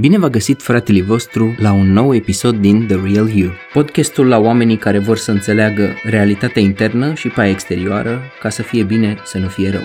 Bine 0.00 0.18
v-a 0.18 0.28
găsit 0.28 0.62
fratele 0.62 1.02
vostru 1.02 1.54
la 1.58 1.72
un 1.72 1.92
nou 1.92 2.14
episod 2.14 2.56
din 2.56 2.86
The 2.86 2.96
Real 2.96 3.28
You, 3.28 3.50
podcastul 3.72 4.28
la 4.28 4.38
oamenii 4.38 4.76
care 4.76 4.98
vor 4.98 5.16
să 5.16 5.30
înțeleagă 5.30 5.94
realitatea 6.02 6.62
internă 6.62 7.14
și 7.14 7.28
pe 7.28 7.48
exterioară 7.48 8.22
ca 8.40 8.48
să 8.48 8.62
fie 8.62 8.82
bine, 8.82 9.16
să 9.24 9.38
nu 9.38 9.48
fie 9.48 9.70
rău. 9.70 9.82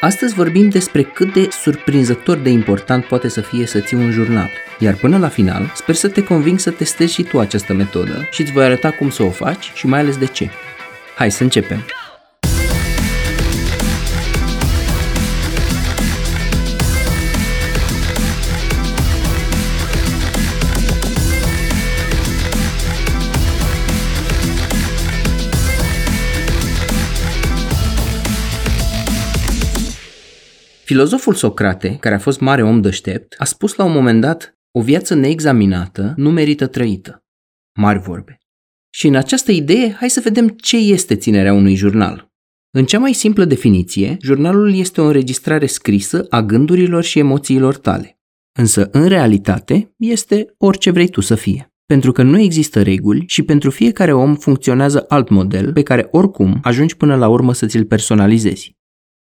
Astăzi 0.00 0.34
vorbim 0.34 0.68
despre 0.68 1.02
cât 1.02 1.32
de 1.32 1.48
surprinzător 1.50 2.36
de 2.36 2.50
important 2.50 3.04
poate 3.04 3.28
să 3.28 3.40
fie 3.40 3.66
să 3.66 3.80
ții 3.80 3.96
un 3.96 4.10
jurnal. 4.10 4.50
Iar 4.78 4.94
până 4.94 5.18
la 5.18 5.28
final, 5.28 5.72
sper 5.74 5.94
să 5.94 6.08
te 6.08 6.24
conving 6.24 6.58
să 6.58 6.70
testezi 6.70 7.12
și 7.12 7.22
tu 7.22 7.38
această 7.38 7.74
metodă 7.74 8.28
și 8.30 8.40
îți 8.40 8.52
voi 8.52 8.64
arăta 8.64 8.90
cum 8.90 9.10
să 9.10 9.22
o 9.22 9.30
faci 9.30 9.72
și 9.74 9.86
mai 9.86 10.00
ales 10.00 10.16
de 10.16 10.26
ce. 10.26 10.50
Hai 11.16 11.30
să 11.30 11.42
începem! 11.42 11.84
Filozoful 30.88 31.34
Socrate, 31.34 31.96
care 32.00 32.14
a 32.14 32.18
fost 32.18 32.40
mare 32.40 32.62
om 32.62 32.80
deștept, 32.80 33.34
a 33.38 33.44
spus 33.44 33.74
la 33.74 33.84
un 33.84 33.92
moment 33.92 34.20
dat, 34.20 34.58
o 34.70 34.82
viață 34.82 35.14
neexaminată 35.14 36.12
nu 36.16 36.30
merită 36.30 36.66
trăită. 36.66 37.24
Mari 37.78 37.98
vorbe. 37.98 38.38
Și 38.94 39.06
în 39.06 39.14
această 39.14 39.52
idee, 39.52 39.92
hai 39.92 40.10
să 40.10 40.20
vedem 40.24 40.48
ce 40.48 40.76
este 40.76 41.16
ținerea 41.16 41.52
unui 41.52 41.74
jurnal. 41.74 42.30
În 42.70 42.84
cea 42.84 42.98
mai 42.98 43.12
simplă 43.12 43.44
definiție, 43.44 44.16
jurnalul 44.20 44.74
este 44.74 45.00
o 45.00 45.04
înregistrare 45.04 45.66
scrisă 45.66 46.26
a 46.28 46.42
gândurilor 46.42 47.02
și 47.02 47.18
emoțiilor 47.18 47.76
tale. 47.76 48.18
Însă, 48.58 48.88
în 48.92 49.08
realitate, 49.08 49.94
este 49.96 50.54
orice 50.58 50.90
vrei 50.90 51.08
tu 51.08 51.20
să 51.20 51.34
fie. 51.34 51.72
Pentru 51.86 52.12
că 52.12 52.22
nu 52.22 52.40
există 52.40 52.82
reguli 52.82 53.24
și 53.26 53.42
pentru 53.42 53.70
fiecare 53.70 54.12
om 54.12 54.36
funcționează 54.36 55.04
alt 55.08 55.28
model 55.28 55.72
pe 55.72 55.82
care 55.82 56.08
oricum 56.10 56.58
ajungi 56.62 56.96
până 56.96 57.16
la 57.16 57.28
urmă 57.28 57.52
să 57.52 57.66
ți-l 57.66 57.84
personalizezi. 57.84 58.77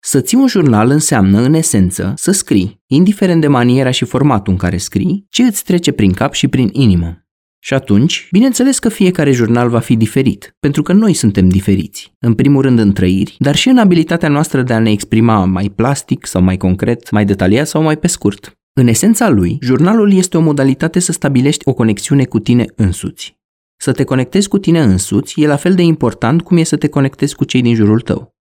Să 0.08 0.20
ții 0.20 0.38
un 0.38 0.46
jurnal 0.46 0.90
înseamnă, 0.90 1.40
în 1.40 1.54
esență, 1.54 2.12
să 2.16 2.30
scrii, 2.30 2.80
indiferent 2.86 3.40
de 3.40 3.46
maniera 3.46 3.90
și 3.90 4.04
formatul 4.04 4.52
în 4.52 4.58
care 4.58 4.76
scrii, 4.76 5.26
ce 5.28 5.42
îți 5.42 5.64
trece 5.64 5.92
prin 5.92 6.12
cap 6.12 6.32
și 6.32 6.48
prin 6.48 6.68
inimă. 6.72 7.26
Și 7.58 7.74
atunci, 7.74 8.28
bineînțeles 8.30 8.78
că 8.78 8.88
fiecare 8.88 9.32
jurnal 9.32 9.68
va 9.68 9.78
fi 9.78 9.96
diferit, 9.96 10.56
pentru 10.60 10.82
că 10.82 10.92
noi 10.92 11.14
suntem 11.14 11.48
diferiți, 11.48 12.12
în 12.18 12.34
primul 12.34 12.62
rând 12.62 12.78
în 12.78 12.92
trăiri, 12.92 13.36
dar 13.38 13.56
și 13.56 13.68
în 13.68 13.78
abilitatea 13.78 14.28
noastră 14.28 14.62
de 14.62 14.72
a 14.72 14.78
ne 14.78 14.90
exprima 14.90 15.44
mai 15.44 15.68
plastic 15.68 16.26
sau 16.26 16.42
mai 16.42 16.56
concret, 16.56 17.10
mai 17.10 17.24
detaliat 17.24 17.66
sau 17.66 17.82
mai 17.82 17.96
pe 17.96 18.06
scurt. 18.06 18.58
În 18.72 18.86
esența 18.86 19.28
lui, 19.28 19.58
jurnalul 19.60 20.12
este 20.12 20.36
o 20.36 20.40
modalitate 20.40 20.98
să 20.98 21.12
stabilești 21.12 21.68
o 21.68 21.72
conexiune 21.72 22.24
cu 22.24 22.38
tine 22.38 22.64
însuți. 22.74 23.38
Să 23.76 23.92
te 23.92 24.04
conectezi 24.04 24.48
cu 24.48 24.58
tine 24.58 24.80
însuți 24.82 25.40
e 25.40 25.46
la 25.46 25.56
fel 25.56 25.74
de 25.74 25.82
important 25.82 26.42
cum 26.42 26.56
e 26.56 26.62
să 26.62 26.76
te 26.76 26.88
conectezi 26.88 27.34
cu 27.34 27.44
cei 27.44 27.62
din 27.62 27.74
jurul 27.74 28.00
tău. 28.00 28.35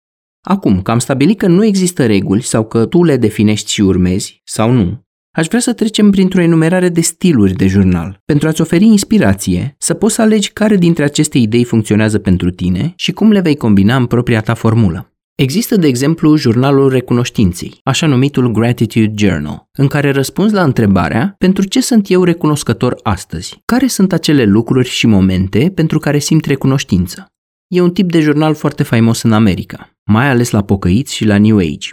Acum, 0.46 0.82
că 0.82 0.90
am 0.90 0.98
stabilit 0.98 1.38
că 1.38 1.46
nu 1.46 1.64
există 1.64 2.06
reguli 2.06 2.42
sau 2.42 2.64
că 2.64 2.86
tu 2.86 3.02
le 3.02 3.16
definești 3.16 3.72
și 3.72 3.80
urmezi, 3.80 4.40
sau 4.44 4.70
nu, 4.70 5.04
aș 5.30 5.46
vrea 5.46 5.60
să 5.60 5.72
trecem 5.72 6.10
printr-o 6.10 6.40
enumerare 6.40 6.88
de 6.88 7.00
stiluri 7.00 7.52
de 7.52 7.66
jurnal, 7.66 8.20
pentru 8.24 8.48
a-ți 8.48 8.60
oferi 8.60 8.84
inspirație, 8.84 9.74
să 9.78 9.94
poți 9.94 10.14
să 10.14 10.22
alegi 10.22 10.52
care 10.52 10.76
dintre 10.76 11.04
aceste 11.04 11.38
idei 11.38 11.64
funcționează 11.64 12.18
pentru 12.18 12.50
tine 12.50 12.92
și 12.96 13.12
cum 13.12 13.30
le 13.30 13.40
vei 13.40 13.56
combina 13.56 13.96
în 13.96 14.06
propria 14.06 14.40
ta 14.40 14.54
formulă. 14.54 15.08
Există, 15.34 15.76
de 15.76 15.86
exemplu, 15.86 16.36
jurnalul 16.36 16.88
recunoștinței, 16.88 17.80
așa 17.82 18.06
numitul 18.06 18.52
Gratitude 18.52 19.26
Journal, 19.26 19.68
în 19.72 19.86
care 19.86 20.10
răspunzi 20.10 20.54
la 20.54 20.62
întrebarea 20.62 21.34
pentru 21.38 21.64
ce 21.64 21.80
sunt 21.80 22.10
eu 22.10 22.24
recunoscător 22.24 22.98
astăzi, 23.02 23.62
care 23.64 23.86
sunt 23.86 24.12
acele 24.12 24.44
lucruri 24.44 24.88
și 24.88 25.06
momente 25.06 25.72
pentru 25.74 25.98
care 25.98 26.18
simt 26.18 26.44
recunoștință. 26.44 27.33
E 27.66 27.80
un 27.80 27.92
tip 27.92 28.10
de 28.10 28.20
jurnal 28.20 28.54
foarte 28.54 28.82
faimos 28.82 29.22
în 29.22 29.32
America, 29.32 29.90
mai 30.04 30.28
ales 30.28 30.50
la 30.50 30.64
pocăiți 30.64 31.14
și 31.14 31.24
la 31.24 31.38
New 31.38 31.56
Age. 31.56 31.88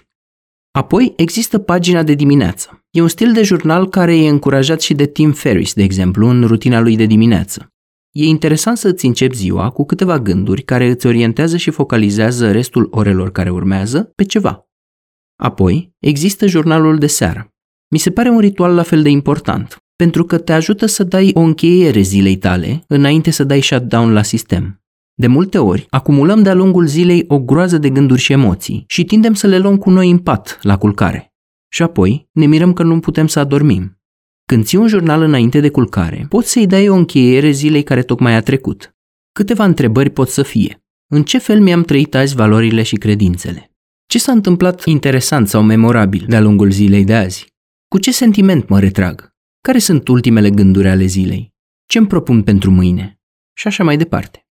Apoi 0.72 1.14
există 1.16 1.58
pagina 1.60 2.04
de 2.04 2.14
dimineață. 2.14 2.86
E 2.90 3.02
un 3.02 3.08
stil 3.08 3.34
de 3.34 3.44
jurnal 3.44 3.90
care 3.90 4.18
e 4.18 4.30
încurajat 4.30 4.82
și 4.82 4.94
de 4.94 5.06
Tim 5.06 5.32
Ferriss, 5.32 5.74
de 5.74 5.84
exemplu, 5.84 6.28
în 6.28 6.44
rutina 6.44 6.80
lui 6.80 6.96
de 6.96 7.06
dimineață. 7.06 7.68
E 8.12 8.26
interesant 8.26 8.78
să 8.78 8.88
îți 8.88 9.06
începi 9.06 9.36
ziua 9.36 9.70
cu 9.70 9.86
câteva 9.86 10.20
gânduri 10.20 10.62
care 10.62 10.90
îți 10.90 11.06
orientează 11.06 11.58
și 11.58 11.70
focalizează 11.70 12.52
restul 12.52 12.88
orelor 12.92 13.32
care 13.32 13.50
urmează 13.50 14.12
pe 14.16 14.24
ceva. 14.24 14.66
Apoi, 15.36 15.94
există 16.00 16.48
jurnalul 16.48 16.98
de 16.98 17.08
seară. 17.08 17.54
Mi 17.90 17.98
se 17.98 18.12
pare 18.12 18.30
un 18.30 18.40
ritual 18.40 18.76
la 18.76 18.84
fel 18.84 19.02
de 19.02 19.10
important, 19.10 19.78
pentru 19.96 20.26
că 20.26 20.38
te 20.38 20.54
ajută 20.54 20.86
să 20.86 21.04
dai 21.04 21.32
o 21.34 21.40
încheiere 21.40 22.02
zilei 22.02 22.38
tale 22.38 22.84
înainte 22.88 23.32
să 23.32 23.44
dai 23.44 23.62
shutdown 23.62 24.14
la 24.14 24.24
sistem. 24.24 24.81
De 25.14 25.28
multe 25.28 25.58
ori, 25.58 25.86
acumulăm 25.90 26.44
de-a 26.44 26.54
lungul 26.54 26.86
zilei 26.86 27.26
o 27.28 27.40
groază 27.40 27.78
de 27.78 27.90
gânduri 27.90 28.22
și 28.22 28.32
emoții 28.32 28.84
și 28.88 29.04
tindem 29.04 29.34
să 29.34 29.48
le 29.48 29.58
luăm 29.58 29.78
cu 29.78 29.90
noi 29.90 30.10
în 30.10 30.18
pat, 30.18 30.60
la 30.62 30.78
culcare. 30.78 31.34
Și 31.74 31.84
apoi 31.84 32.30
ne 32.32 32.46
mirăm 32.46 32.74
că 32.74 32.84
nu 32.84 33.00
putem 33.00 33.28
să 33.28 33.40
adormim. 33.40 34.00
Când 34.46 34.66
ții 34.66 34.78
un 34.78 34.88
jurnal 34.88 35.22
înainte 35.22 35.60
de 35.60 35.70
culcare, 35.70 36.26
poți 36.30 36.52
să-i 36.52 36.68
dai 36.68 36.90
o 36.90 36.96
încheiere 36.96 37.52
zilei 37.52 37.84
care 37.84 38.04
tocmai 38.04 38.36
a 38.36 38.42
trecut. 38.42 38.96
Câteva 39.32 39.66
întrebări 39.66 40.10
pot 40.10 40.30
să 40.30 40.44
fie. 40.44 40.84
În 41.08 41.24
ce 41.24 41.38
fel 41.38 41.62
mi-am 41.62 41.84
trăit 41.84 42.16
azi 42.16 42.36
valorile 42.36 42.84
și 42.84 42.96
credințele? 42.96 43.72
Ce 44.06 44.20
s-a 44.20 44.32
întâmplat 44.32 44.86
interesant 44.86 45.48
sau 45.48 45.64
memorabil 45.64 46.26
de-a 46.28 46.42
lungul 46.42 46.72
zilei 46.72 47.04
de 47.04 47.16
azi? 47.16 47.54
Cu 47.88 48.00
ce 48.00 48.12
sentiment 48.12 48.68
mă 48.68 48.80
retrag? 48.80 49.30
Care 49.62 49.80
sunt 49.80 50.08
ultimele 50.08 50.50
gânduri 50.50 50.88
ale 50.88 51.06
zilei? 51.06 51.54
Ce-mi 51.86 52.08
propun 52.08 52.44
pentru 52.44 52.72
mâine? 52.72 53.20
Și 53.54 53.68
așa 53.68 53.84
mai 53.84 53.98
departe. 53.98 54.48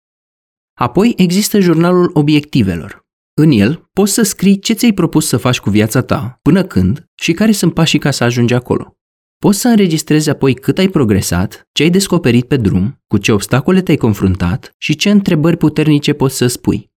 Apoi 0.78 1.14
există 1.16 1.60
jurnalul 1.60 2.10
obiectivelor. 2.14 3.06
În 3.34 3.50
el 3.50 3.88
poți 3.92 4.12
să 4.12 4.22
scrii 4.22 4.58
ce 4.58 4.72
ți-ai 4.72 4.92
propus 4.92 5.26
să 5.26 5.36
faci 5.36 5.60
cu 5.60 5.70
viața 5.70 6.02
ta, 6.02 6.38
până 6.42 6.62
când 6.62 7.06
și 7.14 7.32
care 7.32 7.52
sunt 7.52 7.74
pașii 7.74 7.98
ca 7.98 8.10
să 8.10 8.24
ajungi 8.24 8.54
acolo. 8.54 8.96
Poți 9.38 9.58
să 9.58 9.68
înregistrezi 9.68 10.30
apoi 10.30 10.54
cât 10.54 10.78
ai 10.78 10.88
progresat, 10.88 11.68
ce 11.72 11.82
ai 11.82 11.90
descoperit 11.90 12.44
pe 12.44 12.56
drum, 12.56 13.02
cu 13.06 13.18
ce 13.18 13.32
obstacole 13.32 13.82
te-ai 13.82 13.96
confruntat 13.96 14.74
și 14.78 14.96
ce 14.96 15.10
întrebări 15.10 15.56
puternice 15.56 16.12
poți 16.12 16.36
să 16.36 16.46
spui. 16.46 16.90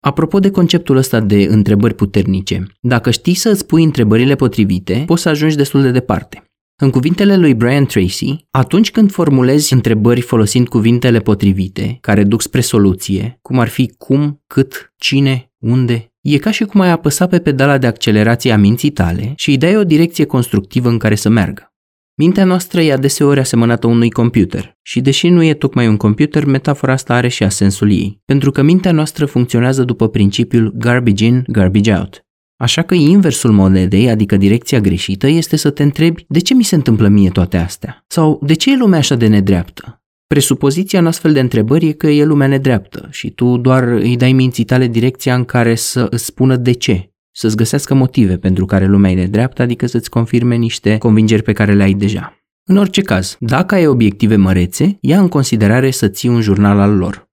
Apropo 0.00 0.38
de 0.38 0.50
conceptul 0.50 0.96
ăsta 0.96 1.20
de 1.20 1.42
întrebări 1.42 1.94
puternice, 1.94 2.66
dacă 2.80 3.10
știi 3.10 3.34
să 3.34 3.48
îți 3.48 3.66
pui 3.66 3.84
întrebările 3.84 4.34
potrivite, 4.34 5.02
poți 5.06 5.22
să 5.22 5.28
ajungi 5.28 5.56
destul 5.56 5.82
de 5.82 5.90
departe. 5.90 6.51
În 6.82 6.90
cuvintele 6.90 7.36
lui 7.36 7.54
Brian 7.54 7.86
Tracy, 7.86 8.46
atunci 8.50 8.90
când 8.90 9.10
formulezi 9.10 9.72
întrebări 9.72 10.20
folosind 10.20 10.68
cuvintele 10.68 11.18
potrivite, 11.18 11.98
care 12.00 12.24
duc 12.24 12.42
spre 12.42 12.60
soluție, 12.60 13.38
cum 13.42 13.58
ar 13.58 13.68
fi 13.68 13.94
cum, 13.98 14.42
cât, 14.46 14.92
cine, 14.96 15.52
unde, 15.58 16.12
e 16.20 16.38
ca 16.38 16.50
și 16.50 16.64
cum 16.64 16.80
ai 16.80 16.90
apăsa 16.90 17.26
pe 17.26 17.38
pedala 17.38 17.78
de 17.78 17.86
accelerație 17.86 18.52
a 18.52 18.56
minții 18.56 18.90
tale 18.90 19.32
și 19.36 19.50
îi 19.50 19.56
dai 19.56 19.76
o 19.76 19.84
direcție 19.84 20.24
constructivă 20.24 20.88
în 20.88 20.98
care 20.98 21.14
să 21.14 21.28
meargă. 21.28 21.72
Mintea 22.14 22.44
noastră 22.44 22.80
e 22.80 22.92
adeseori 22.92 23.40
asemănată 23.40 23.86
unui 23.86 24.10
computer 24.10 24.78
și 24.82 25.00
deși 25.00 25.28
nu 25.28 25.42
e 25.42 25.54
tocmai 25.54 25.88
un 25.88 25.96
computer, 25.96 26.44
metafora 26.44 26.92
asta 26.92 27.14
are 27.14 27.28
și 27.28 27.42
asensul 27.42 27.90
ei, 27.90 28.20
pentru 28.24 28.50
că 28.50 28.62
mintea 28.62 28.92
noastră 28.92 29.26
funcționează 29.26 29.84
după 29.84 30.08
principiul 30.08 30.74
garbage 30.76 31.24
in, 31.24 31.44
garbage 31.46 31.92
out. 31.92 32.26
Așa 32.62 32.82
că 32.82 32.94
inversul 32.94 33.52
monedei, 33.52 34.10
adică 34.10 34.36
direcția 34.36 34.80
greșită, 34.80 35.26
este 35.26 35.56
să 35.56 35.70
te 35.70 35.82
întrebi 35.82 36.24
de 36.28 36.38
ce 36.38 36.54
mi 36.54 36.62
se 36.62 36.74
întâmplă 36.74 37.08
mie 37.08 37.30
toate 37.30 37.56
astea? 37.56 38.04
Sau 38.06 38.40
de 38.42 38.54
ce 38.54 38.72
e 38.72 38.76
lumea 38.76 38.98
așa 38.98 39.14
de 39.14 39.26
nedreaptă? 39.26 40.02
Presupoziția 40.26 40.98
în 40.98 41.06
astfel 41.06 41.32
de 41.32 41.40
întrebări 41.40 41.86
e 41.86 41.92
că 41.92 42.06
e 42.06 42.24
lumea 42.24 42.46
nedreaptă 42.46 43.08
și 43.10 43.30
tu 43.30 43.56
doar 43.56 43.82
îi 43.82 44.16
dai 44.16 44.32
minții 44.32 44.64
tale 44.64 44.86
direcția 44.86 45.34
în 45.34 45.44
care 45.44 45.74
să 45.74 46.06
îți 46.10 46.24
spună 46.24 46.56
de 46.56 46.72
ce, 46.72 47.12
să-ți 47.30 47.56
găsească 47.56 47.94
motive 47.94 48.36
pentru 48.36 48.66
care 48.66 48.86
lumea 48.86 49.10
e 49.10 49.14
nedreaptă, 49.14 49.62
adică 49.62 49.86
să-ți 49.86 50.10
confirme 50.10 50.54
niște 50.54 50.98
convingeri 50.98 51.42
pe 51.42 51.52
care 51.52 51.74
le 51.74 51.82
ai 51.82 51.92
deja. 51.92 52.36
În 52.64 52.76
orice 52.76 53.00
caz, 53.00 53.36
dacă 53.40 53.74
ai 53.74 53.86
obiective 53.86 54.36
mărețe, 54.36 54.98
ia 55.00 55.20
în 55.20 55.28
considerare 55.28 55.90
să 55.90 56.08
ții 56.08 56.28
un 56.28 56.40
jurnal 56.40 56.78
al 56.78 56.96
lor. 56.96 57.30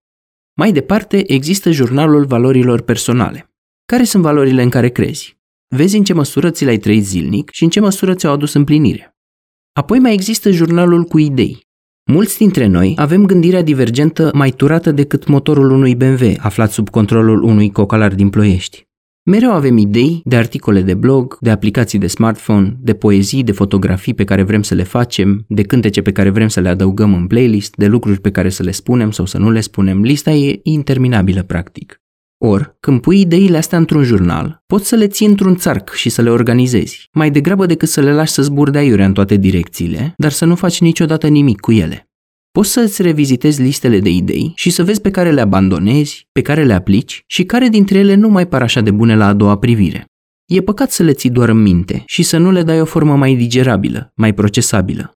Mai 0.54 0.72
departe, 0.72 1.34
există 1.34 1.72
jurnalul 1.72 2.26
valorilor 2.26 2.82
personale. 2.82 3.49
Care 3.92 4.04
sunt 4.04 4.24
valorile 4.24 4.62
în 4.62 4.70
care 4.70 4.90
crezi? 4.90 5.38
Vezi 5.76 5.98
în 5.98 6.04
ce 6.04 6.14
măsură 6.14 6.50
ți 6.50 6.64
le-ai 6.64 6.78
trăit 6.78 7.06
zilnic 7.06 7.50
și 7.52 7.64
în 7.64 7.70
ce 7.70 7.80
măsură 7.80 8.14
ți-au 8.14 8.34
adus 8.34 8.54
împlinire. 8.54 9.16
Apoi 9.74 10.00
mai 10.00 10.14
există 10.14 10.52
jurnalul 10.52 11.04
cu 11.04 11.18
idei. 11.18 11.68
Mulți 12.12 12.38
dintre 12.38 12.66
noi 12.66 12.94
avem 12.98 13.26
gândirea 13.26 13.62
divergentă 13.62 14.32
mai 14.34 14.52
turată 14.52 14.92
decât 14.92 15.28
motorul 15.28 15.72
unui 15.72 15.96
BMW 15.96 16.34
aflat 16.38 16.72
sub 16.72 16.90
controlul 16.90 17.44
unui 17.44 17.72
cocalar 17.72 18.16
din 18.16 18.30
ploiești. 18.30 18.88
Mereu 19.24 19.52
avem 19.52 19.78
idei 19.78 20.22
de 20.26 20.36
articole 20.36 20.82
de 20.82 20.94
blog, 20.94 21.38
de 21.40 21.50
aplicații 21.50 22.00
de 22.00 22.08
smartphone, 22.08 22.78
de 22.82 22.94
poezii, 22.94 23.44
de 23.44 23.52
fotografii 23.52 24.14
pe 24.14 24.24
care 24.24 24.44
vrem 24.44 24.62
să 24.62 24.76
le 24.76 24.84
facem, 24.84 25.46
de 25.48 25.64
cântece 25.64 26.02
pe 26.02 26.12
care 26.12 26.30
vrem 26.30 26.48
să 26.48 26.60
le 26.60 26.70
adăugăm 26.70 27.14
în 27.14 27.28
playlist, 27.28 27.76
de 27.76 27.88
lucruri 27.88 28.22
pe 28.22 28.32
care 28.32 28.50
să 28.50 28.64
le 28.64 28.72
spunem 28.72 29.12
sau 29.12 29.26
să 29.26 29.38
nu 29.38 29.52
le 29.52 29.60
spunem. 29.60 30.02
Lista 30.02 30.32
e 30.32 30.60
interminabilă 30.64 31.44
practic. 31.44 32.02
Or, 32.42 32.78
când 32.80 33.02
pui 33.02 33.20
ideile 33.20 33.58
astea 33.58 33.78
într-un 33.78 34.04
jurnal, 34.04 34.64
poți 34.66 34.88
să 34.88 34.96
le 34.96 35.08
ții 35.08 35.26
într-un 35.26 35.56
țarc 35.56 35.94
și 35.94 36.10
să 36.10 36.22
le 36.22 36.30
organizezi, 36.30 37.10
mai 37.14 37.32
degrabă 37.32 37.66
decât 37.66 37.90
să 37.90 38.02
le 38.02 38.14
lași 38.14 38.32
să 38.32 38.42
zburdea 38.42 38.84
iurea 38.84 39.06
în 39.06 39.14
toate 39.14 39.36
direcțiile, 39.36 40.14
dar 40.18 40.32
să 40.32 40.46
nu 40.46 40.56
faci 40.56 40.82
niciodată 40.82 41.28
nimic 41.28 41.60
cu 41.60 41.72
ele. 41.72 42.10
Poți 42.52 42.72
să 42.72 42.80
îți 42.80 43.02
revizitezi 43.02 43.62
listele 43.62 44.00
de 44.00 44.10
idei 44.10 44.52
și 44.56 44.70
să 44.70 44.84
vezi 44.84 45.02
pe 45.02 45.12
care 45.12 45.32
le 45.32 45.42
abandonezi, 45.42 46.28
pe 46.32 46.42
care 46.42 46.64
le 46.64 46.74
aplici 46.74 47.24
și 47.28 47.44
care 47.44 47.68
dintre 47.68 47.98
ele 47.98 48.16
nu 48.16 48.30
mai 48.30 48.48
par 48.48 48.62
așa 48.62 48.82
de 48.82 48.92
bune 48.92 49.16
la 49.16 49.28
a 49.28 49.34
doua 49.34 49.58
privire. 49.58 50.06
E 50.46 50.62
păcat 50.62 50.92
să 50.92 51.04
le 51.04 51.14
ții 51.14 51.30
doar 51.30 51.50
în 51.50 51.62
minte 51.62 52.04
și 52.06 52.24
să 52.24 52.38
nu 52.38 52.52
le 52.52 52.64
dai 52.64 52.82
o 52.82 52.86
formă 52.86 53.16
mai 53.16 53.36
digerabilă, 53.36 54.12
mai 54.16 54.34
procesabilă. 54.34 55.12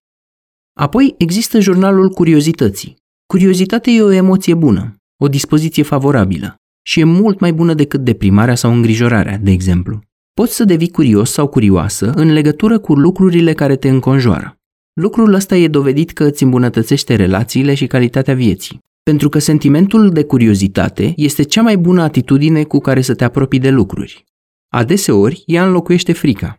Apoi 0.76 1.14
există 1.18 1.60
jurnalul 1.60 2.08
curiozității. 2.08 2.96
Curiozitatea 3.26 3.92
e 3.92 4.02
o 4.02 4.12
emoție 4.12 4.54
bună, 4.54 4.94
o 5.22 5.28
dispoziție 5.28 5.82
favorabilă 5.82 6.58
și 6.86 7.00
e 7.00 7.04
mult 7.04 7.40
mai 7.40 7.52
bună 7.52 7.74
decât 7.74 8.00
deprimarea 8.00 8.54
sau 8.54 8.72
îngrijorarea, 8.72 9.38
de 9.38 9.50
exemplu. 9.50 10.00
Poți 10.34 10.54
să 10.54 10.64
devii 10.64 10.90
curios 10.90 11.32
sau 11.32 11.46
curioasă 11.46 12.12
în 12.14 12.32
legătură 12.32 12.78
cu 12.78 12.94
lucrurile 12.94 13.52
care 13.52 13.76
te 13.76 13.88
înconjoară. 13.88 14.58
Lucrul 15.00 15.34
ăsta 15.34 15.56
e 15.56 15.68
dovedit 15.68 16.10
că 16.10 16.24
îți 16.24 16.42
îmbunătățește 16.42 17.14
relațiile 17.14 17.74
și 17.74 17.86
calitatea 17.86 18.34
vieții. 18.34 18.78
Pentru 19.02 19.28
că 19.28 19.38
sentimentul 19.38 20.10
de 20.10 20.24
curiozitate 20.24 21.12
este 21.16 21.42
cea 21.42 21.62
mai 21.62 21.76
bună 21.76 22.02
atitudine 22.02 22.64
cu 22.64 22.78
care 22.78 23.00
să 23.00 23.14
te 23.14 23.24
apropii 23.24 23.58
de 23.58 23.70
lucruri. 23.70 24.24
Adeseori, 24.68 25.42
ea 25.46 25.66
înlocuiește 25.66 26.12
frica. 26.12 26.58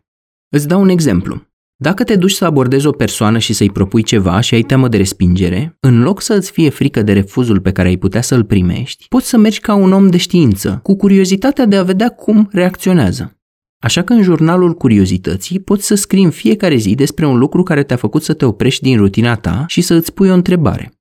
Îți 0.49 0.67
dau 0.67 0.81
un 0.81 0.89
exemplu. 0.89 1.47
Dacă 1.77 2.03
te 2.03 2.15
duci 2.15 2.31
să 2.31 2.45
abordezi 2.45 2.87
o 2.87 2.91
persoană 2.91 3.37
și 3.37 3.53
să-i 3.53 3.69
propui 3.69 4.03
ceva 4.03 4.39
și 4.39 4.53
ai 4.53 4.61
teamă 4.61 4.87
de 4.87 4.97
respingere, 4.97 5.77
în 5.79 6.01
loc 6.01 6.21
să 6.21 6.33
îți 6.33 6.51
fie 6.51 6.69
frică 6.69 7.01
de 7.01 7.13
refuzul 7.13 7.59
pe 7.59 7.71
care 7.71 7.87
ai 7.87 7.97
putea 7.97 8.21
să-l 8.21 8.43
primești, 8.43 9.05
poți 9.09 9.27
să 9.27 9.37
mergi 9.37 9.59
ca 9.59 9.73
un 9.73 9.91
om 9.91 10.09
de 10.09 10.17
știință, 10.17 10.79
cu 10.83 10.95
curiozitatea 10.95 11.65
de 11.65 11.75
a 11.75 11.83
vedea 11.83 12.09
cum 12.09 12.49
reacționează. 12.51 13.39
Așa 13.79 14.01
că 14.01 14.13
în 14.13 14.21
jurnalul 14.21 14.73
curiozității 14.73 15.59
poți 15.59 15.85
să 15.85 15.95
scrii 15.95 16.23
în 16.23 16.29
fiecare 16.29 16.75
zi 16.75 16.95
despre 16.95 17.25
un 17.25 17.37
lucru 17.37 17.63
care 17.63 17.83
te-a 17.83 17.97
făcut 17.97 18.23
să 18.23 18.33
te 18.33 18.45
oprești 18.45 18.83
din 18.83 18.97
rutina 18.97 19.35
ta 19.35 19.63
și 19.67 19.81
să 19.81 19.93
îți 19.93 20.13
pui 20.13 20.29
o 20.29 20.33
întrebare. 20.33 20.93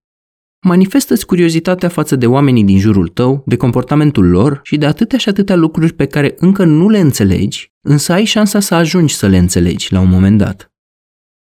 Manifestă-ți 0.67 1.27
curiozitatea 1.27 1.88
față 1.88 2.17
de 2.17 2.27
oamenii 2.27 2.65
din 2.65 2.79
jurul 2.79 3.09
tău, 3.09 3.43
de 3.47 3.56
comportamentul 3.56 4.29
lor 4.29 4.61
și 4.62 4.77
de 4.77 4.87
atâtea 4.87 5.19
și 5.19 5.29
atâtea 5.29 5.56
lucruri 5.56 5.93
pe 5.93 6.06
care 6.06 6.35
încă 6.38 6.65
nu 6.65 6.88
le 6.88 6.99
înțelegi, 6.99 7.74
însă 7.84 8.12
ai 8.12 8.25
șansa 8.25 8.60
să 8.60 8.75
ajungi 8.75 9.14
să 9.14 9.26
le 9.26 9.38
înțelegi 9.38 9.92
la 9.92 10.00
un 10.00 10.08
moment 10.08 10.38
dat. 10.38 10.69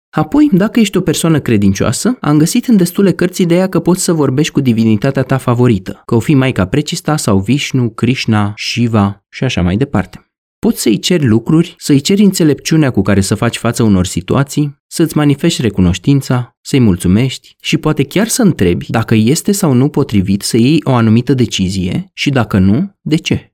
Apoi, 0.09 0.49
dacă 0.51 0.79
ești 0.79 0.97
o 0.97 1.01
persoană 1.01 1.39
credincioasă, 1.39 2.17
am 2.21 2.37
găsit 2.37 2.67
în 2.67 2.77
destule 2.77 3.11
cărți 3.11 3.41
ideea 3.41 3.69
că 3.69 3.79
poți 3.79 4.03
să 4.03 4.13
vorbești 4.13 4.53
cu 4.53 4.59
divinitatea 4.59 5.23
ta 5.23 5.37
favorită, 5.37 6.01
că 6.05 6.15
o 6.15 6.19
fi 6.19 6.33
Maica 6.33 6.65
Precista 6.65 7.17
sau 7.17 7.39
Vishnu, 7.39 7.89
Krishna, 7.89 8.53
Shiva 8.55 9.25
și 9.29 9.43
așa 9.43 9.61
mai 9.61 9.77
departe. 9.77 10.23
Poți 10.59 10.81
să-i 10.81 10.99
ceri 10.99 11.25
lucruri, 11.25 11.75
să-i 11.77 11.99
ceri 11.99 12.21
înțelepciunea 12.21 12.91
cu 12.91 13.01
care 13.01 13.21
să 13.21 13.35
faci 13.35 13.57
față 13.57 13.83
unor 13.83 14.05
situații, 14.05 14.77
să-ți 14.87 15.17
manifesti 15.17 15.61
recunoștința, 15.61 16.57
să-i 16.61 16.79
mulțumești 16.79 17.55
și 17.61 17.77
poate 17.77 18.03
chiar 18.03 18.27
să 18.27 18.41
întrebi 18.41 18.85
dacă 18.89 19.15
este 19.15 19.51
sau 19.51 19.73
nu 19.73 19.89
potrivit 19.89 20.41
să 20.41 20.57
iei 20.57 20.81
o 20.83 20.93
anumită 20.93 21.33
decizie 21.33 22.09
și 22.13 22.29
dacă 22.29 22.57
nu, 22.57 22.95
de 23.01 23.15
ce. 23.15 23.48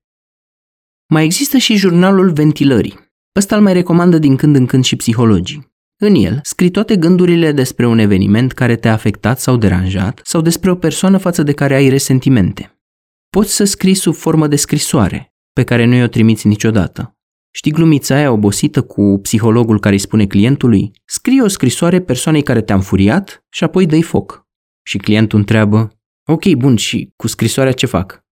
Mai 1.07 1.23
există 1.23 1.57
și 1.57 1.75
jurnalul 1.75 2.31
ventilării. 2.31 2.99
Ăsta 3.35 3.55
îl 3.55 3.61
mai 3.61 3.73
recomandă 3.73 4.17
din 4.17 4.35
când 4.35 4.55
în 4.55 4.65
când 4.65 4.83
și 4.83 4.95
psihologii. 4.95 5.73
În 5.97 6.15
el, 6.15 6.39
scrii 6.43 6.71
toate 6.71 6.95
gândurile 6.97 7.51
despre 7.51 7.85
un 7.85 7.97
eveniment 7.97 8.51
care 8.51 8.75
te-a 8.75 8.93
afectat 8.93 9.39
sau 9.39 9.57
deranjat 9.57 10.21
sau 10.23 10.41
despre 10.41 10.71
o 10.71 10.75
persoană 10.75 11.17
față 11.17 11.43
de 11.43 11.53
care 11.53 11.75
ai 11.75 11.89
resentimente. 11.89 12.79
Poți 13.29 13.55
să 13.55 13.63
scrii 13.63 13.93
sub 13.93 14.13
formă 14.13 14.47
de 14.47 14.55
scrisoare, 14.55 15.33
pe 15.53 15.63
care 15.63 15.85
nu 15.85 15.95
i-o 15.95 16.07
trimiți 16.07 16.47
niciodată. 16.47 17.17
Știi 17.51 17.71
glumița 17.71 18.15
aia 18.15 18.31
obosită 18.31 18.81
cu 18.81 19.19
psihologul 19.21 19.79
care 19.79 19.93
îi 19.93 19.99
spune 19.99 20.27
clientului 20.27 20.91
Scrie 21.05 21.41
o 21.41 21.47
scrisoare 21.47 22.01
persoanei 22.01 22.43
care 22.43 22.61
te-a 22.61 22.75
înfuriat 22.75 23.45
și 23.49 23.63
apoi 23.63 23.85
dă 23.85 24.01
foc. 24.01 24.47
Și 24.87 24.97
clientul 24.97 25.39
întreabă 25.39 25.89
Ok, 26.27 26.53
bun, 26.53 26.75
și 26.75 27.13
cu 27.15 27.27
scrisoarea 27.27 27.71
ce 27.71 27.85
fac? 27.85 28.23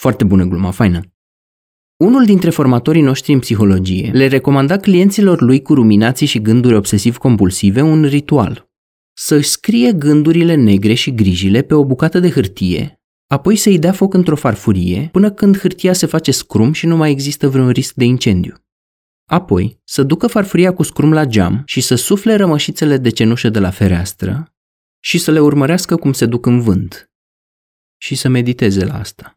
Foarte 0.00 0.24
bună 0.24 0.44
gluma, 0.44 0.70
faină. 0.70 1.13
Unul 1.96 2.24
dintre 2.24 2.50
formatorii 2.50 3.02
noștri 3.02 3.32
în 3.32 3.38
psihologie 3.38 4.10
le 4.10 4.26
recomanda 4.26 4.76
clienților 4.76 5.40
lui 5.40 5.62
cu 5.62 5.74
ruminații 5.74 6.26
și 6.26 6.40
gânduri 6.40 6.74
obsesiv-compulsive 6.74 7.80
un 7.80 8.04
ritual. 8.04 8.68
Să 9.12 9.40
scrie 9.40 9.92
gândurile 9.92 10.54
negre 10.54 10.94
și 10.94 11.14
grijile 11.14 11.62
pe 11.62 11.74
o 11.74 11.84
bucată 11.84 12.20
de 12.20 12.30
hârtie 12.30 12.98
apoi 13.34 13.56
să-i 13.56 13.78
dea 13.78 13.92
foc 13.92 14.14
într-o 14.14 14.36
farfurie 14.36 15.08
până 15.12 15.32
când 15.32 15.58
hârtia 15.58 15.92
se 15.92 16.06
face 16.06 16.30
scrum 16.30 16.72
și 16.72 16.86
nu 16.86 16.96
mai 16.96 17.10
există 17.10 17.48
vreun 17.48 17.70
risc 17.70 17.94
de 17.94 18.04
incendiu. 18.04 18.54
Apoi, 19.24 19.80
să 19.84 20.02
ducă 20.02 20.26
farfuria 20.26 20.74
cu 20.74 20.82
scrum 20.82 21.12
la 21.12 21.24
geam 21.24 21.62
și 21.66 21.80
să 21.80 21.94
sufle 21.94 22.34
rămășițele 22.34 22.96
de 22.96 23.10
cenușă 23.10 23.48
de 23.48 23.58
la 23.58 23.70
fereastră 23.70 24.54
și 25.00 25.18
să 25.18 25.30
le 25.30 25.40
urmărească 25.40 25.96
cum 25.96 26.12
se 26.12 26.26
duc 26.26 26.46
în 26.46 26.60
vânt. 26.60 27.10
Și 27.96 28.14
să 28.14 28.28
mediteze 28.28 28.84
la 28.84 28.98
asta. 28.98 29.33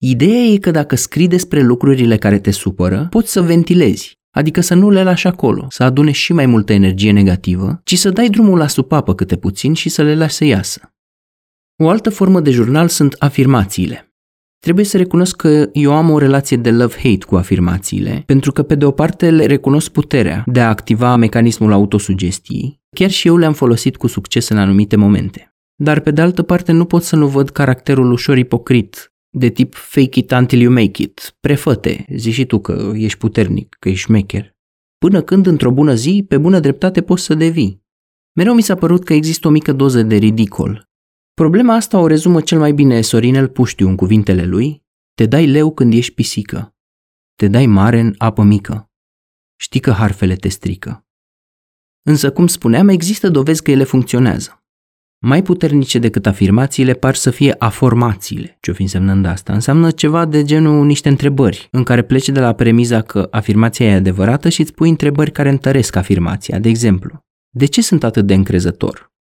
Ideea 0.00 0.42
e 0.42 0.56
că 0.56 0.70
dacă 0.70 0.96
scrii 0.96 1.28
despre 1.28 1.62
lucrurile 1.62 2.16
care 2.16 2.38
te 2.38 2.50
supără, 2.50 3.06
poți 3.10 3.32
să 3.32 3.42
ventilezi, 3.42 4.18
adică 4.30 4.60
să 4.60 4.74
nu 4.74 4.90
le 4.90 5.02
lași 5.02 5.26
acolo, 5.26 5.66
să 5.70 5.82
adune 5.82 6.10
și 6.10 6.32
mai 6.32 6.46
multă 6.46 6.72
energie 6.72 7.12
negativă, 7.12 7.80
ci 7.84 7.98
să 7.98 8.10
dai 8.10 8.28
drumul 8.28 8.58
la 8.58 8.66
supapă 8.66 9.14
câte 9.14 9.36
puțin 9.36 9.74
și 9.74 9.88
să 9.88 10.02
le 10.02 10.14
lași 10.14 10.34
să 10.34 10.44
iasă. 10.44 10.92
O 11.82 11.88
altă 11.88 12.10
formă 12.10 12.40
de 12.40 12.50
jurnal 12.50 12.88
sunt 12.88 13.14
afirmațiile. 13.18 14.12
Trebuie 14.58 14.84
să 14.84 14.96
recunosc 14.96 15.36
că 15.36 15.68
eu 15.72 15.92
am 15.92 16.10
o 16.10 16.18
relație 16.18 16.56
de 16.56 16.70
love-hate 16.70 17.24
cu 17.26 17.36
afirmațiile, 17.36 18.22
pentru 18.26 18.52
că 18.52 18.62
pe 18.62 18.74
de 18.74 18.84
o 18.84 18.90
parte 18.90 19.30
le 19.30 19.46
recunosc 19.46 19.90
puterea 19.90 20.42
de 20.46 20.60
a 20.60 20.68
activa 20.68 21.16
mecanismul 21.16 21.72
autosugestiei, 21.72 22.80
chiar 22.96 23.10
și 23.10 23.28
eu 23.28 23.36
le-am 23.36 23.52
folosit 23.52 23.96
cu 23.96 24.06
succes 24.06 24.48
în 24.48 24.58
anumite 24.58 24.96
momente. 24.96 25.52
Dar 25.74 26.00
pe 26.00 26.10
de 26.10 26.20
altă 26.20 26.42
parte 26.42 26.72
nu 26.72 26.84
pot 26.84 27.02
să 27.02 27.16
nu 27.16 27.26
văd 27.26 27.50
caracterul 27.50 28.12
ușor 28.12 28.36
ipocrit, 28.36 29.12
de 29.30 29.48
tip 29.48 29.74
fake 29.74 30.18
it 30.18 30.30
until 30.30 30.60
you 30.60 30.72
make 30.72 31.02
it, 31.02 31.36
prefăte, 31.40 32.04
zici 32.14 32.34
și 32.34 32.46
tu 32.46 32.60
că 32.60 32.92
ești 32.94 33.18
puternic, 33.18 33.76
că 33.78 33.88
ești 33.88 34.04
șmecher. 34.04 34.56
Până 34.98 35.22
când 35.22 35.46
într-o 35.46 35.70
bună 35.70 35.94
zi, 35.94 36.24
pe 36.28 36.38
bună 36.38 36.60
dreptate 36.60 37.02
poți 37.02 37.24
să 37.24 37.34
devii. 37.34 37.82
Mereu 38.32 38.54
mi 38.54 38.62
s-a 38.62 38.74
părut 38.74 39.04
că 39.04 39.12
există 39.12 39.48
o 39.48 39.50
mică 39.50 39.72
doză 39.72 40.02
de 40.02 40.16
ridicol 40.16 40.88
Problema 41.34 41.74
asta 41.74 41.98
o 41.98 42.06
rezumă 42.06 42.40
cel 42.40 42.58
mai 42.58 42.72
bine 42.72 43.00
Sorinel 43.00 43.48
Puștiu 43.48 43.88
în 43.88 43.96
cuvintele 43.96 44.44
lui, 44.44 44.82
te 45.14 45.26
dai 45.26 45.46
leu 45.46 45.74
când 45.74 45.92
ești 45.92 46.14
pisică, 46.14 46.76
te 47.34 47.48
dai 47.48 47.66
mare 47.66 48.00
în 48.00 48.14
apă 48.16 48.42
mică, 48.42 48.90
știi 49.60 49.80
că 49.80 49.90
harfele 49.90 50.36
te 50.36 50.48
strică. 50.48 51.06
Însă, 52.02 52.32
cum 52.32 52.46
spuneam, 52.46 52.88
există 52.88 53.28
dovezi 53.28 53.62
că 53.62 53.70
ele 53.70 53.84
funcționează. 53.84 54.57
Mai 55.20 55.42
puternice 55.42 55.98
decât 55.98 56.26
afirmațiile 56.26 56.92
par 56.92 57.14
să 57.14 57.30
fie 57.30 57.54
aformațiile. 57.58 58.56
Ce-o 58.60 58.74
fi 58.74 58.82
însemnând 58.82 59.26
asta? 59.26 59.52
Înseamnă 59.52 59.90
ceva 59.90 60.24
de 60.24 60.44
genul 60.44 60.86
niște 60.86 61.08
întrebări, 61.08 61.68
în 61.70 61.82
care 61.82 62.02
pleci 62.02 62.28
de 62.28 62.40
la 62.40 62.52
premiza 62.52 63.02
că 63.02 63.28
afirmația 63.30 63.86
e 63.86 63.94
adevărată 63.94 64.48
și 64.48 64.60
îți 64.60 64.74
pui 64.74 64.88
întrebări 64.88 65.30
care 65.32 65.48
întăresc 65.48 65.96
afirmația. 65.96 66.58
De 66.58 66.68
exemplu, 66.68 67.18
de 67.50 67.66
ce 67.66 67.82
sunt 67.82 68.04
atât 68.04 68.26
de 68.26 68.34
încrezător? 68.34 69.12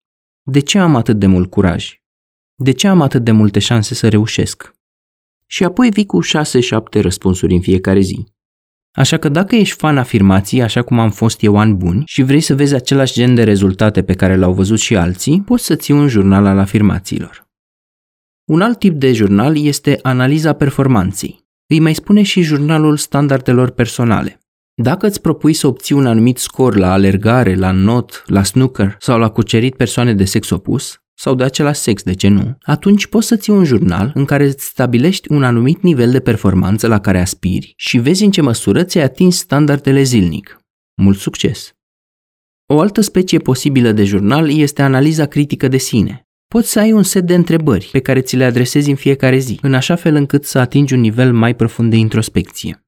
De 0.43 0.59
ce 0.59 0.79
am 0.79 0.95
atât 0.95 1.19
de 1.19 1.25
mult 1.25 1.49
curaj? 1.49 2.01
De 2.55 2.71
ce 2.71 2.87
am 2.87 3.01
atât 3.01 3.23
de 3.23 3.31
multe 3.31 3.59
șanse 3.59 3.93
să 3.93 4.09
reușesc? 4.09 4.75
Și 5.45 5.63
apoi 5.63 5.89
vii 5.89 6.05
cu 6.05 6.19
6-7 6.23 7.01
răspunsuri 7.01 7.53
în 7.53 7.61
fiecare 7.61 7.99
zi. 7.99 8.25
Așa 8.97 9.17
că 9.17 9.29
dacă 9.29 9.55
ești 9.55 9.75
fan 9.75 9.97
afirmații, 9.97 10.61
așa 10.61 10.81
cum 10.81 10.99
am 10.99 11.11
fost 11.11 11.43
eu 11.43 11.57
ani 11.57 11.73
buni, 11.73 12.03
și 12.05 12.23
vrei 12.23 12.41
să 12.41 12.55
vezi 12.55 12.75
același 12.75 13.13
gen 13.13 13.35
de 13.35 13.43
rezultate 13.43 14.03
pe 14.03 14.13
care 14.13 14.35
le-au 14.35 14.53
văzut 14.53 14.79
și 14.79 14.95
alții, 14.95 15.41
poți 15.45 15.65
să 15.65 15.75
ții 15.75 15.93
un 15.93 16.07
jurnal 16.07 16.45
al 16.45 16.57
afirmațiilor. 16.57 17.47
Un 18.45 18.61
alt 18.61 18.79
tip 18.79 18.93
de 18.93 19.13
jurnal 19.13 19.57
este 19.57 19.99
analiza 20.01 20.53
performanței. 20.53 21.45
Îi 21.67 21.79
mai 21.79 21.93
spune 21.93 22.21
și 22.21 22.41
jurnalul 22.41 22.97
standardelor 22.97 23.69
personale. 23.69 24.39
Dacă 24.81 25.07
îți 25.07 25.21
propui 25.21 25.53
să 25.53 25.67
obții 25.67 25.95
un 25.95 26.05
anumit 26.05 26.37
scor 26.37 26.75
la 26.75 26.91
alergare, 26.91 27.55
la 27.55 27.71
not, 27.71 28.23
la 28.25 28.43
snooker 28.43 28.95
sau 28.99 29.19
la 29.19 29.29
cucerit 29.29 29.75
persoane 29.75 30.13
de 30.13 30.25
sex 30.25 30.49
opus, 30.49 31.01
sau 31.19 31.35
de 31.35 31.43
același 31.43 31.79
sex, 31.79 32.03
de 32.03 32.13
ce 32.13 32.27
nu, 32.27 32.57
atunci 32.61 33.07
poți 33.07 33.27
să 33.27 33.35
ții 33.35 33.53
un 33.53 33.63
jurnal 33.63 34.11
în 34.13 34.25
care 34.25 34.45
îți 34.45 34.65
stabilești 34.65 35.31
un 35.31 35.43
anumit 35.43 35.81
nivel 35.81 36.11
de 36.11 36.19
performanță 36.19 36.87
la 36.87 36.99
care 36.99 37.19
aspiri 37.19 37.73
și 37.75 37.97
vezi 37.97 38.23
în 38.23 38.31
ce 38.31 38.41
măsură 38.41 38.83
ți-ai 38.83 39.03
atins 39.03 39.37
standardele 39.37 40.01
zilnic. 40.01 40.57
Mult 41.01 41.17
succes! 41.17 41.71
O 42.65 42.79
altă 42.79 43.01
specie 43.01 43.39
posibilă 43.39 43.91
de 43.91 44.03
jurnal 44.03 44.49
este 44.49 44.81
analiza 44.81 45.25
critică 45.25 45.67
de 45.67 45.77
sine. 45.77 46.27
Poți 46.47 46.71
să 46.71 46.79
ai 46.79 46.91
un 46.91 47.03
set 47.03 47.25
de 47.25 47.33
întrebări 47.33 47.89
pe 47.91 47.99
care 47.99 48.21
ți 48.21 48.35
le 48.35 48.43
adresezi 48.43 48.89
în 48.89 48.95
fiecare 48.95 49.37
zi, 49.37 49.59
în 49.61 49.73
așa 49.73 49.95
fel 49.95 50.15
încât 50.15 50.45
să 50.45 50.59
atingi 50.59 50.93
un 50.93 50.99
nivel 50.99 51.33
mai 51.33 51.55
profund 51.55 51.89
de 51.89 51.95
introspecție. 51.95 52.85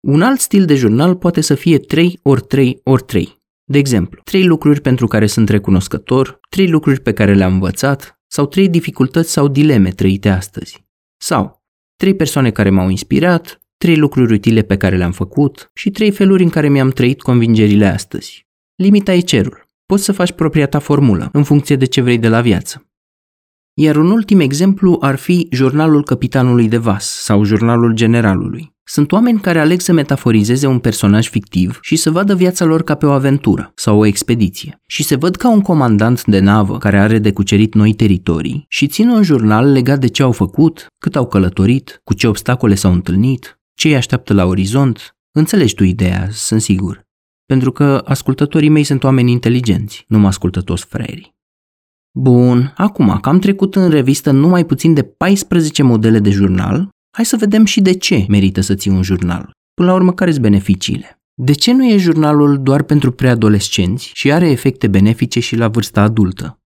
Un 0.00 0.22
alt 0.22 0.40
stil 0.40 0.64
de 0.64 0.74
jurnal 0.74 1.16
poate 1.16 1.40
să 1.40 1.54
fie 1.54 1.78
3 1.78 2.20
ori 2.22 2.42
3 2.42 2.80
ori 2.84 3.02
3 3.02 3.37
de 3.70 3.78
exemplu, 3.78 4.20
trei 4.24 4.44
lucruri 4.44 4.80
pentru 4.80 5.06
care 5.06 5.26
sunt 5.26 5.48
recunoscător, 5.48 6.40
trei 6.48 6.68
lucruri 6.68 7.00
pe 7.00 7.12
care 7.12 7.34
le-am 7.34 7.52
învățat 7.52 8.20
sau 8.26 8.46
trei 8.46 8.68
dificultăți 8.68 9.30
sau 9.30 9.48
dileme 9.48 9.90
trăite 9.90 10.28
astăzi. 10.28 10.86
Sau 11.20 11.62
trei 11.96 12.14
persoane 12.14 12.50
care 12.50 12.70
m-au 12.70 12.88
inspirat, 12.88 13.60
trei 13.76 13.96
lucruri 13.96 14.34
utile 14.34 14.62
pe 14.62 14.76
care 14.76 14.96
le-am 14.96 15.12
făcut 15.12 15.70
și 15.74 15.90
trei 15.90 16.10
feluri 16.10 16.42
în 16.42 16.48
care 16.48 16.68
mi-am 16.68 16.90
trăit 16.90 17.22
convingerile 17.22 17.86
astăzi. 17.86 18.46
Limita 18.74 19.12
e 19.12 19.20
cerul. 19.20 19.66
Poți 19.86 20.04
să 20.04 20.12
faci 20.12 20.32
propria 20.32 20.66
ta 20.66 20.78
formulă, 20.78 21.28
în 21.32 21.44
funcție 21.44 21.76
de 21.76 21.84
ce 21.84 22.00
vrei 22.00 22.18
de 22.18 22.28
la 22.28 22.40
viață. 22.40 22.90
Iar 23.74 23.96
un 23.96 24.10
ultim 24.10 24.40
exemplu 24.40 24.98
ar 25.00 25.16
fi 25.16 25.48
jurnalul 25.50 26.04
capitanului 26.04 26.68
de 26.68 26.76
vas 26.76 27.22
sau 27.22 27.44
jurnalul 27.44 27.94
generalului. 27.94 28.76
Sunt 28.90 29.12
oameni 29.12 29.40
care 29.40 29.58
aleg 29.58 29.80
să 29.80 29.92
metaforizeze 29.92 30.66
un 30.66 30.78
personaj 30.78 31.28
fictiv 31.28 31.78
și 31.82 31.96
să 31.96 32.10
vadă 32.10 32.34
viața 32.34 32.64
lor 32.64 32.82
ca 32.82 32.94
pe 32.94 33.06
o 33.06 33.10
aventură 33.10 33.72
sau 33.74 33.98
o 33.98 34.04
expediție 34.04 34.82
și 34.86 35.02
se 35.02 35.16
văd 35.16 35.36
ca 35.36 35.50
un 35.50 35.60
comandant 35.60 36.24
de 36.24 36.38
navă 36.38 36.78
care 36.78 36.98
are 36.98 37.18
de 37.18 37.32
cucerit 37.32 37.74
noi 37.74 37.94
teritorii 37.94 38.64
și 38.68 38.86
țin 38.86 39.08
un 39.08 39.22
jurnal 39.22 39.72
legat 39.72 39.98
de 39.98 40.06
ce 40.06 40.22
au 40.22 40.32
făcut, 40.32 40.86
cât 40.98 41.16
au 41.16 41.26
călătorit, 41.26 42.00
cu 42.04 42.14
ce 42.14 42.26
obstacole 42.26 42.74
s-au 42.74 42.92
întâlnit, 42.92 43.60
ce 43.74 43.88
îi 43.88 43.96
așteaptă 43.96 44.32
la 44.32 44.44
orizont. 44.44 45.16
Înțelegi 45.32 45.74
tu 45.74 45.84
ideea, 45.84 46.28
sunt 46.30 46.60
sigur. 46.60 47.06
Pentru 47.46 47.72
că 47.72 48.02
ascultătorii 48.04 48.68
mei 48.68 48.84
sunt 48.84 49.04
oameni 49.04 49.30
inteligenți, 49.30 50.04
nu 50.06 50.18
mă 50.18 50.26
ascultă 50.26 50.60
toți 50.60 50.84
fraierii. 50.84 51.34
Bun, 52.18 52.72
acum 52.76 53.18
că 53.20 53.28
am 53.28 53.38
trecut 53.38 53.76
în 53.76 53.90
revistă 53.90 54.30
numai 54.30 54.64
puțin 54.64 54.94
de 54.94 55.02
14 55.02 55.82
modele 55.82 56.18
de 56.18 56.30
jurnal, 56.30 56.88
hai 57.18 57.26
să 57.26 57.36
vedem 57.36 57.64
și 57.64 57.80
de 57.80 57.92
ce 57.92 58.26
merită 58.28 58.60
să 58.60 58.74
ții 58.74 58.90
un 58.90 59.02
jurnal. 59.02 59.50
Până 59.74 59.88
la 59.88 59.94
urmă, 59.94 60.12
care 60.12 60.30
sunt 60.30 60.42
beneficiile? 60.42 61.20
De 61.34 61.52
ce 61.52 61.72
nu 61.72 61.84
e 61.84 61.96
jurnalul 61.96 62.62
doar 62.62 62.82
pentru 62.82 63.12
preadolescenți 63.12 64.10
și 64.14 64.32
are 64.32 64.50
efecte 64.50 64.88
benefice 64.88 65.40
și 65.40 65.56
la 65.56 65.68
vârsta 65.68 66.02
adultă? 66.02 66.58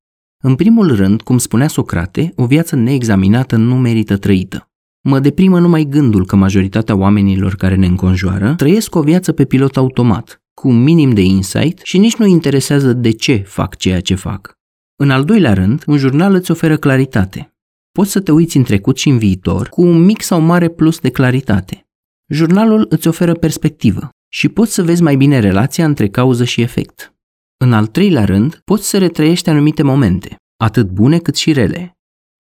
În 0.45 0.55
primul 0.55 0.97
rând, 0.97 1.23
cum 1.23 1.39
spunea 1.39 1.69
Socrate, 1.69 2.33
o 2.37 2.47
viață 2.47 2.77
neexaminată 2.77 3.57
nu 3.57 3.77
merită 3.77 4.17
trăită. 4.17 4.71
Mă 5.01 5.19
deprimă 5.19 5.59
numai 5.59 5.85
gândul 5.85 6.27
că 6.27 6.37
majoritatea 6.37 6.97
oamenilor 6.97 7.55
care 7.55 7.75
ne 7.75 7.87
înconjoară 7.87 8.55
trăiesc 8.55 8.95
o 8.95 9.03
viață 9.03 9.33
pe 9.33 9.45
pilot 9.45 9.77
automat, 9.77 10.43
cu 10.55 10.69
un 10.69 10.83
minim 10.83 11.11
de 11.11 11.23
insight 11.23 11.81
și 11.83 11.99
nici 11.99 12.17
nu 12.17 12.27
interesează 12.27 12.93
de 12.93 13.11
ce 13.11 13.37
fac 13.37 13.77
ceea 13.77 14.01
ce 14.01 14.15
fac. 14.15 14.59
În 14.97 15.11
al 15.11 15.25
doilea 15.25 15.53
rând, 15.53 15.83
un 15.87 15.97
jurnal 15.97 16.35
îți 16.35 16.51
oferă 16.51 16.77
claritate. 16.77 17.52
Poți 17.93 18.11
să 18.11 18.21
te 18.21 18.33
uiți 18.33 18.57
în 18.57 18.63
trecut 18.63 18.97
și 18.97 19.09
în 19.09 19.19
viitor 19.19 19.69
cu 19.69 19.83
un 19.83 20.05
mic 20.05 20.23
sau 20.23 20.41
mare 20.41 20.69
plus 20.69 20.99
de 20.99 21.11
claritate. 21.11 21.87
Jurnalul 22.29 22.87
îți 22.89 23.09
oferă 23.09 23.35
perspectivă 23.35 24.09
și 24.33 24.49
poți 24.49 24.73
să 24.73 24.83
vezi 24.83 25.03
mai 25.03 25.17
bine 25.17 25.39
relația 25.39 25.85
între 25.85 26.09
cauză 26.09 26.45
și 26.45 26.61
efect. 26.61 27.15
În 27.57 27.73
al 27.73 27.87
treilea 27.87 28.25
rând, 28.25 28.61
poți 28.65 28.89
să 28.89 28.99
retrăiești 28.99 29.49
anumite 29.49 29.83
momente, 29.83 30.37
atât 30.57 30.91
bune 30.91 31.19
cât 31.19 31.37
și 31.37 31.53
rele. 31.53 31.93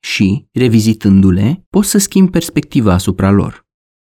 Și, 0.04 0.46
revizitându-le, 0.52 1.64
poți 1.68 1.88
să 1.88 1.98
schimbi 1.98 2.30
perspectiva 2.30 2.92
asupra 2.92 3.30
lor. 3.30 3.60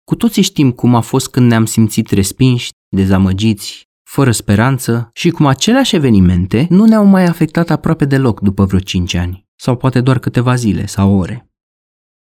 Cu 0.03 0.15
toții 0.15 0.41
știm 0.41 0.71
cum 0.71 0.95
a 0.95 1.01
fost 1.01 1.29
când 1.29 1.49
ne-am 1.49 1.65
simțit 1.65 2.09
respinși, 2.09 2.69
dezamăgiți, 2.95 3.83
fără 4.09 4.31
speranță 4.31 5.09
și 5.13 5.29
cum 5.29 5.45
aceleași 5.45 5.95
evenimente 5.95 6.67
nu 6.69 6.85
ne-au 6.85 7.05
mai 7.05 7.23
afectat 7.23 7.69
aproape 7.69 8.05
deloc 8.05 8.39
după 8.39 8.65
vreo 8.65 8.79
5 8.79 9.13
ani, 9.13 9.44
sau 9.55 9.75
poate 9.75 10.01
doar 10.01 10.19
câteva 10.19 10.55
zile 10.55 10.85
sau 10.85 11.17
ore. 11.17 11.49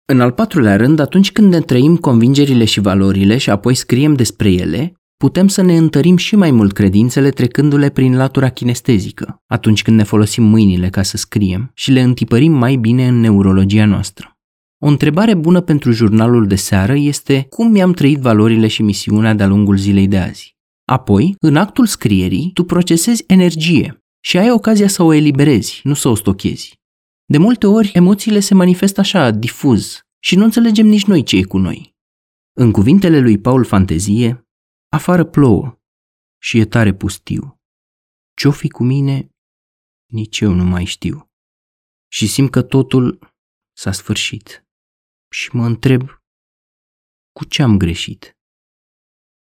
În 0.06 0.20
al 0.20 0.32
patrulea 0.32 0.76
rând, 0.76 0.98
atunci 0.98 1.32
când 1.32 1.52
ne 1.52 1.60
trăim 1.60 1.96
convingerile 1.96 2.64
și 2.64 2.80
valorile 2.80 3.36
și 3.36 3.50
apoi 3.50 3.74
scriem 3.74 4.14
despre 4.14 4.52
ele, 4.52 4.92
putem 5.16 5.48
să 5.48 5.62
ne 5.62 5.76
întărim 5.76 6.16
și 6.16 6.36
mai 6.36 6.50
mult 6.50 6.72
credințele 6.72 7.30
trecându-le 7.30 7.90
prin 7.90 8.16
latura 8.16 8.48
kinestezică, 8.48 9.42
atunci 9.46 9.82
când 9.82 9.96
ne 9.96 10.02
folosim 10.02 10.44
mâinile 10.44 10.90
ca 10.90 11.02
să 11.02 11.16
scriem 11.16 11.70
și 11.74 11.90
le 11.90 12.00
întipărim 12.00 12.52
mai 12.52 12.76
bine 12.76 13.06
în 13.06 13.20
neurologia 13.20 13.84
noastră. 13.84 14.38
O 14.78 14.86
întrebare 14.86 15.34
bună 15.34 15.60
pentru 15.60 15.92
jurnalul 15.92 16.46
de 16.46 16.54
seară 16.54 16.94
este 16.96 17.46
cum 17.48 17.70
mi-am 17.70 17.92
trăit 17.92 18.18
valorile 18.18 18.66
și 18.66 18.82
misiunea 18.82 19.34
de-a 19.34 19.46
lungul 19.46 19.76
zilei 19.76 20.08
de 20.08 20.18
azi. 20.18 20.56
Apoi, 20.84 21.36
în 21.40 21.56
actul 21.56 21.86
scrierii, 21.86 22.50
tu 22.54 22.64
procesezi 22.64 23.24
energie 23.26 24.02
și 24.20 24.38
ai 24.38 24.50
ocazia 24.50 24.88
să 24.88 25.02
o 25.02 25.12
eliberezi, 25.12 25.80
nu 25.82 25.94
să 25.94 26.08
o 26.08 26.14
stochezi. 26.14 26.82
De 27.26 27.38
multe 27.38 27.66
ori, 27.66 27.90
emoțiile 27.94 28.40
se 28.40 28.54
manifestă 28.54 29.00
așa, 29.00 29.30
difuz, 29.30 30.00
și 30.18 30.36
nu 30.36 30.44
înțelegem 30.44 30.86
nici 30.86 31.04
noi 31.04 31.22
ce 31.22 31.36
e 31.36 31.42
cu 31.42 31.58
noi. 31.58 31.96
În 32.52 32.72
cuvintele 32.72 33.20
lui 33.20 33.38
Paul 33.38 33.64
Fantezie, 33.64 34.46
afară 34.88 35.24
plouă 35.24 35.78
și 36.42 36.58
e 36.58 36.64
tare 36.64 36.94
pustiu. 36.94 37.60
Ce-o 38.36 38.50
fi 38.50 38.68
cu 38.68 38.84
mine, 38.84 39.28
nici 40.12 40.40
eu 40.40 40.52
nu 40.52 40.64
mai 40.64 40.84
știu. 40.84 41.30
Și 42.08 42.26
simt 42.26 42.50
că 42.50 42.62
totul 42.62 43.18
s-a 43.76 43.92
sfârșit. 43.92 44.66
Și 45.30 45.56
mă 45.56 45.66
întreb, 45.66 46.02
cu 47.32 47.44
ce 47.44 47.62
am 47.62 47.76
greșit? 47.76 48.36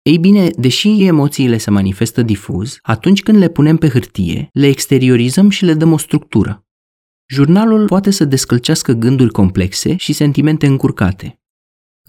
Ei 0.02 0.18
bine, 0.18 0.50
deși 0.50 1.02
emoțiile 1.02 1.58
se 1.58 1.70
manifestă 1.70 2.22
difuz, 2.22 2.78
atunci 2.82 3.22
când 3.22 3.38
le 3.38 3.50
punem 3.50 3.76
pe 3.76 3.88
hârtie, 3.88 4.48
le 4.52 4.66
exteriorizăm 4.66 5.50
și 5.50 5.64
le 5.64 5.74
dăm 5.74 5.92
o 5.92 5.96
structură. 5.96 6.61
Jurnalul 7.32 7.86
poate 7.86 8.10
să 8.10 8.24
descălcească 8.24 8.92
gânduri 8.92 9.30
complexe 9.30 9.96
și 9.96 10.12
sentimente 10.12 10.66
încurcate. 10.66 11.40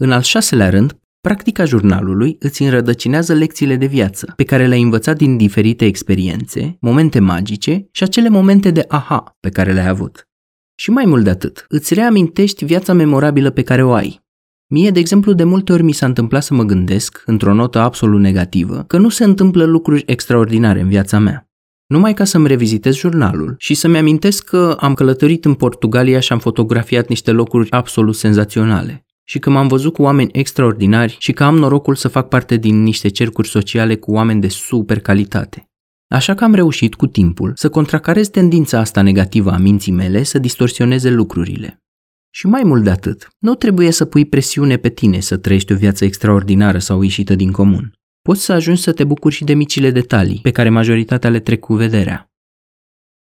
În 0.00 0.12
al 0.12 0.22
șaselea 0.22 0.70
rând, 0.70 0.98
practica 1.20 1.64
jurnalului 1.64 2.36
îți 2.38 2.62
înrădăcinează 2.62 3.34
lecțiile 3.34 3.76
de 3.76 3.86
viață, 3.86 4.32
pe 4.36 4.44
care 4.44 4.66
le-ai 4.66 4.82
învățat 4.82 5.16
din 5.16 5.36
diferite 5.36 5.84
experiențe, 5.84 6.76
momente 6.80 7.18
magice 7.18 7.88
și 7.90 8.02
acele 8.02 8.28
momente 8.28 8.70
de 8.70 8.84
aha 8.88 9.36
pe 9.40 9.48
care 9.48 9.72
le-ai 9.72 9.88
avut. 9.88 10.28
Și 10.74 10.90
mai 10.90 11.04
mult 11.04 11.24
de 11.24 11.30
atât, 11.30 11.64
îți 11.68 11.94
reamintești 11.94 12.64
viața 12.64 12.92
memorabilă 12.92 13.50
pe 13.50 13.62
care 13.62 13.84
o 13.84 13.92
ai, 13.92 14.22
Mie, 14.66 14.90
de 14.90 14.98
exemplu, 14.98 15.32
de 15.32 15.44
multe 15.44 15.72
ori 15.72 15.82
mi 15.82 15.92
s-a 15.92 16.06
întâmplat 16.06 16.42
să 16.42 16.54
mă 16.54 16.62
gândesc, 16.62 17.22
într-o 17.26 17.54
notă 17.54 17.78
absolut 17.78 18.20
negativă, 18.20 18.84
că 18.86 18.98
nu 18.98 19.08
se 19.08 19.24
întâmplă 19.24 19.64
lucruri 19.64 20.02
extraordinare 20.06 20.80
în 20.80 20.88
viața 20.88 21.18
mea. 21.18 21.48
Numai 21.86 22.14
ca 22.14 22.24
să-mi 22.24 22.46
revizitez 22.46 22.94
jurnalul 22.94 23.54
și 23.58 23.74
să-mi 23.74 23.98
amintesc 23.98 24.44
că 24.44 24.76
am 24.80 24.94
călătorit 24.94 25.44
în 25.44 25.54
Portugalia 25.54 26.20
și 26.20 26.32
am 26.32 26.38
fotografiat 26.38 27.08
niște 27.08 27.30
locuri 27.30 27.70
absolut 27.70 28.16
senzaționale 28.16 29.04
și 29.24 29.38
că 29.38 29.50
m-am 29.50 29.68
văzut 29.68 29.92
cu 29.92 30.02
oameni 30.02 30.30
extraordinari 30.32 31.16
și 31.18 31.32
că 31.32 31.44
am 31.44 31.56
norocul 31.56 31.94
să 31.94 32.08
fac 32.08 32.28
parte 32.28 32.56
din 32.56 32.82
niște 32.82 33.08
cercuri 33.08 33.48
sociale 33.48 33.96
cu 33.96 34.12
oameni 34.12 34.40
de 34.40 34.48
super 34.48 35.00
calitate. 35.00 35.68
Așa 36.08 36.34
că 36.34 36.44
am 36.44 36.54
reușit 36.54 36.94
cu 36.94 37.06
timpul 37.06 37.52
să 37.54 37.68
contracarez 37.68 38.28
tendința 38.28 38.78
asta 38.78 39.02
negativă 39.02 39.50
a 39.50 39.56
minții 39.56 39.92
mele 39.92 40.22
să 40.22 40.38
distorsioneze 40.38 41.10
lucrurile. 41.10 41.82
Și 42.30 42.46
mai 42.46 42.62
mult 42.64 42.84
de 42.84 42.90
atât, 42.90 43.28
nu 43.38 43.54
trebuie 43.54 43.90
să 43.90 44.04
pui 44.04 44.24
presiune 44.24 44.76
pe 44.76 44.88
tine 44.88 45.20
să 45.20 45.36
trăiești 45.36 45.72
o 45.72 45.76
viață 45.76 46.04
extraordinară 46.04 46.78
sau 46.78 47.02
ieșită 47.02 47.34
din 47.34 47.50
comun. 47.50 47.92
Poți 48.28 48.44
să 48.44 48.52
ajungi 48.52 48.80
să 48.80 48.92
te 48.92 49.04
bucuri 49.04 49.34
și 49.34 49.44
de 49.44 49.54
micile 49.54 49.90
detalii, 49.90 50.38
pe 50.42 50.50
care 50.50 50.68
majoritatea 50.68 51.30
le 51.30 51.40
trec 51.40 51.60
cu 51.60 51.74
vederea. 51.74 52.32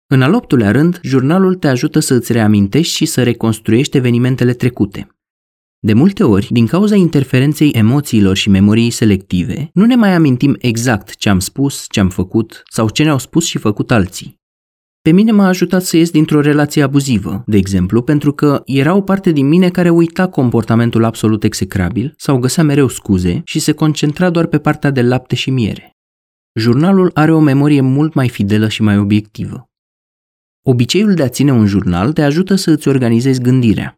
În 0.07 0.21
al 0.21 0.33
optulea 0.33 0.71
rând, 0.71 0.99
jurnalul 1.01 1.55
te 1.55 1.67
ajută 1.67 1.99
să 1.99 2.13
îți 2.13 2.31
reamintești 2.31 2.95
și 2.95 3.05
să 3.05 3.23
reconstruiești 3.23 3.97
evenimentele 3.97 4.53
trecute. 4.53 5.07
De 5.79 5.93
multe 5.93 6.23
ori, 6.23 6.47
din 6.49 6.67
cauza 6.67 6.95
interferenței 6.95 7.69
emoțiilor 7.69 8.35
și 8.35 8.49
memoriei 8.49 8.89
selective, 8.89 9.69
nu 9.73 9.85
ne 9.85 9.95
mai 9.95 10.13
amintim 10.13 10.55
exact 10.59 11.15
ce 11.15 11.29
am 11.29 11.39
spus, 11.39 11.85
ce 11.89 11.99
am 11.99 12.09
făcut 12.09 12.63
sau 12.69 12.89
ce 12.89 13.03
ne-au 13.03 13.19
spus 13.19 13.45
și 13.45 13.57
făcut 13.57 13.91
alții. 13.91 14.41
Pe 15.03 15.11
mine 15.11 15.31
m-a 15.31 15.47
ajutat 15.47 15.83
să 15.83 15.97
ies 15.97 16.09
dintr-o 16.09 16.41
relație 16.41 16.83
abuzivă, 16.83 17.43
de 17.45 17.57
exemplu, 17.57 18.01
pentru 18.01 18.33
că 18.33 18.61
era 18.65 18.95
o 18.95 19.01
parte 19.01 19.31
din 19.31 19.47
mine 19.47 19.69
care 19.69 19.89
uita 19.89 20.27
comportamentul 20.27 21.03
absolut 21.03 21.43
execrabil 21.43 22.13
sau 22.17 22.37
găsea 22.37 22.63
mereu 22.63 22.87
scuze 22.87 23.41
și 23.45 23.59
se 23.59 23.71
concentra 23.71 24.29
doar 24.29 24.45
pe 24.45 24.59
partea 24.59 24.91
de 24.91 25.01
lapte 25.01 25.35
și 25.35 25.49
miere. 25.49 25.91
Jurnalul 26.59 27.11
are 27.13 27.33
o 27.33 27.39
memorie 27.39 27.81
mult 27.81 28.13
mai 28.13 28.29
fidelă 28.29 28.67
și 28.67 28.81
mai 28.81 28.97
obiectivă. 28.97 29.69
Obiceiul 30.65 31.13
de 31.13 31.23
a 31.23 31.29
ține 31.29 31.51
un 31.51 31.65
jurnal 31.65 32.13
te 32.13 32.21
ajută 32.21 32.55
să 32.55 32.71
îți 32.71 32.87
organizezi 32.87 33.41
gândirea. 33.41 33.95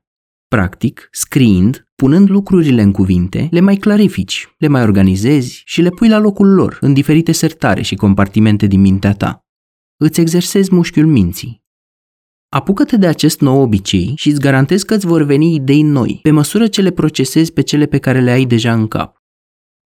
Practic, 0.48 1.08
scriind, 1.12 1.88
punând 1.96 2.30
lucrurile 2.30 2.82
în 2.82 2.92
cuvinte, 2.92 3.48
le 3.52 3.60
mai 3.60 3.76
clarifici, 3.76 4.48
le 4.58 4.68
mai 4.68 4.82
organizezi 4.82 5.62
și 5.66 5.82
le 5.82 5.90
pui 5.90 6.10
la 6.10 6.18
locul 6.18 6.54
lor, 6.54 6.78
în 6.82 6.94
diferite 6.94 7.32
sertare 7.32 7.82
și 7.82 7.96
compartimente 7.96 8.68
din 8.68 8.82
mintea 8.82 9.14
ta 9.14 9.45
îți 9.98 10.20
exersezi 10.20 10.74
mușchiul 10.74 11.06
minții. 11.06 11.64
Apucă-te 12.50 12.98
de 12.98 13.08
acest 13.08 13.40
nou 13.40 13.62
obicei 13.62 14.14
și 14.16 14.30
îți 14.30 14.40
garantez 14.40 14.84
că 14.84 14.94
îți 14.94 15.06
vor 15.06 15.22
veni 15.22 15.54
idei 15.54 15.82
noi, 15.82 16.20
pe 16.22 16.32
măsură 16.32 16.68
ce 16.68 16.82
le 16.82 16.92
procesezi 16.92 17.54
pe 17.54 17.62
cele 17.62 17.86
pe 17.86 17.98
care 17.98 18.22
le 18.22 18.32
ai 18.32 18.46
deja 18.46 18.74
în 18.74 18.88
cap. 18.88 19.18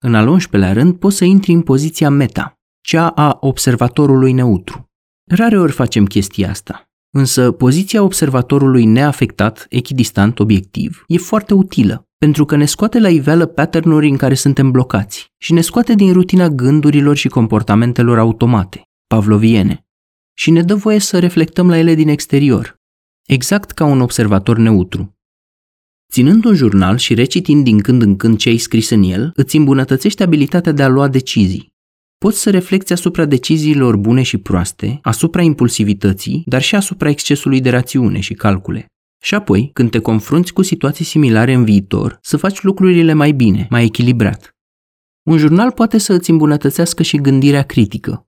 În 0.04 0.14
al 0.14 0.38
11-lea 0.38 0.72
rând, 0.72 0.96
poți 0.98 1.16
să 1.16 1.25
intri 1.25 1.52
în 1.52 1.62
poziția 1.62 2.10
meta, 2.10 2.58
cea 2.80 3.08
a 3.08 3.36
observatorului 3.40 4.32
neutru. 4.32 4.90
Rare 5.30 5.58
ori 5.58 5.72
facem 5.72 6.04
chestia 6.04 6.50
asta, 6.50 6.90
însă 7.10 7.52
poziția 7.52 8.02
observatorului 8.02 8.84
neafectat, 8.84 9.66
echidistant, 9.68 10.38
obiectiv, 10.38 11.04
e 11.06 11.18
foarte 11.18 11.54
utilă, 11.54 12.08
pentru 12.18 12.44
că 12.44 12.56
ne 12.56 12.64
scoate 12.64 12.98
la 12.98 13.08
iveală 13.08 13.46
patternuri 13.46 14.08
în 14.08 14.16
care 14.16 14.34
suntem 14.34 14.70
blocați 14.70 15.32
și 15.38 15.52
ne 15.52 15.60
scoate 15.60 15.94
din 15.94 16.12
rutina 16.12 16.48
gândurilor 16.48 17.16
și 17.16 17.28
comportamentelor 17.28 18.18
automate, 18.18 18.82
pavloviene 19.06 19.86
și 20.38 20.50
ne 20.50 20.62
dă 20.62 20.75
voie 20.75 20.99
să 20.99 21.19
reflectăm 21.19 21.69
la 21.69 21.78
ele 21.78 21.95
din 21.95 22.09
exterior, 22.09 22.76
exact 23.26 23.71
ca 23.71 23.85
un 23.85 24.00
observator 24.00 24.59
neutru. 24.59 25.16
Ținând 26.12 26.45
un 26.45 26.55
jurnal 26.55 26.97
și 26.97 27.14
recitind 27.14 27.64
din 27.64 27.81
când 27.81 28.02
în 28.02 28.16
când 28.16 28.38
ce 28.38 28.49
ai 28.49 28.57
scris 28.57 28.90
în 28.90 29.02
el, 29.02 29.31
îți 29.35 29.57
îmbunătățește 29.57 30.23
abilitatea 30.23 30.73
de 30.73 30.83
a 30.83 30.88
lua 30.88 31.09
decizii. 31.09 31.75
Poți 32.19 32.40
să 32.40 32.50
reflecți 32.50 32.93
asupra 32.93 33.25
deciziilor 33.25 33.97
bune 33.97 34.23
și 34.23 34.38
proaste, 34.38 34.99
asupra 35.02 35.43
impulsivității, 35.43 36.43
dar 36.47 36.62
și 36.62 36.75
asupra 36.75 37.09
excesului 37.09 37.61
de 37.61 37.71
rațiune 37.71 38.21
și 38.21 38.35
calcule. 38.35 38.87
Și 39.23 39.35
apoi, 39.35 39.71
când 39.73 39.90
te 39.90 39.99
confrunți 39.99 40.52
cu 40.52 40.62
situații 40.62 41.05
similare 41.05 41.52
în 41.52 41.64
viitor, 41.64 42.19
să 42.23 42.37
faci 42.37 42.62
lucrurile 42.62 43.12
mai 43.12 43.33
bine, 43.33 43.66
mai 43.71 43.85
echilibrat. 43.85 44.50
Un 45.23 45.38
jurnal 45.38 45.73
poate 45.73 45.99
să 45.99 46.12
îți 46.12 46.31
îmbunătățească 46.31 47.02
și 47.02 47.16
gândirea 47.16 47.62
critică. 47.62 48.25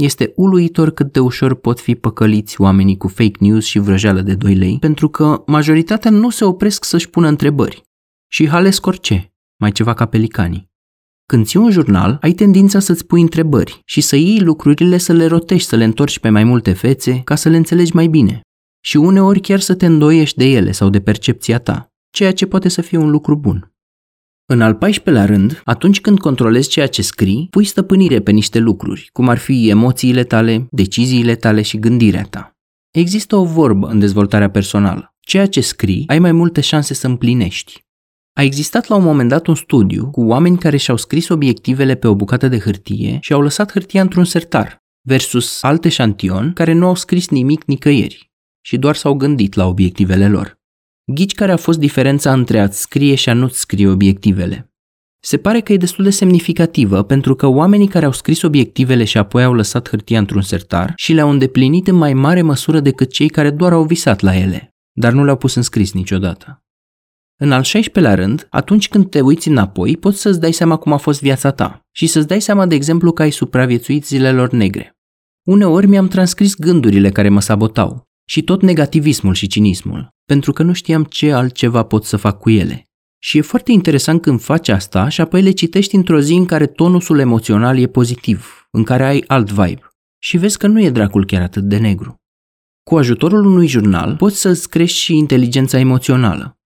Este 0.00 0.32
uluitor 0.36 0.90
cât 0.90 1.12
de 1.12 1.20
ușor 1.20 1.54
pot 1.54 1.80
fi 1.80 1.94
păcăliți 1.94 2.60
oamenii 2.60 2.96
cu 2.96 3.08
fake 3.08 3.36
news 3.38 3.64
și 3.64 3.78
vrăjeală 3.78 4.20
de 4.20 4.34
2 4.34 4.54
lei, 4.54 4.76
pentru 4.78 5.08
că 5.08 5.42
majoritatea 5.46 6.10
nu 6.10 6.30
se 6.30 6.44
opresc 6.44 6.84
să-și 6.84 7.10
pună 7.10 7.28
întrebări. 7.28 7.82
Și 8.28 8.48
halesc 8.48 8.86
orice, 8.86 9.32
mai 9.56 9.72
ceva 9.72 9.94
ca 9.94 10.06
pelicanii. 10.06 10.70
Când 11.26 11.46
ții 11.46 11.58
un 11.58 11.70
jurnal, 11.70 12.18
ai 12.20 12.32
tendința 12.32 12.78
să-ți 12.78 13.06
pui 13.06 13.20
întrebări 13.20 13.80
și 13.84 14.00
să 14.00 14.16
iei 14.16 14.40
lucrurile 14.40 14.98
să 14.98 15.12
le 15.12 15.26
rotești, 15.26 15.68
să 15.68 15.76
le 15.76 15.84
întorci 15.84 16.18
pe 16.18 16.28
mai 16.28 16.44
multe 16.44 16.72
fețe, 16.72 17.20
ca 17.24 17.34
să 17.34 17.48
le 17.48 17.56
înțelegi 17.56 17.94
mai 17.94 18.06
bine. 18.06 18.40
Și 18.84 18.96
uneori 18.96 19.40
chiar 19.40 19.60
să 19.60 19.74
te 19.74 19.86
îndoiești 19.86 20.36
de 20.36 20.44
ele 20.44 20.72
sau 20.72 20.90
de 20.90 21.00
percepția 21.00 21.58
ta, 21.58 21.88
ceea 22.10 22.32
ce 22.32 22.46
poate 22.46 22.68
să 22.68 22.80
fie 22.80 22.98
un 22.98 23.10
lucru 23.10 23.36
bun. 23.36 23.69
În 24.52 24.60
al 24.60 24.78
14-lea 24.78 25.26
rând, 25.26 25.60
atunci 25.64 26.00
când 26.00 26.18
controlezi 26.18 26.68
ceea 26.68 26.86
ce 26.86 27.02
scrii, 27.02 27.46
pui 27.50 27.64
stăpânire 27.64 28.20
pe 28.20 28.30
niște 28.30 28.58
lucruri, 28.58 29.08
cum 29.12 29.28
ar 29.28 29.38
fi 29.38 29.68
emoțiile 29.68 30.24
tale, 30.24 30.66
deciziile 30.70 31.34
tale 31.34 31.62
și 31.62 31.78
gândirea 31.78 32.22
ta. 32.22 32.56
Există 32.90 33.36
o 33.36 33.44
vorbă 33.44 33.88
în 33.88 33.98
dezvoltarea 33.98 34.50
personală. 34.50 35.14
Ceea 35.20 35.46
ce 35.46 35.60
scrii, 35.60 36.04
ai 36.06 36.18
mai 36.18 36.32
multe 36.32 36.60
șanse 36.60 36.94
să 36.94 37.06
împlinești. 37.06 37.84
A 38.32 38.42
existat 38.42 38.86
la 38.86 38.96
un 38.96 39.02
moment 39.02 39.28
dat 39.28 39.46
un 39.46 39.54
studiu 39.54 40.10
cu 40.10 40.22
oameni 40.22 40.58
care 40.58 40.76
și-au 40.76 40.96
scris 40.96 41.28
obiectivele 41.28 41.94
pe 41.94 42.06
o 42.06 42.14
bucată 42.14 42.48
de 42.48 42.58
hârtie 42.58 43.18
și 43.20 43.32
au 43.32 43.40
lăsat 43.40 43.72
hârtia 43.72 44.00
într-un 44.00 44.24
sertar, 44.24 44.78
versus 45.08 45.62
alte 45.62 45.88
șantion 45.88 46.52
care 46.52 46.72
nu 46.72 46.86
au 46.86 46.94
scris 46.94 47.28
nimic 47.28 47.64
nicăieri 47.64 48.30
și 48.60 48.76
doar 48.76 48.96
s-au 48.96 49.14
gândit 49.14 49.54
la 49.54 49.66
obiectivele 49.66 50.28
lor. 50.28 50.59
Ghici 51.12 51.34
care 51.34 51.52
a 51.52 51.56
fost 51.56 51.78
diferența 51.78 52.32
între 52.32 52.60
a-ți 52.60 52.80
scrie 52.80 53.14
și 53.14 53.28
a 53.28 53.34
nu-ți 53.34 53.58
scrie 53.58 53.88
obiectivele. 53.88 54.72
Se 55.22 55.36
pare 55.36 55.60
că 55.60 55.72
e 55.72 55.76
destul 55.76 56.04
de 56.04 56.10
semnificativă 56.10 57.02
pentru 57.02 57.34
că 57.34 57.46
oamenii 57.46 57.88
care 57.88 58.04
au 58.04 58.12
scris 58.12 58.42
obiectivele 58.42 59.04
și 59.04 59.18
apoi 59.18 59.44
au 59.44 59.52
lăsat 59.52 59.88
hârtia 59.88 60.18
într-un 60.18 60.42
sertar 60.42 60.92
și 60.96 61.12
le-au 61.12 61.30
îndeplinit 61.30 61.86
în 61.86 61.94
mai 61.94 62.14
mare 62.14 62.42
măsură 62.42 62.80
decât 62.80 63.12
cei 63.12 63.28
care 63.28 63.50
doar 63.50 63.72
au 63.72 63.84
visat 63.84 64.20
la 64.20 64.36
ele, 64.36 64.74
dar 64.92 65.12
nu 65.12 65.24
le-au 65.24 65.36
pus 65.36 65.54
în 65.54 65.62
scris 65.62 65.92
niciodată. 65.92 66.64
În 67.36 67.52
al 67.52 67.64
16-lea 67.64 68.14
rând, 68.14 68.46
atunci 68.50 68.88
când 68.88 69.10
te 69.10 69.20
uiți 69.20 69.48
înapoi, 69.48 69.96
poți 69.96 70.20
să-ți 70.20 70.40
dai 70.40 70.52
seama 70.52 70.76
cum 70.76 70.92
a 70.92 70.96
fost 70.96 71.20
viața 71.20 71.50
ta 71.50 71.80
și 71.90 72.06
să-ți 72.06 72.26
dai 72.26 72.40
seama, 72.40 72.66
de 72.66 72.74
exemplu, 72.74 73.12
că 73.12 73.22
ai 73.22 73.30
supraviețuit 73.30 74.06
zilelor 74.06 74.50
negre. 74.50 74.96
Uneori 75.48 75.86
mi-am 75.86 76.08
transcris 76.08 76.54
gândurile 76.54 77.10
care 77.10 77.28
mă 77.28 77.40
sabotau 77.40 78.09
și 78.30 78.42
tot 78.42 78.62
negativismul 78.62 79.34
și 79.34 79.46
cinismul, 79.46 80.08
pentru 80.24 80.52
că 80.52 80.62
nu 80.62 80.72
știam 80.72 81.04
ce 81.04 81.32
altceva 81.32 81.82
pot 81.82 82.04
să 82.04 82.16
fac 82.16 82.38
cu 82.38 82.50
ele. 82.50 82.88
Și 83.22 83.38
e 83.38 83.40
foarte 83.40 83.72
interesant 83.72 84.22
când 84.22 84.40
faci 84.40 84.68
asta 84.68 85.08
și 85.08 85.20
apoi 85.20 85.42
le 85.42 85.50
citești 85.50 85.94
într-o 85.94 86.20
zi 86.20 86.32
în 86.32 86.46
care 86.46 86.66
tonusul 86.66 87.18
emoțional 87.18 87.78
e 87.78 87.86
pozitiv, 87.86 88.68
în 88.70 88.84
care 88.84 89.04
ai 89.04 89.24
alt 89.26 89.50
vibe 89.50 89.80
și 90.18 90.36
vezi 90.36 90.58
că 90.58 90.66
nu 90.66 90.82
e 90.82 90.90
dracul 90.90 91.24
chiar 91.24 91.42
atât 91.42 91.62
de 91.62 91.78
negru. 91.78 92.14
Cu 92.82 92.96
ajutorul 92.96 93.44
unui 93.44 93.66
jurnal 93.66 94.16
poți 94.16 94.40
să-ți 94.40 94.68
crești 94.68 94.98
și 94.98 95.16
inteligența 95.16 95.78
emoțională, 95.78 96.58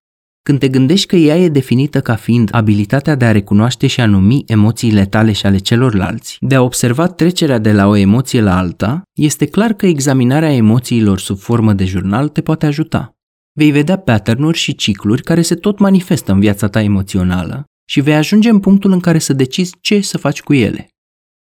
când 0.45 0.59
te 0.59 0.67
gândești 0.67 1.07
că 1.07 1.15
ea 1.15 1.37
e 1.37 1.49
definită 1.49 2.01
ca 2.01 2.15
fiind 2.15 2.49
abilitatea 2.51 3.15
de 3.15 3.25
a 3.25 3.31
recunoaște 3.31 3.87
și 3.87 4.01
a 4.01 4.05
numi 4.05 4.43
emoțiile 4.47 5.05
tale 5.05 5.31
și 5.31 5.45
ale 5.45 5.57
celorlalți, 5.57 6.37
de 6.39 6.55
a 6.55 6.61
observa 6.61 7.07
trecerea 7.07 7.57
de 7.57 7.71
la 7.71 7.87
o 7.87 7.95
emoție 7.95 8.41
la 8.41 8.57
alta, 8.57 9.01
este 9.13 9.45
clar 9.45 9.73
că 9.73 9.85
examinarea 9.85 10.53
emoțiilor 10.53 11.19
sub 11.19 11.37
formă 11.37 11.73
de 11.73 11.85
jurnal 11.85 12.27
te 12.27 12.41
poate 12.41 12.65
ajuta. 12.65 13.11
Vei 13.53 13.71
vedea 13.71 13.97
patternuri 13.97 14.57
și 14.57 14.75
cicluri 14.75 15.23
care 15.23 15.41
se 15.41 15.55
tot 15.55 15.79
manifestă 15.79 16.31
în 16.31 16.39
viața 16.39 16.67
ta 16.67 16.81
emoțională 16.81 17.63
și 17.89 18.01
vei 18.01 18.15
ajunge 18.15 18.49
în 18.49 18.59
punctul 18.59 18.91
în 18.91 18.99
care 18.99 19.19
să 19.19 19.33
decizi 19.33 19.75
ce 19.81 20.01
să 20.01 20.17
faci 20.17 20.41
cu 20.41 20.53
ele 20.53 20.87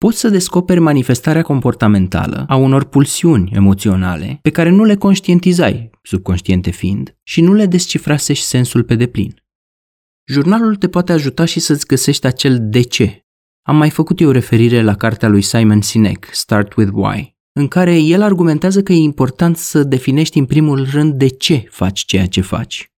poți 0.03 0.19
să 0.19 0.29
descoperi 0.29 0.79
manifestarea 0.79 1.41
comportamentală 1.41 2.45
a 2.47 2.55
unor 2.55 2.83
pulsiuni 2.83 3.51
emoționale 3.53 4.39
pe 4.41 4.49
care 4.49 4.69
nu 4.69 4.83
le 4.83 4.95
conștientizai, 4.95 5.89
subconștiente 6.03 6.69
fiind, 6.69 7.17
și 7.23 7.41
nu 7.41 7.53
le 7.53 7.65
descifrasești 7.65 8.45
sensul 8.45 8.83
pe 8.83 8.95
deplin. 8.95 9.43
Jurnalul 10.25 10.75
te 10.75 10.87
poate 10.87 11.11
ajuta 11.11 11.45
și 11.45 11.59
să-ți 11.59 11.85
găsești 11.85 12.25
acel 12.25 12.57
de 12.61 12.81
ce. 12.81 13.25
Am 13.61 13.75
mai 13.75 13.89
făcut 13.89 14.19
eu 14.19 14.31
referire 14.31 14.81
la 14.81 14.95
cartea 14.95 15.29
lui 15.29 15.41
Simon 15.41 15.81
Sinek, 15.81 16.27
Start 16.31 16.75
with 16.75 16.91
Why, 16.93 17.35
în 17.51 17.67
care 17.67 17.97
el 17.99 18.21
argumentează 18.21 18.83
că 18.83 18.93
e 18.93 18.95
important 18.95 19.57
să 19.57 19.83
definești 19.83 20.37
în 20.39 20.45
primul 20.45 20.87
rând 20.91 21.13
de 21.13 21.27
ce 21.27 21.67
faci 21.69 21.99
ceea 21.99 22.25
ce 22.25 22.41
faci. 22.41 22.90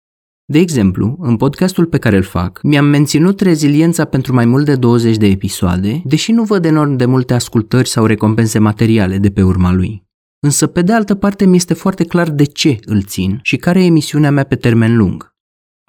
De 0.52 0.60
exemplu, 0.60 1.18
în 1.20 1.38
podcastul 1.38 1.86
pe 1.86 1.98
care 1.98 2.16
îl 2.16 2.24
fac, 2.24 2.60
mi-am 2.64 2.86
menținut 2.86 3.40
reziliența 3.40 4.06
pentru 4.06 4.34
mai 4.34 4.46
mult 4.46 4.66
de 4.66 4.76
20 4.76 5.18
de 5.18 5.26
episoade, 5.26 6.02
deși 6.06 6.32
nu 6.32 6.44
văd 6.44 6.66
enorm 6.66 6.96
de 6.96 7.06
multe 7.06 7.34
ascultări 7.34 7.88
sau 7.88 8.06
recompense 8.06 8.60
materiale 8.60 9.18
de 9.18 9.30
pe 9.30 9.44
urma 9.44 9.74
lui. 9.74 10.04
Însă, 10.40 10.68
pe 10.68 10.82
de 10.82 10.94
altă 10.94 11.16
parte, 11.16 11.46
mi 11.46 11.56
este 11.56 11.74
foarte 11.74 12.04
clar 12.04 12.30
de 12.30 12.44
ce 12.44 12.80
îl 12.86 13.04
țin 13.04 13.40
și 13.42 13.58
care 13.58 13.84
e 13.84 13.86
emisiunea 13.86 14.32
mea 14.32 14.44
pe 14.44 14.56
termen 14.56 14.98
lung. 14.98 15.36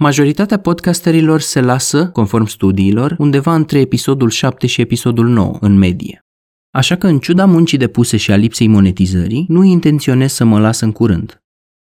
Majoritatea 0.03 0.59
podcasterilor 0.59 1.41
se 1.41 1.61
lasă, 1.61 2.09
conform 2.09 2.45
studiilor, 2.45 3.15
undeva 3.19 3.55
între 3.55 3.81
episodul 3.81 4.31
7 4.31 4.67
și 4.67 4.81
episodul 4.81 5.29
9, 5.29 5.57
în 5.61 5.79
medie. 5.79 6.25
Așa 6.71 6.97
că, 6.97 7.07
în 7.07 7.19
ciuda 7.19 7.45
muncii 7.45 7.79
depuse 7.79 8.17
și 8.17 8.33
a 8.33 8.37
lipsei 8.37 8.69
monetizării, 8.69 9.45
nu 9.49 9.65
intenționez 9.65 10.33
să 10.33 10.45
mă 10.45 10.61
las 10.61 10.81
în 10.81 10.93
curând. 10.93 11.42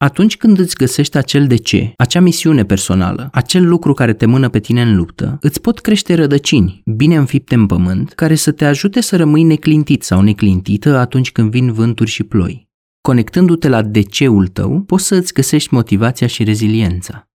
Atunci 0.02 0.38
când 0.38 0.60
îți 0.60 0.76
găsești 0.76 1.18
acel 1.18 1.48
de 1.48 1.56
ce, 1.56 1.94
acea 1.98 2.20
misiune 2.20 2.66
personală, 2.66 3.30
acel 3.32 3.68
lucru 3.68 3.94
care 3.94 4.14
te 4.14 4.26
mână 4.26 4.50
pe 4.50 4.60
tine 4.60 4.82
în 4.82 4.96
luptă, 4.96 5.38
îți 5.42 5.62
pot 5.62 5.80
crește 5.80 6.14
rădăcini, 6.14 6.82
bine 6.86 7.16
înfipte 7.16 7.56
în 7.56 7.66
pământ, 7.66 8.12
care 8.14 8.36
să 8.36 8.52
te 8.52 8.66
ajute 8.66 9.02
să 9.02 9.18
rămâi 9.18 9.44
neclintit 9.44 10.04
sau 10.04 10.22
neclintită 10.22 10.98
atunci 10.98 11.32
când 11.32 11.52
vin 11.52 11.72
vânturi 11.72 12.10
și 12.10 12.24
ploi. 12.24 12.70
Conectându-te 13.02 13.68
la 13.68 13.82
de 13.82 14.02
ceul 14.02 14.48
tău, 14.48 14.82
poți 14.82 15.06
să 15.06 15.16
îți 15.16 15.34
găsești 15.34 15.74
motivația 15.74 16.28
și 16.28 16.44
reziliența. 16.44 17.30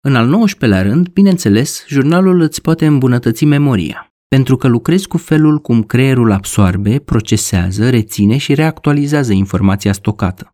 În 0.00 0.14
al 0.14 0.28
19-lea 0.28 0.82
rând, 0.82 1.08
bineînțeles, 1.08 1.84
jurnalul 1.88 2.40
îți 2.40 2.60
poate 2.60 2.86
îmbunătăți 2.86 3.44
memoria, 3.44 4.12
pentru 4.28 4.56
că 4.56 4.68
lucrezi 4.68 5.06
cu 5.06 5.18
felul 5.18 5.58
cum 5.58 5.82
creierul 5.82 6.32
absoarbe, 6.32 6.98
procesează, 6.98 7.90
reține 7.90 8.36
și 8.36 8.54
reactualizează 8.54 9.32
informația 9.32 9.92
stocată. 9.92 10.53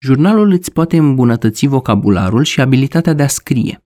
Jurnalul 0.00 0.50
îți 0.50 0.72
poate 0.72 0.96
îmbunătăți 0.96 1.66
vocabularul 1.66 2.44
și 2.44 2.60
abilitatea 2.60 3.12
de 3.12 3.22
a 3.22 3.28
scrie. 3.28 3.82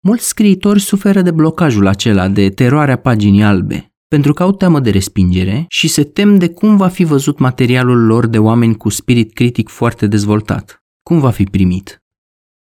Mulți 0.00 0.26
scriitori 0.26 0.80
suferă 0.80 1.22
de 1.22 1.30
blocajul 1.30 1.86
acela 1.86 2.28
de 2.28 2.50
teroarea 2.50 2.96
paginii 2.96 3.42
albe, 3.42 3.92
pentru 4.08 4.32
că 4.32 4.42
au 4.42 4.52
teamă 4.52 4.80
de 4.80 4.90
respingere 4.90 5.64
și 5.68 5.88
se 5.88 6.04
tem 6.04 6.38
de 6.38 6.48
cum 6.48 6.76
va 6.76 6.88
fi 6.88 7.04
văzut 7.04 7.38
materialul 7.38 8.06
lor 8.06 8.26
de 8.26 8.38
oameni 8.38 8.76
cu 8.76 8.88
spirit 8.88 9.32
critic 9.32 9.68
foarte 9.68 10.06
dezvoltat, 10.06 10.82
cum 11.02 11.20
va 11.20 11.30
fi 11.30 11.44
primit. 11.44 12.02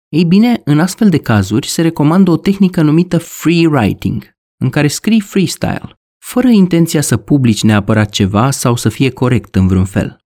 Ei 0.09 0.25
bine, 0.25 0.61
în 0.65 0.81
astfel 0.81 1.09
de 1.09 1.19
cazuri 1.19 1.67
se 1.67 1.83
recomandă 1.83 2.31
o 2.31 2.37
tehnică 2.37 2.83
numită 2.83 3.19
free 3.19 3.67
writing, 3.67 4.31
în 4.57 4.71
care 4.71 4.87
scrii 4.87 5.21
freestyle, 5.21 5.93
fără 6.25 6.49
intenția 6.49 7.01
să 7.01 7.17
publici 7.17 7.63
neapărat 7.63 8.11
ceva 8.11 8.51
sau 8.51 8.77
să 8.77 8.89
fie 8.89 9.11
corect 9.11 9.55
în 9.55 9.67
vreun 9.67 9.85
fel. 9.85 10.19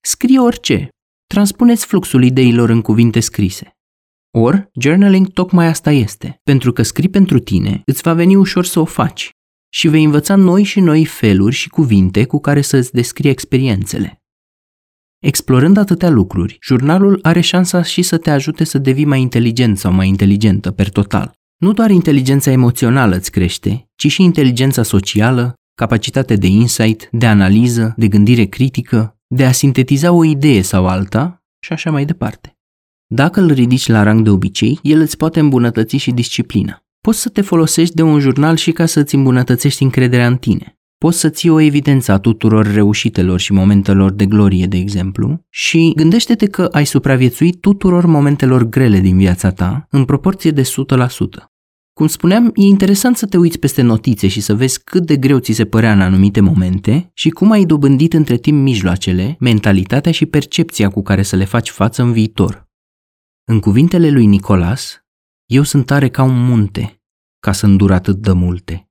Scrie 0.00 0.38
orice, 0.38 0.88
Transpuneți 1.26 1.86
fluxul 1.86 2.24
ideilor 2.24 2.68
în 2.68 2.80
cuvinte 2.80 3.20
scrise. 3.20 3.76
Or, 4.30 4.70
journaling 4.80 5.28
tocmai 5.28 5.66
asta 5.66 5.90
este. 5.90 6.40
Pentru 6.42 6.72
că 6.72 6.82
scrii 6.82 7.08
pentru 7.08 7.38
tine, 7.38 7.82
îți 7.84 8.02
va 8.02 8.14
veni 8.14 8.36
ușor 8.36 8.64
să 8.64 8.80
o 8.80 8.84
faci 8.84 9.30
și 9.68 9.88
vei 9.88 10.04
învăța 10.04 10.36
noi 10.36 10.62
și 10.62 10.80
noi 10.80 11.04
feluri 11.04 11.54
și 11.54 11.68
cuvinte 11.68 12.24
cu 12.24 12.40
care 12.40 12.60
să 12.60 12.76
îți 12.76 12.92
descrii 12.92 13.30
experiențele. 13.30 14.22
Explorând 15.18 15.76
atâtea 15.76 16.10
lucruri, 16.10 16.56
jurnalul 16.62 17.18
are 17.22 17.40
șansa 17.40 17.82
și 17.82 18.02
să 18.02 18.18
te 18.18 18.30
ajute 18.30 18.64
să 18.64 18.78
devii 18.78 19.04
mai 19.04 19.20
inteligent 19.20 19.78
sau 19.78 19.92
mai 19.92 20.08
inteligentă 20.08 20.70
per 20.70 20.88
total. 20.88 21.32
Nu 21.56 21.72
doar 21.72 21.90
inteligența 21.90 22.50
emoțională 22.50 23.16
îți 23.16 23.30
crește, 23.30 23.88
ci 23.94 24.10
și 24.10 24.22
inteligența 24.22 24.82
socială, 24.82 25.54
capacitate 25.74 26.36
de 26.36 26.46
insight, 26.46 27.08
de 27.12 27.26
analiză, 27.26 27.94
de 27.96 28.08
gândire 28.08 28.44
critică, 28.44 29.15
de 29.26 29.44
a 29.44 29.52
sintetiza 29.52 30.12
o 30.12 30.24
idee 30.24 30.62
sau 30.62 30.86
alta 30.86 31.44
și 31.58 31.72
așa 31.72 31.90
mai 31.90 32.04
departe. 32.04 32.58
Dacă 33.06 33.40
îl 33.40 33.52
ridici 33.52 33.86
la 33.86 34.02
rang 34.02 34.22
de 34.22 34.30
obicei, 34.30 34.78
el 34.82 35.00
îți 35.00 35.16
poate 35.16 35.40
îmbunătăți 35.40 35.96
și 35.96 36.10
disciplina. 36.10 36.84
Poți 37.00 37.20
să 37.20 37.28
te 37.28 37.40
folosești 37.40 37.94
de 37.94 38.02
un 38.02 38.20
jurnal 38.20 38.56
și 38.56 38.72
ca 38.72 38.86
să 38.86 39.00
îți 39.00 39.14
îmbunătățești 39.14 39.82
încrederea 39.82 40.26
în 40.26 40.36
tine. 40.36 40.78
Poți 40.98 41.18
să 41.18 41.28
ții 41.28 41.48
o 41.48 41.60
evidență 41.60 42.12
a 42.12 42.18
tuturor 42.18 42.72
reușitelor 42.72 43.40
și 43.40 43.52
momentelor 43.52 44.10
de 44.10 44.26
glorie, 44.26 44.66
de 44.66 44.76
exemplu, 44.76 45.44
și 45.48 45.92
gândește-te 45.96 46.46
că 46.46 46.68
ai 46.72 46.86
supraviețuit 46.86 47.60
tuturor 47.60 48.06
momentelor 48.06 48.62
grele 48.62 48.98
din 48.98 49.16
viața 49.16 49.50
ta 49.50 49.86
în 49.90 50.04
proporție 50.04 50.50
de 50.50 50.62
100%. 50.62 51.55
Cum 51.98 52.06
spuneam, 52.06 52.52
e 52.54 52.62
interesant 52.62 53.16
să 53.16 53.26
te 53.26 53.36
uiți 53.36 53.58
peste 53.58 53.82
notițe 53.82 54.28
și 54.28 54.40
să 54.40 54.54
vezi 54.54 54.82
cât 54.84 55.06
de 55.06 55.16
greu 55.16 55.38
ți 55.38 55.52
se 55.52 55.64
părea 55.64 55.92
în 55.92 56.00
anumite 56.00 56.40
momente 56.40 57.10
și 57.14 57.30
cum 57.30 57.50
ai 57.50 57.64
dobândit 57.64 58.12
între 58.12 58.36
timp 58.36 58.62
mijloacele, 58.62 59.36
mentalitatea 59.40 60.12
și 60.12 60.26
percepția 60.26 60.88
cu 60.88 61.02
care 61.02 61.22
să 61.22 61.36
le 61.36 61.44
faci 61.44 61.70
față 61.70 62.02
în 62.02 62.12
viitor. 62.12 62.68
În 63.44 63.60
cuvintele 63.60 64.10
lui 64.10 64.26
Nicolas, 64.26 65.04
eu 65.46 65.62
sunt 65.62 65.86
tare 65.86 66.08
ca 66.08 66.22
un 66.22 66.46
munte, 66.46 67.02
ca 67.38 67.52
să 67.52 67.66
îndur 67.66 67.92
atât 67.92 68.16
de 68.16 68.32
multe. 68.32 68.90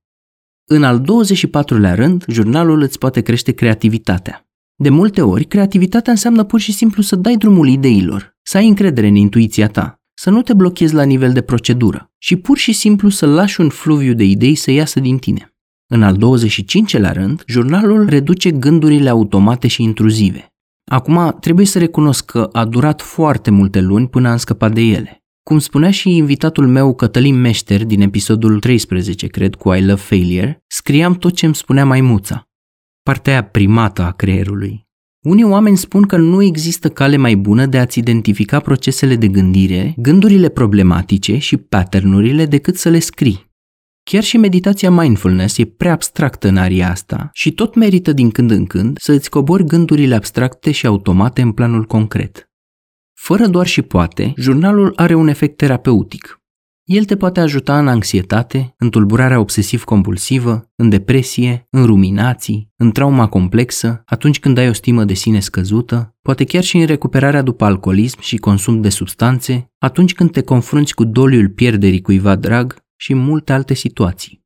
În 0.64 0.82
al 0.82 1.00
24-lea 1.00 1.94
rând, 1.94 2.24
jurnalul 2.28 2.80
îți 2.80 2.98
poate 2.98 3.20
crește 3.20 3.52
creativitatea. 3.52 4.48
De 4.74 4.88
multe 4.88 5.22
ori, 5.22 5.44
creativitatea 5.44 6.12
înseamnă 6.12 6.44
pur 6.44 6.60
și 6.60 6.72
simplu 6.72 7.02
să 7.02 7.16
dai 7.16 7.36
drumul 7.36 7.68
ideilor, 7.68 8.36
să 8.42 8.56
ai 8.56 8.68
încredere 8.68 9.06
în 9.06 9.14
intuiția 9.14 9.68
ta, 9.68 10.00
să 10.18 10.30
nu 10.30 10.42
te 10.42 10.54
blochezi 10.54 10.94
la 10.94 11.02
nivel 11.02 11.32
de 11.32 11.40
procedură 11.40 12.10
și 12.18 12.36
pur 12.36 12.56
și 12.56 12.72
simplu 12.72 13.08
să 13.08 13.26
lași 13.26 13.60
un 13.60 13.68
fluviu 13.68 14.14
de 14.14 14.24
idei 14.24 14.54
să 14.54 14.70
iasă 14.70 15.00
din 15.00 15.18
tine. 15.18 15.50
În 15.86 16.02
al 16.02 16.16
25-lea 16.16 17.12
rând, 17.12 17.42
jurnalul 17.46 18.08
reduce 18.08 18.50
gândurile 18.50 19.08
automate 19.08 19.68
și 19.68 19.82
intruzive. 19.82 20.50
Acum, 20.90 21.36
trebuie 21.40 21.66
să 21.66 21.78
recunosc 21.78 22.24
că 22.24 22.48
a 22.52 22.64
durat 22.64 23.02
foarte 23.02 23.50
multe 23.50 23.80
luni 23.80 24.08
până 24.08 24.28
am 24.28 24.36
scăpat 24.36 24.72
de 24.72 24.80
ele. 24.80 25.20
Cum 25.42 25.58
spunea 25.58 25.90
și 25.90 26.16
invitatul 26.16 26.66
meu 26.68 26.94
Cătălin 26.94 27.40
Meșter 27.40 27.84
din 27.84 28.00
episodul 28.00 28.60
13, 28.60 29.26
cred, 29.26 29.54
cu 29.54 29.72
I 29.72 29.84
Love 29.84 30.00
Failure, 30.00 30.64
scriam 30.66 31.14
tot 31.14 31.34
ce 31.34 31.46
îmi 31.46 31.54
spunea 31.54 31.84
maimuța. 31.84 32.48
Partea 33.02 33.32
aia 33.32 33.44
primată 33.44 34.02
a 34.02 34.12
creierului, 34.12 34.85
unii 35.26 35.44
oameni 35.44 35.76
spun 35.76 36.02
că 36.02 36.16
nu 36.16 36.42
există 36.42 36.88
cale 36.88 37.16
mai 37.16 37.34
bună 37.34 37.66
de 37.66 37.78
a-ți 37.78 37.98
identifica 37.98 38.60
procesele 38.60 39.16
de 39.16 39.28
gândire, 39.28 39.94
gândurile 39.96 40.48
problematice 40.48 41.38
și 41.38 41.56
patternurile 41.56 42.46
decât 42.46 42.76
să 42.76 42.88
le 42.88 42.98
scrii. 42.98 43.44
Chiar 44.02 44.22
și 44.22 44.36
meditația 44.36 44.90
mindfulness 44.90 45.58
e 45.58 45.64
prea 45.64 45.92
abstractă 45.92 46.48
în 46.48 46.56
aria 46.56 46.90
asta 46.90 47.30
și 47.32 47.52
tot 47.52 47.74
merită 47.74 48.12
din 48.12 48.30
când 48.30 48.50
în 48.50 48.66
când 48.66 48.98
să 49.00 49.12
îți 49.12 49.30
cobori 49.30 49.64
gândurile 49.64 50.14
abstracte 50.14 50.70
și 50.70 50.86
automate 50.86 51.42
în 51.42 51.52
planul 51.52 51.84
concret. 51.84 52.50
Fără 53.18 53.46
doar 53.46 53.66
și 53.66 53.82
poate, 53.82 54.32
jurnalul 54.36 54.92
are 54.96 55.14
un 55.14 55.28
efect 55.28 55.56
terapeutic. 55.56 56.40
El 56.86 57.04
te 57.04 57.16
poate 57.16 57.40
ajuta 57.40 57.78
în 57.78 57.88
anxietate, 57.88 58.74
în 58.78 58.90
tulburarea 58.90 59.40
obsesiv-compulsivă, 59.40 60.70
în 60.76 60.88
depresie, 60.88 61.66
în 61.70 61.84
ruminații, 61.84 62.72
în 62.76 62.92
trauma 62.92 63.28
complexă, 63.28 64.02
atunci 64.04 64.40
când 64.40 64.58
ai 64.58 64.68
o 64.68 64.72
stimă 64.72 65.04
de 65.04 65.14
sine 65.14 65.40
scăzută, 65.40 66.16
poate 66.22 66.44
chiar 66.44 66.62
și 66.62 66.76
în 66.76 66.86
recuperarea 66.86 67.42
după 67.42 67.64
alcoolism 67.64 68.20
și 68.20 68.36
consum 68.36 68.80
de 68.80 68.88
substanțe, 68.88 69.72
atunci 69.78 70.14
când 70.14 70.30
te 70.30 70.42
confrunți 70.42 70.94
cu 70.94 71.04
doliul 71.04 71.48
pierderii 71.48 72.00
cuiva 72.00 72.36
drag 72.36 72.76
și 72.96 73.14
multe 73.14 73.52
alte 73.52 73.74
situații. 73.74 74.44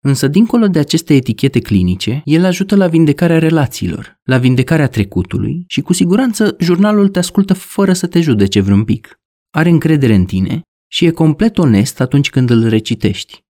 Însă, 0.00 0.28
dincolo 0.28 0.66
de 0.66 0.78
aceste 0.78 1.14
etichete 1.14 1.60
clinice, 1.60 2.22
el 2.24 2.44
ajută 2.44 2.76
la 2.76 2.86
vindecarea 2.86 3.38
relațiilor, 3.38 4.20
la 4.22 4.38
vindecarea 4.38 4.88
trecutului 4.88 5.64
și, 5.66 5.80
cu 5.80 5.92
siguranță, 5.92 6.56
jurnalul 6.60 7.08
te 7.08 7.18
ascultă 7.18 7.54
fără 7.54 7.92
să 7.92 8.06
te 8.06 8.20
judece 8.20 8.60
vreun 8.60 8.84
pic. 8.84 9.20
Are 9.50 9.68
încredere 9.68 10.14
în 10.14 10.24
tine 10.24 10.62
și 10.88 11.04
e 11.04 11.10
complet 11.10 11.58
onest 11.58 12.00
atunci 12.00 12.30
când 12.30 12.50
îl 12.50 12.68
recitești. 12.68 13.46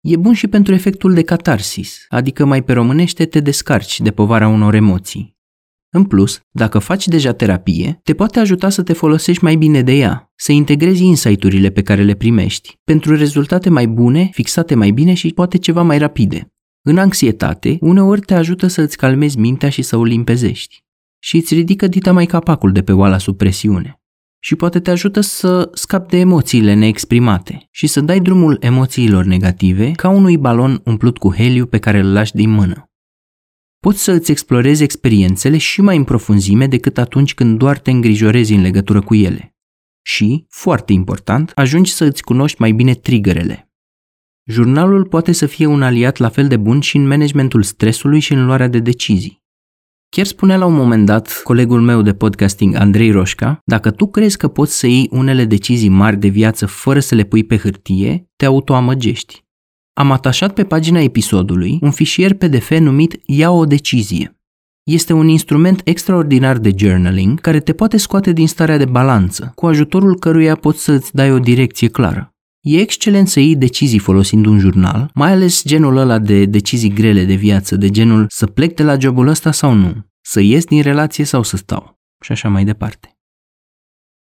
E 0.00 0.16
bun 0.16 0.32
și 0.32 0.46
pentru 0.46 0.74
efectul 0.74 1.14
de 1.14 1.22
catarsis, 1.22 2.04
adică 2.08 2.44
mai 2.44 2.62
pe 2.62 2.72
românește 2.72 3.24
te 3.24 3.40
descarci 3.40 4.00
de 4.00 4.10
povara 4.10 4.48
unor 4.48 4.74
emoții. 4.74 5.36
În 5.90 6.04
plus, 6.04 6.40
dacă 6.50 6.78
faci 6.78 7.08
deja 7.08 7.32
terapie, 7.32 8.00
te 8.02 8.14
poate 8.14 8.38
ajuta 8.38 8.68
să 8.68 8.82
te 8.82 8.92
folosești 8.92 9.44
mai 9.44 9.56
bine 9.56 9.82
de 9.82 9.92
ea, 9.92 10.32
să 10.34 10.52
integrezi 10.52 11.04
insight-urile 11.04 11.70
pe 11.70 11.82
care 11.82 12.02
le 12.02 12.14
primești, 12.14 12.78
pentru 12.84 13.16
rezultate 13.16 13.70
mai 13.70 13.86
bune, 13.86 14.28
fixate 14.32 14.74
mai 14.74 14.90
bine 14.90 15.14
și 15.14 15.32
poate 15.32 15.58
ceva 15.58 15.82
mai 15.82 15.98
rapide. 15.98 16.52
În 16.82 16.98
anxietate, 16.98 17.76
uneori 17.80 18.20
te 18.20 18.34
ajută 18.34 18.66
să 18.66 18.80
îți 18.80 18.96
calmezi 18.96 19.38
mintea 19.38 19.68
și 19.68 19.82
să 19.82 19.96
o 19.96 20.04
limpezești. 20.04 20.84
Și 21.18 21.36
îți 21.36 21.54
ridică 21.54 21.86
dita 21.86 22.12
mai 22.12 22.26
capacul 22.26 22.72
de 22.72 22.82
pe 22.82 22.92
oala 22.92 23.18
sub 23.18 23.36
presiune 23.36 23.98
și 24.46 24.54
poate 24.54 24.80
te 24.80 24.90
ajută 24.90 25.20
să 25.20 25.70
scapi 25.74 26.10
de 26.10 26.16
emoțiile 26.16 26.74
neexprimate 26.74 27.68
și 27.70 27.86
să 27.86 28.00
dai 28.00 28.20
drumul 28.20 28.56
emoțiilor 28.60 29.24
negative 29.24 29.90
ca 29.90 30.08
unui 30.08 30.38
balon 30.38 30.80
umplut 30.84 31.18
cu 31.18 31.34
heliu 31.34 31.66
pe 31.66 31.78
care 31.78 31.98
îl 31.98 32.12
lași 32.12 32.32
din 32.32 32.50
mână. 32.50 32.90
Poți 33.78 34.02
să 34.02 34.12
îți 34.12 34.30
explorezi 34.30 34.82
experiențele 34.82 35.58
și 35.58 35.80
mai 35.80 35.96
în 35.96 36.04
profunzime 36.04 36.66
decât 36.66 36.98
atunci 36.98 37.34
când 37.34 37.58
doar 37.58 37.78
te 37.78 37.90
îngrijorezi 37.90 38.54
în 38.54 38.60
legătură 38.60 39.00
cu 39.00 39.14
ele. 39.14 39.54
Și, 40.02 40.46
foarte 40.48 40.92
important, 40.92 41.52
ajungi 41.54 41.92
să 41.92 42.04
îți 42.04 42.22
cunoști 42.22 42.60
mai 42.60 42.72
bine 42.72 42.94
triggerele. 42.94 43.72
Jurnalul 44.46 45.04
poate 45.04 45.32
să 45.32 45.46
fie 45.46 45.66
un 45.66 45.82
aliat 45.82 46.16
la 46.16 46.28
fel 46.28 46.48
de 46.48 46.56
bun 46.56 46.80
și 46.80 46.96
în 46.96 47.06
managementul 47.06 47.62
stresului 47.62 48.20
și 48.20 48.32
în 48.32 48.44
luarea 48.44 48.68
de 48.68 48.78
decizii. 48.78 49.43
Chiar 50.14 50.26
spunea 50.26 50.56
la 50.56 50.66
un 50.66 50.74
moment 50.74 51.06
dat 51.06 51.40
colegul 51.44 51.80
meu 51.80 52.02
de 52.02 52.14
podcasting, 52.14 52.74
Andrei 52.74 53.10
Roșca, 53.10 53.58
dacă 53.64 53.90
tu 53.90 54.06
crezi 54.06 54.36
că 54.36 54.48
poți 54.48 54.78
să 54.78 54.86
iei 54.86 55.08
unele 55.10 55.44
decizii 55.44 55.88
mari 55.88 56.16
de 56.16 56.28
viață 56.28 56.66
fără 56.66 57.00
să 57.00 57.14
le 57.14 57.22
pui 57.22 57.44
pe 57.44 57.56
hârtie, 57.58 58.30
te 58.36 58.44
autoamăgești. 58.44 59.44
Am 59.92 60.10
atașat 60.10 60.54
pe 60.54 60.64
pagina 60.64 61.00
episodului 61.00 61.78
un 61.80 61.90
fișier 61.90 62.34
PDF 62.34 62.78
numit 62.78 63.20
Ia 63.26 63.50
o 63.50 63.64
decizie. 63.64 64.38
Este 64.82 65.12
un 65.12 65.28
instrument 65.28 65.80
extraordinar 65.84 66.58
de 66.58 66.74
journaling 66.76 67.40
care 67.40 67.60
te 67.60 67.72
poate 67.72 67.96
scoate 67.96 68.32
din 68.32 68.48
starea 68.48 68.76
de 68.76 68.84
balanță, 68.84 69.52
cu 69.54 69.66
ajutorul 69.66 70.18
căruia 70.18 70.54
poți 70.54 70.82
să 70.82 70.92
îți 70.92 71.14
dai 71.14 71.32
o 71.32 71.38
direcție 71.38 71.88
clară. 71.88 72.33
E 72.64 72.80
excelent 72.80 73.28
să 73.28 73.40
iei 73.40 73.56
decizii 73.56 73.98
folosind 73.98 74.46
un 74.46 74.58
jurnal, 74.58 75.10
mai 75.14 75.30
ales 75.30 75.64
genul 75.64 75.96
ăla 75.96 76.18
de 76.18 76.44
decizii 76.44 76.92
grele 76.92 77.24
de 77.24 77.34
viață, 77.34 77.76
de 77.76 77.90
genul 77.90 78.26
să 78.28 78.46
plec 78.46 78.74
de 78.74 78.82
la 78.82 78.98
jobul 78.98 79.26
ăsta 79.26 79.52
sau 79.52 79.72
nu, 79.72 80.06
să 80.20 80.40
ies 80.40 80.64
din 80.64 80.82
relație 80.82 81.24
sau 81.24 81.42
să 81.42 81.56
stau 81.56 82.00
și 82.20 82.32
așa 82.32 82.48
mai 82.48 82.64
departe. 82.64 83.18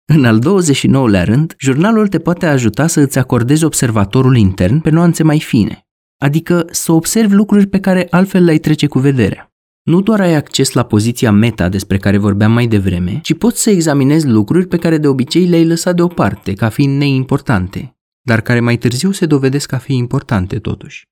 În 0.06 0.26
al 0.26 0.40
29-lea 0.40 1.24
rând, 1.24 1.56
jurnalul 1.60 2.08
te 2.08 2.20
poate 2.20 2.46
ajuta 2.46 2.88
să 2.88 3.00
îți 3.00 3.18
acordezi 3.18 3.64
observatorul 3.64 4.38
intern 4.38 4.80
pe 4.80 4.90
nuanțe 4.90 5.24
mai 5.24 5.40
fine, 5.40 5.88
adică 6.18 6.66
să 6.72 6.92
observi 6.92 7.34
lucruri 7.34 7.68
pe 7.68 7.80
care 7.80 8.08
altfel 8.10 8.44
le-ai 8.44 8.58
trece 8.58 8.88
cu 8.88 9.00
vederea. 9.00 9.52
Nu 9.84 10.02
doar 10.02 10.20
ai 10.20 10.34
acces 10.34 10.72
la 10.72 10.84
poziția 10.84 11.32
meta 11.32 11.70
despre 11.70 11.98
care 11.98 12.18
vorbeam 12.18 12.52
mai 12.52 12.68
devreme, 12.68 13.20
ci 13.24 13.34
poți 13.34 13.62
să 13.62 13.70
examinezi 13.70 14.28
lucruri 14.28 14.68
pe 14.68 14.78
care 14.78 14.98
de 14.98 15.08
obicei 15.08 15.46
le-ai 15.46 15.66
lăsat 15.66 15.96
deoparte, 15.96 16.54
ca 16.54 16.70
fiind 16.70 16.98
neimportante, 16.98 17.97
dar 18.28 18.42
care 18.42 18.60
mai 18.60 18.78
târziu 18.78 19.12
se 19.12 19.26
dovedesc 19.26 19.72
a 19.72 19.78
fi 19.78 19.94
importante 19.94 20.60
totuși. 20.60 21.06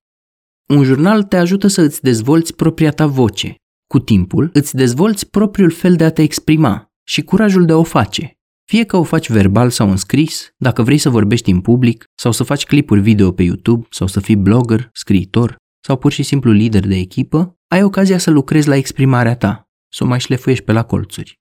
Un 0.67 0.83
jurnal 0.83 1.23
te 1.23 1.37
ajută 1.37 1.67
să 1.67 1.81
îți 1.81 2.01
dezvolți 2.01 2.55
propria 2.55 2.91
ta 2.91 3.07
voce. 3.07 3.55
Cu 3.87 3.99
timpul, 3.99 4.49
îți 4.53 4.75
dezvolți 4.75 5.29
propriul 5.29 5.71
fel 5.71 5.95
de 5.95 6.03
a 6.03 6.11
te 6.11 6.21
exprima 6.21 6.91
și 7.03 7.21
curajul 7.21 7.65
de 7.65 7.71
a 7.71 7.75
o 7.75 7.83
face. 7.83 8.37
Fie 8.65 8.83
că 8.83 8.97
o 8.97 9.03
faci 9.03 9.29
verbal 9.29 9.69
sau 9.69 9.89
în 9.89 9.97
scris, 9.97 10.53
dacă 10.57 10.81
vrei 10.83 10.97
să 10.97 11.09
vorbești 11.09 11.51
în 11.51 11.61
public, 11.61 12.05
sau 12.15 12.31
să 12.31 12.43
faci 12.43 12.65
clipuri 12.65 13.01
video 13.01 13.31
pe 13.31 13.43
YouTube, 13.43 13.87
sau 13.89 14.07
să 14.07 14.19
fii 14.19 14.35
blogger, 14.35 14.89
scriitor, 14.93 15.55
sau 15.85 15.97
pur 15.97 16.11
și 16.11 16.23
simplu 16.23 16.51
lider 16.51 16.87
de 16.87 16.95
echipă, 16.95 17.57
ai 17.67 17.83
ocazia 17.83 18.17
să 18.17 18.29
lucrezi 18.29 18.67
la 18.67 18.75
exprimarea 18.75 19.35
ta, 19.35 19.69
să 19.93 20.03
o 20.03 20.07
mai 20.07 20.19
șlefuiești 20.19 20.63
pe 20.63 20.71
la 20.71 20.83
colțuri. 20.83 21.39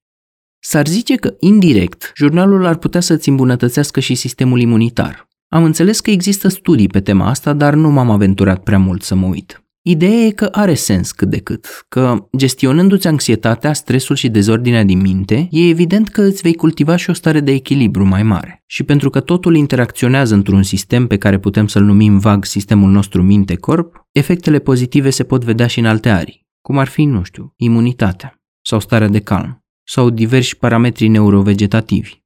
S-ar 0.58 0.86
zice 0.86 1.16
că, 1.16 1.34
indirect, 1.38 2.12
jurnalul 2.16 2.66
ar 2.66 2.76
putea 2.76 3.00
să-ți 3.00 3.28
îmbunătățească 3.28 4.00
și 4.00 4.14
sistemul 4.14 4.60
imunitar, 4.60 5.32
am 5.54 5.64
înțeles 5.64 6.00
că 6.00 6.10
există 6.10 6.48
studii 6.48 6.86
pe 6.86 7.00
tema 7.00 7.28
asta, 7.28 7.52
dar 7.52 7.74
nu 7.74 7.90
m-am 7.90 8.10
aventurat 8.10 8.62
prea 8.62 8.78
mult 8.78 9.02
să 9.02 9.14
mă 9.14 9.26
uit. 9.26 9.64
Ideea 9.82 10.26
e 10.26 10.30
că 10.30 10.48
are 10.52 10.74
sens 10.74 11.12
cât 11.12 11.30
de 11.30 11.38
cât, 11.38 11.84
că 11.88 12.28
gestionându-ți 12.36 13.06
anxietatea, 13.06 13.72
stresul 13.72 14.16
și 14.16 14.28
dezordinea 14.28 14.84
din 14.84 15.00
minte, 15.00 15.48
e 15.50 15.68
evident 15.68 16.08
că 16.08 16.22
îți 16.22 16.42
vei 16.42 16.54
cultiva 16.54 16.96
și 16.96 17.10
o 17.10 17.12
stare 17.12 17.40
de 17.40 17.52
echilibru 17.52 18.04
mai 18.04 18.22
mare. 18.22 18.62
Și 18.66 18.82
pentru 18.82 19.10
că 19.10 19.20
totul 19.20 19.56
interacționează 19.56 20.34
într-un 20.34 20.62
sistem 20.62 21.06
pe 21.06 21.16
care 21.16 21.38
putem 21.38 21.66
să-l 21.66 21.82
numim 21.82 22.18
vag 22.18 22.44
sistemul 22.44 22.90
nostru 22.90 23.22
minte-corp, 23.22 24.06
efectele 24.12 24.58
pozitive 24.58 25.10
se 25.10 25.24
pot 25.24 25.44
vedea 25.44 25.66
și 25.66 25.78
în 25.78 25.86
alte 25.86 26.08
arii, 26.08 26.46
cum 26.60 26.78
ar 26.78 26.86
fi, 26.86 27.04
nu 27.04 27.22
știu, 27.22 27.52
imunitatea 27.56 28.42
sau 28.64 28.80
starea 28.80 29.08
de 29.08 29.20
calm 29.20 29.64
sau 29.86 30.10
diversi 30.10 30.56
parametri 30.56 31.08
neurovegetativi. 31.08 32.23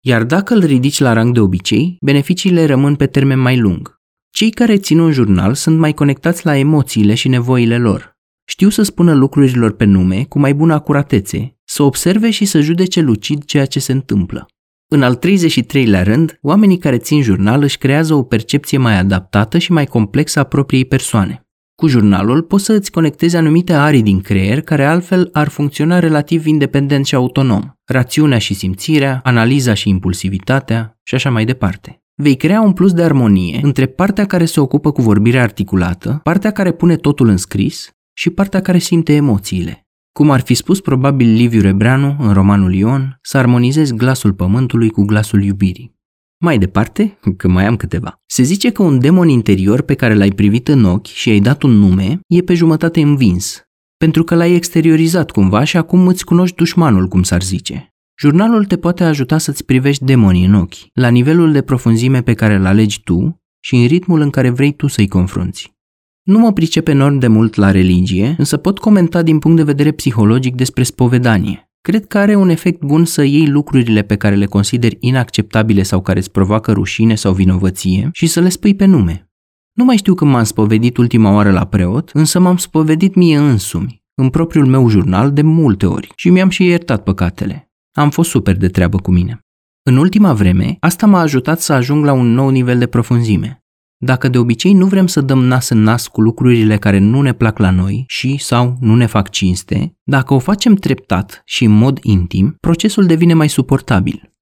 Iar 0.00 0.24
dacă 0.24 0.54
îl 0.54 0.64
ridici 0.64 0.98
la 0.98 1.12
rang 1.12 1.34
de 1.34 1.40
obicei, 1.40 1.96
beneficiile 2.00 2.64
rămân 2.64 2.94
pe 2.94 3.06
termen 3.06 3.38
mai 3.38 3.58
lung. 3.58 4.00
Cei 4.30 4.50
care 4.50 4.78
țin 4.78 4.98
un 4.98 5.12
jurnal 5.12 5.54
sunt 5.54 5.78
mai 5.78 5.92
conectați 5.92 6.46
la 6.46 6.56
emoțiile 6.56 7.14
și 7.14 7.28
nevoile 7.28 7.78
lor. 7.78 8.16
Știu 8.44 8.68
să 8.68 8.82
spună 8.82 9.14
lucrurilor 9.14 9.72
pe 9.72 9.84
nume 9.84 10.24
cu 10.24 10.38
mai 10.38 10.54
bună 10.54 10.74
acuratețe, 10.74 11.56
să 11.64 11.82
observe 11.82 12.30
și 12.30 12.44
să 12.44 12.60
judece 12.60 13.00
lucid 13.00 13.44
ceea 13.44 13.66
ce 13.66 13.80
se 13.80 13.92
întâmplă. 13.92 14.46
În 14.90 15.02
al 15.02 15.18
33-lea 15.18 16.02
rând, 16.02 16.38
oamenii 16.42 16.78
care 16.78 16.98
țin 16.98 17.22
jurnal 17.22 17.62
își 17.62 17.78
creează 17.78 18.14
o 18.14 18.22
percepție 18.22 18.78
mai 18.78 18.98
adaptată 18.98 19.58
și 19.58 19.72
mai 19.72 19.86
complexă 19.86 20.38
a 20.38 20.44
propriei 20.44 20.84
persoane. 20.84 21.47
Cu 21.80 21.86
jurnalul 21.86 22.42
poți 22.42 22.64
să 22.64 22.72
îți 22.72 22.90
conectezi 22.90 23.36
anumite 23.36 23.72
arii 23.72 24.02
din 24.02 24.20
creier 24.20 24.60
care 24.60 24.84
altfel 24.84 25.28
ar 25.32 25.48
funcționa 25.48 25.98
relativ 25.98 26.46
independent 26.46 27.06
și 27.06 27.14
autonom. 27.14 27.62
Rațiunea 27.84 28.38
și 28.38 28.54
simțirea, 28.54 29.20
analiza 29.22 29.74
și 29.74 29.88
impulsivitatea 29.88 30.98
și 31.02 31.14
așa 31.14 31.30
mai 31.30 31.44
departe. 31.44 32.02
Vei 32.14 32.36
crea 32.36 32.60
un 32.60 32.72
plus 32.72 32.92
de 32.92 33.02
armonie 33.02 33.60
între 33.62 33.86
partea 33.86 34.26
care 34.26 34.44
se 34.44 34.60
ocupă 34.60 34.92
cu 34.92 35.02
vorbirea 35.02 35.42
articulată, 35.42 36.20
partea 36.22 36.50
care 36.50 36.72
pune 36.72 36.96
totul 36.96 37.28
în 37.28 37.36
scris 37.36 37.90
și 38.12 38.30
partea 38.30 38.60
care 38.60 38.78
simte 38.78 39.12
emoțiile. 39.12 39.86
Cum 40.12 40.30
ar 40.30 40.40
fi 40.40 40.54
spus 40.54 40.80
probabil 40.80 41.32
Liviu 41.32 41.60
Rebreanu 41.60 42.16
în 42.18 42.32
romanul 42.32 42.74
Ion, 42.74 43.18
să 43.22 43.38
armonizezi 43.38 43.94
glasul 43.94 44.32
pământului 44.32 44.90
cu 44.90 45.04
glasul 45.04 45.42
iubirii. 45.42 45.97
Mai 46.40 46.58
departe, 46.58 47.18
că 47.36 47.48
mai 47.48 47.66
am 47.66 47.76
câteva, 47.76 48.22
se 48.26 48.42
zice 48.42 48.70
că 48.70 48.82
un 48.82 48.98
demon 48.98 49.28
interior 49.28 49.82
pe 49.82 49.94
care 49.94 50.14
l-ai 50.14 50.30
privit 50.30 50.68
în 50.68 50.84
ochi 50.84 51.06
și 51.06 51.28
i-ai 51.28 51.40
dat 51.40 51.62
un 51.62 51.70
nume 51.70 52.20
e 52.26 52.40
pe 52.40 52.54
jumătate 52.54 53.00
învins, 53.00 53.62
pentru 53.96 54.24
că 54.24 54.34
l-ai 54.34 54.54
exteriorizat 54.54 55.30
cumva 55.30 55.64
și 55.64 55.76
acum 55.76 56.06
îți 56.06 56.24
cunoști 56.24 56.56
dușmanul, 56.56 57.08
cum 57.08 57.22
s-ar 57.22 57.42
zice. 57.42 57.94
Jurnalul 58.20 58.64
te 58.64 58.76
poate 58.76 59.04
ajuta 59.04 59.38
să-ți 59.38 59.64
privești 59.64 60.04
demonii 60.04 60.44
în 60.44 60.54
ochi, 60.54 60.74
la 60.92 61.08
nivelul 61.08 61.52
de 61.52 61.62
profunzime 61.62 62.22
pe 62.22 62.34
care 62.34 62.54
îl 62.54 62.66
alegi 62.66 63.02
tu 63.02 63.42
și 63.60 63.76
în 63.76 63.86
ritmul 63.86 64.20
în 64.20 64.30
care 64.30 64.50
vrei 64.50 64.72
tu 64.72 64.86
să-i 64.86 65.08
confrunți. 65.08 65.76
Nu 66.22 66.38
mă 66.38 66.52
pricep 66.52 66.88
enorm 66.88 67.18
de 67.18 67.26
mult 67.26 67.54
la 67.54 67.70
religie, 67.70 68.34
însă 68.38 68.56
pot 68.56 68.78
comenta 68.78 69.22
din 69.22 69.38
punct 69.38 69.56
de 69.56 69.62
vedere 69.62 69.92
psihologic 69.92 70.54
despre 70.54 70.82
spovedanie. 70.82 71.67
Cred 71.88 72.06
că 72.06 72.18
are 72.18 72.34
un 72.34 72.48
efect 72.48 72.80
bun 72.80 73.04
să 73.04 73.22
iei 73.22 73.46
lucrurile 73.46 74.02
pe 74.02 74.16
care 74.16 74.34
le 74.34 74.46
consideri 74.46 74.96
inacceptabile 75.00 75.82
sau 75.82 76.00
care 76.00 76.18
îți 76.18 76.30
provoacă 76.30 76.72
rușine 76.72 77.14
sau 77.14 77.32
vinovăție 77.32 78.08
și 78.12 78.26
să 78.26 78.40
le 78.40 78.48
spui 78.48 78.74
pe 78.74 78.84
nume. 78.84 79.30
Nu 79.72 79.84
mai 79.84 79.96
știu 79.96 80.14
când 80.14 80.30
m-am 80.30 80.44
spovedit 80.44 80.96
ultima 80.96 81.32
oară 81.32 81.50
la 81.50 81.66
preot, 81.66 82.10
însă 82.12 82.38
m-am 82.38 82.56
spovedit 82.56 83.14
mie 83.14 83.36
însumi, 83.36 84.02
în 84.14 84.30
propriul 84.30 84.66
meu 84.66 84.88
jurnal 84.88 85.32
de 85.32 85.42
multe 85.42 85.86
ori 85.86 86.08
și 86.14 86.30
mi-am 86.30 86.48
și 86.48 86.64
iertat 86.64 87.02
păcatele. 87.02 87.70
Am 87.92 88.10
fost 88.10 88.30
super 88.30 88.56
de 88.56 88.68
treabă 88.68 88.98
cu 88.98 89.10
mine. 89.10 89.40
În 89.82 89.96
ultima 89.96 90.32
vreme, 90.32 90.76
asta 90.80 91.06
m-a 91.06 91.20
ajutat 91.20 91.60
să 91.60 91.72
ajung 91.72 92.04
la 92.04 92.12
un 92.12 92.32
nou 92.32 92.48
nivel 92.48 92.78
de 92.78 92.86
profunzime. 92.86 93.64
Dacă 94.00 94.28
de 94.28 94.38
obicei 94.38 94.72
nu 94.72 94.86
vrem 94.86 95.06
să 95.06 95.20
dăm 95.20 95.44
nas 95.44 95.68
în 95.68 95.82
nas 95.82 96.06
cu 96.06 96.20
lucrurile 96.20 96.78
care 96.78 96.98
nu 96.98 97.22
ne 97.22 97.32
plac 97.32 97.58
la 97.58 97.70
noi 97.70 98.04
și 98.06 98.36
sau 98.36 98.76
nu 98.80 98.96
ne 98.96 99.06
fac 99.06 99.30
cinste, 99.30 99.96
dacă 100.02 100.34
o 100.34 100.38
facem 100.38 100.74
treptat 100.74 101.42
și 101.44 101.64
în 101.64 101.70
mod 101.70 101.98
intim, 102.02 102.56
procesul 102.60 103.06
devine 103.06 103.34
mai 103.34 103.48
suportabil. 103.48 104.32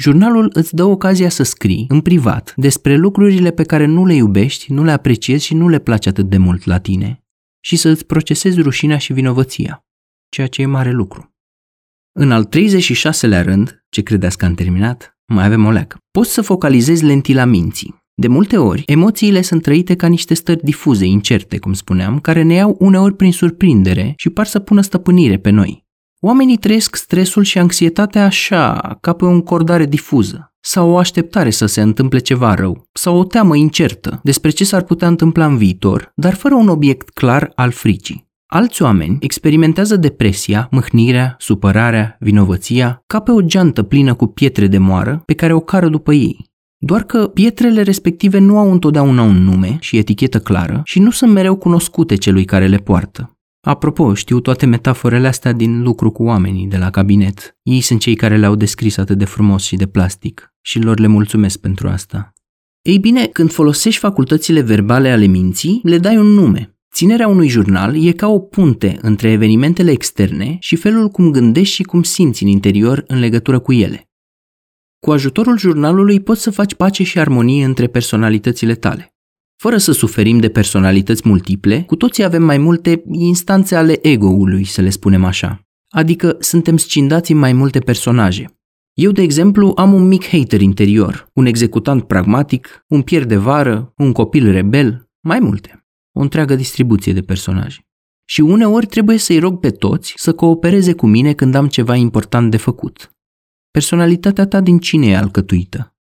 Jurnalul 0.00 0.50
îți 0.52 0.74
dă 0.74 0.84
ocazia 0.84 1.28
să 1.28 1.42
scrii, 1.42 1.84
în 1.88 2.00
privat, 2.00 2.52
despre 2.56 2.96
lucrurile 2.96 3.50
pe 3.50 3.62
care 3.62 3.86
nu 3.86 4.06
le 4.06 4.14
iubești, 4.14 4.72
nu 4.72 4.84
le 4.84 4.90
apreciezi 4.90 5.44
și 5.44 5.54
nu 5.54 5.68
le 5.68 5.78
place 5.78 6.08
atât 6.08 6.28
de 6.28 6.36
mult 6.36 6.64
la 6.64 6.78
tine 6.78 7.24
și 7.64 7.76
să 7.76 7.88
îți 7.88 8.06
procesezi 8.06 8.60
rușinea 8.60 8.98
și 8.98 9.12
vinovăția, 9.12 9.84
ceea 10.28 10.46
ce 10.46 10.62
e 10.62 10.66
mare 10.66 10.90
lucru. 10.90 11.34
În 12.12 12.32
al 12.32 12.48
36-lea 12.48 13.42
rând, 13.42 13.84
ce 13.88 14.02
credeți 14.02 14.38
că 14.38 14.44
am 14.44 14.54
terminat, 14.54 15.18
mai 15.26 15.44
avem 15.44 15.64
o 15.64 15.70
leacă. 15.70 15.98
Poți 16.10 16.32
să 16.32 16.42
focalizezi 16.42 17.04
lentila 17.04 17.44
minții. 17.44 17.99
De 18.20 18.28
multe 18.28 18.56
ori, 18.56 18.82
emoțiile 18.86 19.42
sunt 19.42 19.62
trăite 19.62 19.94
ca 19.94 20.06
niște 20.06 20.34
stări 20.34 20.64
difuze, 20.64 21.04
incerte, 21.04 21.58
cum 21.58 21.72
spuneam, 21.72 22.18
care 22.18 22.42
ne 22.42 22.54
iau 22.54 22.76
uneori 22.78 23.14
prin 23.16 23.32
surprindere 23.32 24.12
și 24.16 24.30
par 24.30 24.46
să 24.46 24.58
pună 24.58 24.80
stăpânire 24.80 25.38
pe 25.38 25.50
noi. 25.50 25.86
Oamenii 26.20 26.56
trăiesc 26.56 26.96
stresul 26.96 27.42
și 27.42 27.58
anxietatea 27.58 28.24
așa, 28.24 28.98
ca 29.00 29.12
pe 29.12 29.24
o 29.24 29.28
încordare 29.28 29.86
difuză, 29.86 30.52
sau 30.60 30.90
o 30.90 30.96
așteptare 30.96 31.50
să 31.50 31.66
se 31.66 31.80
întâmple 31.80 32.18
ceva 32.18 32.54
rău, 32.54 32.88
sau 32.92 33.18
o 33.18 33.24
teamă 33.24 33.56
incertă 33.56 34.20
despre 34.22 34.50
ce 34.50 34.64
s-ar 34.64 34.82
putea 34.82 35.08
întâmpla 35.08 35.46
în 35.46 35.56
viitor, 35.56 36.12
dar 36.14 36.34
fără 36.34 36.54
un 36.54 36.68
obiect 36.68 37.10
clar 37.10 37.52
al 37.54 37.70
fricii. 37.70 38.28
Alți 38.46 38.82
oameni 38.82 39.16
experimentează 39.20 39.96
depresia, 39.96 40.68
mâhnirea, 40.70 41.34
supărarea, 41.38 42.16
vinovăția, 42.18 43.02
ca 43.06 43.20
pe 43.20 43.30
o 43.30 43.40
geantă 43.40 43.82
plină 43.82 44.14
cu 44.14 44.26
pietre 44.26 44.66
de 44.66 44.78
moară 44.78 45.22
pe 45.26 45.34
care 45.34 45.52
o 45.52 45.60
cară 45.60 45.88
după 45.88 46.12
ei. 46.12 46.49
Doar 46.82 47.04
că 47.04 47.26
pietrele 47.26 47.82
respective 47.82 48.38
nu 48.38 48.58
au 48.58 48.72
întotdeauna 48.72 49.22
un 49.22 49.42
nume 49.42 49.76
și 49.80 49.96
etichetă 49.96 50.40
clară 50.40 50.80
și 50.84 50.98
nu 50.98 51.10
sunt 51.10 51.32
mereu 51.32 51.56
cunoscute 51.56 52.14
celui 52.14 52.44
care 52.44 52.66
le 52.66 52.76
poartă. 52.76 53.38
Apropo, 53.66 54.14
știu 54.14 54.40
toate 54.40 54.66
metaforele 54.66 55.26
astea 55.26 55.52
din 55.52 55.82
lucru 55.82 56.10
cu 56.10 56.22
oamenii 56.22 56.66
de 56.66 56.76
la 56.76 56.90
cabinet. 56.90 57.58
Ei 57.62 57.80
sunt 57.80 58.00
cei 58.00 58.14
care 58.14 58.36
le-au 58.36 58.54
descris 58.54 58.96
atât 58.96 59.18
de 59.18 59.24
frumos 59.24 59.62
și 59.62 59.76
de 59.76 59.86
plastic 59.86 60.54
și 60.60 60.78
lor 60.78 60.98
le 60.98 61.06
mulțumesc 61.06 61.58
pentru 61.58 61.88
asta. 61.88 62.32
Ei 62.82 62.98
bine, 62.98 63.26
când 63.26 63.52
folosești 63.52 64.00
facultățile 64.00 64.60
verbale 64.60 65.10
ale 65.10 65.26
minții, 65.26 65.80
le 65.82 65.98
dai 65.98 66.16
un 66.16 66.26
nume. 66.26 66.74
Ținerea 66.94 67.28
unui 67.28 67.48
jurnal 67.48 68.06
e 68.06 68.12
ca 68.12 68.28
o 68.28 68.38
punte 68.38 68.98
între 69.02 69.30
evenimentele 69.30 69.90
externe 69.90 70.56
și 70.60 70.76
felul 70.76 71.08
cum 71.08 71.30
gândești 71.30 71.74
și 71.74 71.82
cum 71.82 72.02
simți 72.02 72.42
în 72.42 72.48
interior 72.48 73.04
în 73.06 73.18
legătură 73.18 73.58
cu 73.58 73.72
ele. 73.72 74.09
Cu 75.00 75.10
ajutorul 75.10 75.58
jurnalului 75.58 76.20
poți 76.20 76.42
să 76.42 76.50
faci 76.50 76.74
pace 76.74 77.02
și 77.02 77.18
armonie 77.18 77.64
între 77.64 77.86
personalitățile 77.86 78.74
tale. 78.74 79.14
Fără 79.56 79.76
să 79.76 79.92
suferim 79.92 80.38
de 80.38 80.48
personalități 80.48 81.28
multiple, 81.28 81.82
cu 81.82 81.96
toții 81.96 82.24
avem 82.24 82.42
mai 82.42 82.58
multe 82.58 83.02
instanțe 83.10 83.74
ale 83.74 84.06
ego-ului, 84.08 84.64
să 84.64 84.80
le 84.80 84.90
spunem 84.90 85.24
așa. 85.24 85.60
Adică 85.88 86.36
suntem 86.40 86.76
scindați 86.76 87.32
în 87.32 87.38
mai 87.38 87.52
multe 87.52 87.78
personaje. 87.78 88.60
Eu, 88.92 89.10
de 89.10 89.22
exemplu, 89.22 89.72
am 89.76 89.92
un 89.92 90.08
mic 90.08 90.28
hater 90.28 90.60
interior, 90.60 91.30
un 91.32 91.46
executant 91.46 92.06
pragmatic, 92.06 92.84
un 92.88 93.02
pier 93.02 93.24
de 93.24 93.36
vară, 93.36 93.92
un 93.96 94.12
copil 94.12 94.50
rebel, 94.50 95.10
mai 95.20 95.38
multe. 95.38 95.86
O 96.12 96.20
întreagă 96.20 96.54
distribuție 96.54 97.12
de 97.12 97.20
personaje. 97.20 97.88
Și 98.24 98.40
uneori 98.40 98.86
trebuie 98.86 99.16
să-i 99.16 99.38
rog 99.38 99.58
pe 99.58 99.70
toți 99.70 100.12
să 100.16 100.32
coopereze 100.32 100.92
cu 100.92 101.06
mine 101.06 101.32
când 101.32 101.54
am 101.54 101.68
ceva 101.68 101.94
important 101.94 102.50
de 102.50 102.56
făcut. 102.56 103.14
Personalitatea 103.72 104.46
ta 104.46 104.60
din 104.60 104.78
cine 104.78 105.06
e 105.06 105.16
alcătuită? 105.16 105.94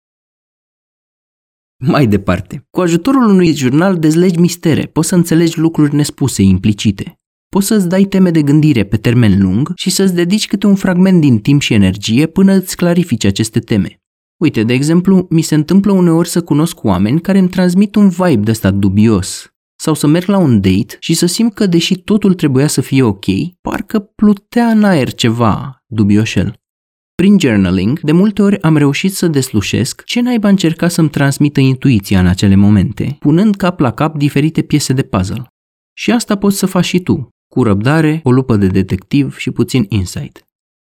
Mai 1.86 2.08
departe, 2.08 2.68
cu 2.70 2.82
ajutorul 2.82 3.24
unui 3.24 3.54
jurnal 3.54 4.00
dezlegi 4.00 4.40
mistere, 4.40 4.86
poți 4.86 5.08
să 5.08 5.16
înțelegi 5.16 5.60
lucruri 5.60 5.96
nespuse, 5.96 6.42
implicite. 6.42 7.20
Poți 7.50 7.68
să-ți 7.68 7.88
dai 7.88 8.04
teme 8.04 8.32
de 8.32 8.42
gândire 8.42 8.84
pe 8.84 8.98
termen 8.98 9.42
lung 9.42 9.72
și 9.76 9.90
să-ți 9.90 10.14
dedici 10.14 10.48
câte 10.48 10.68
un 10.68 10.76
fragment 10.76 11.22
din 11.22 11.40
timp 11.40 11.62
și 11.62 11.74
energie 11.74 12.28
până 12.28 12.54
îți 12.54 12.76
clarifici 12.76 13.26
aceste 13.26 13.60
teme. 13.60 14.02
Uite, 14.38 14.64
de 14.64 14.74
exemplu, 14.74 15.28
mi 15.30 15.42
se 15.42 15.56
întâmplă 15.56 15.92
uneori 15.92 16.30
să 16.30 16.44
cunosc 16.44 16.84
oameni 16.84 17.22
care 17.22 17.38
îmi 17.38 17.50
transmit 17.50 17.96
un 17.96 18.10
vibe 18.10 18.44
de 18.44 18.52
ăsta 18.52 18.72
dubios, 18.72 19.54
sau 19.80 19.94
să 19.94 20.08
merg 20.08 20.28
la 20.28 20.38
un 20.38 20.62
date 20.62 20.98
și 21.00 21.14
să 21.14 21.26
simt 21.26 21.54
că 21.54 21.66
deși 21.66 21.96
totul 21.96 22.34
trebuia 22.34 22.68
să 22.68 22.82
fie 22.82 23.04
ok, 23.04 23.26
parcă 23.62 24.00
plutea 24.00 24.68
în 24.68 24.84
aer 24.84 25.14
ceva 25.14 25.84
dubioșel. 25.86 26.62
Prin 27.22 27.40
journaling, 27.40 28.00
de 28.00 28.12
multe 28.12 28.42
ori 28.42 28.62
am 28.62 28.78
reușit 28.78 29.14
să 29.14 29.28
deslușesc 29.28 30.04
ce 30.04 30.22
naiba 30.22 30.48
încerca 30.48 30.88
să-mi 30.88 31.10
transmită 31.10 31.60
intuiția 31.60 32.20
în 32.20 32.28
acele 32.28 32.56
momente, 32.56 33.16
punând 33.20 33.56
cap 33.56 33.80
la 33.80 33.92
cap 33.92 34.18
diferite 34.18 34.62
piese 34.62 34.94
de 34.94 35.02
puzzle. 35.02 35.48
Și 35.94 36.12
asta 36.12 36.38
poți 36.38 36.58
să 36.58 36.66
faci 36.66 36.86
și 36.86 37.00
tu, 37.00 37.30
cu 37.54 37.64
răbdare, 37.64 38.20
o 38.24 38.32
lupă 38.32 38.56
de 38.56 38.68
detectiv 38.68 39.38
și 39.38 39.52
puțin 39.52 39.86
insight. 39.90 40.44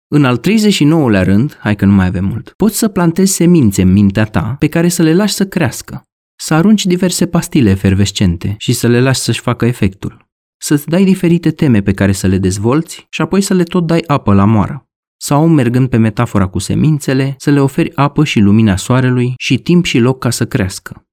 În 0.08 0.26
al 0.26 0.40
39-lea 0.40 1.24
rând, 1.24 1.58
hai 1.60 1.76
că 1.76 1.86
nu 1.86 1.94
mai 1.94 2.06
avem 2.06 2.26
mult, 2.26 2.54
poți 2.58 2.78
să 2.78 2.88
plantezi 2.88 3.34
semințe 3.34 3.82
în 3.82 3.92
mintea 3.92 4.26
ta 4.26 4.56
pe 4.60 4.68
care 4.68 4.88
să 4.88 5.04
le 5.04 5.14
lași 5.14 5.34
să 5.34 5.48
crească. 5.48 6.04
Să 6.40 6.54
arunci 6.54 6.86
diverse 6.86 7.28
pastile 7.28 7.70
efervescente 7.70 8.56
și 8.58 8.74
să 8.74 8.88
le 8.88 9.02
lași 9.02 9.20
să-și 9.20 9.42
facă 9.42 9.66
efectul. 9.66 10.28
Să-ți 10.58 10.88
dai 10.88 11.04
diferite 11.04 11.52
teme 11.52 11.82
pe 11.82 11.94
care 11.94 12.12
să 12.12 12.28
le 12.28 12.38
dezvolți 12.38 13.08
și 13.10 13.22
apoi 13.22 13.42
să 13.42 13.54
le 13.54 13.64
tot 13.64 13.86
dai 13.88 14.04
apă 14.08 14.34
la 14.34 14.46
moară 14.46 14.86
sau, 15.28 15.48
mergând 15.48 15.90
pe 15.90 15.98
metafora 15.98 16.48
cu 16.48 16.60
semințele, 16.60 17.36
să 17.38 17.50
le 17.52 17.60
oferi 17.60 17.96
apă 17.96 18.24
și 18.24 18.40
lumina 18.40 18.76
soarelui 18.76 19.34
și 19.38 19.58
timp 19.58 19.86
și 19.86 20.00
loc 20.00 20.20
ca 20.20 20.30
să 20.30 20.48
crească. 20.48 21.06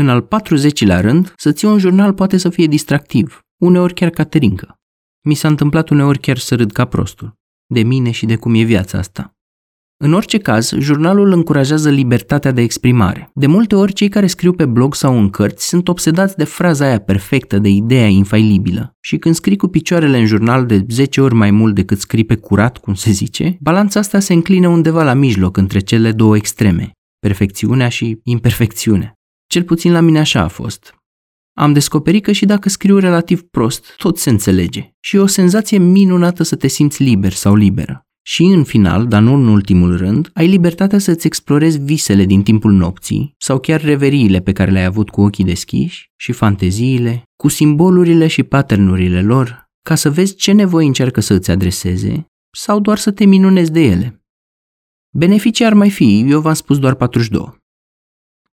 În 0.00 0.08
al 0.08 0.26
40-lea 0.26 1.00
rând, 1.00 1.32
să 1.36 1.52
ții 1.52 1.68
un 1.68 1.78
jurnal 1.78 2.14
poate 2.14 2.36
să 2.36 2.48
fie 2.48 2.66
distractiv, 2.66 3.40
uneori 3.62 3.94
chiar 3.94 4.10
caterincă. 4.10 4.74
Mi 5.26 5.34
s-a 5.34 5.48
întâmplat 5.48 5.88
uneori 5.88 6.18
chiar 6.18 6.38
să 6.38 6.54
râd 6.54 6.72
ca 6.72 6.84
prostul, 6.84 7.34
de 7.66 7.82
mine 7.82 8.10
și 8.10 8.26
de 8.26 8.36
cum 8.36 8.54
e 8.54 8.62
viața 8.62 8.98
asta. 8.98 9.34
În 10.04 10.12
orice 10.12 10.38
caz, 10.38 10.72
jurnalul 10.78 11.32
încurajează 11.32 11.90
libertatea 11.90 12.50
de 12.50 12.60
exprimare. 12.60 13.30
De 13.34 13.46
multe 13.46 13.74
ori, 13.74 13.92
cei 13.92 14.08
care 14.08 14.26
scriu 14.26 14.52
pe 14.52 14.66
blog 14.66 14.94
sau 14.94 15.18
în 15.18 15.30
cărți 15.30 15.68
sunt 15.68 15.88
obsedați 15.88 16.36
de 16.36 16.44
fraza 16.44 16.84
aia 16.86 16.98
perfectă, 16.98 17.58
de 17.58 17.68
ideea 17.68 18.06
infailibilă. 18.06 18.96
Și 19.00 19.16
când 19.16 19.34
scrii 19.34 19.56
cu 19.56 19.66
picioarele 19.66 20.18
în 20.18 20.26
jurnal 20.26 20.66
de 20.66 20.86
10 20.88 21.20
ori 21.20 21.34
mai 21.34 21.50
mult 21.50 21.74
decât 21.74 21.98
scrii 21.98 22.24
pe 22.24 22.34
curat, 22.34 22.78
cum 22.78 22.94
se 22.94 23.10
zice, 23.10 23.56
balanța 23.60 24.00
asta 24.00 24.20
se 24.20 24.32
înclină 24.32 24.68
undeva 24.68 25.02
la 25.02 25.14
mijloc 25.14 25.56
între 25.56 25.78
cele 25.78 26.12
două 26.12 26.36
extreme, 26.36 26.90
perfecțiunea 27.18 27.88
și 27.88 28.20
imperfecțiunea. 28.24 29.12
Cel 29.46 29.62
puțin 29.62 29.92
la 29.92 30.00
mine 30.00 30.18
așa 30.18 30.40
a 30.40 30.48
fost. 30.48 30.94
Am 31.56 31.72
descoperit 31.72 32.22
că 32.22 32.32
și 32.32 32.46
dacă 32.46 32.68
scriu 32.68 32.98
relativ 32.98 33.42
prost, 33.42 33.94
tot 33.96 34.18
se 34.18 34.30
înțelege 34.30 34.90
și 35.00 35.16
e 35.16 35.18
o 35.18 35.26
senzație 35.26 35.78
minunată 35.78 36.42
să 36.42 36.56
te 36.56 36.66
simți 36.66 37.02
liber 37.02 37.32
sau 37.32 37.54
liberă. 37.54 38.06
Și 38.26 38.42
în 38.42 38.64
final, 38.64 39.06
dar 39.06 39.22
nu 39.22 39.34
în 39.34 39.46
ultimul 39.46 39.96
rând, 39.96 40.30
ai 40.34 40.46
libertatea 40.46 40.98
să-ți 40.98 41.26
explorezi 41.26 41.78
visele 41.78 42.24
din 42.24 42.42
timpul 42.42 42.72
nopții 42.72 43.34
sau 43.38 43.58
chiar 43.58 43.80
reveriile 43.80 44.40
pe 44.40 44.52
care 44.52 44.70
le-ai 44.70 44.84
avut 44.84 45.10
cu 45.10 45.20
ochii 45.20 45.44
deschiși 45.44 46.12
și 46.16 46.32
fanteziile, 46.32 47.22
cu 47.36 47.48
simbolurile 47.48 48.26
și 48.26 48.42
patternurile 48.42 49.22
lor, 49.22 49.68
ca 49.82 49.94
să 49.94 50.10
vezi 50.10 50.34
ce 50.34 50.52
nevoi 50.52 50.86
încearcă 50.86 51.20
să 51.20 51.34
îți 51.34 51.50
adreseze 51.50 52.26
sau 52.56 52.80
doar 52.80 52.98
să 52.98 53.10
te 53.10 53.24
minunezi 53.24 53.72
de 53.72 53.80
ele. 53.80 54.24
Beneficii 55.10 55.64
ar 55.64 55.74
mai 55.74 55.90
fi, 55.90 56.24
eu 56.28 56.40
v-am 56.40 56.54
spus 56.54 56.78
doar 56.78 56.94
42. 56.94 57.62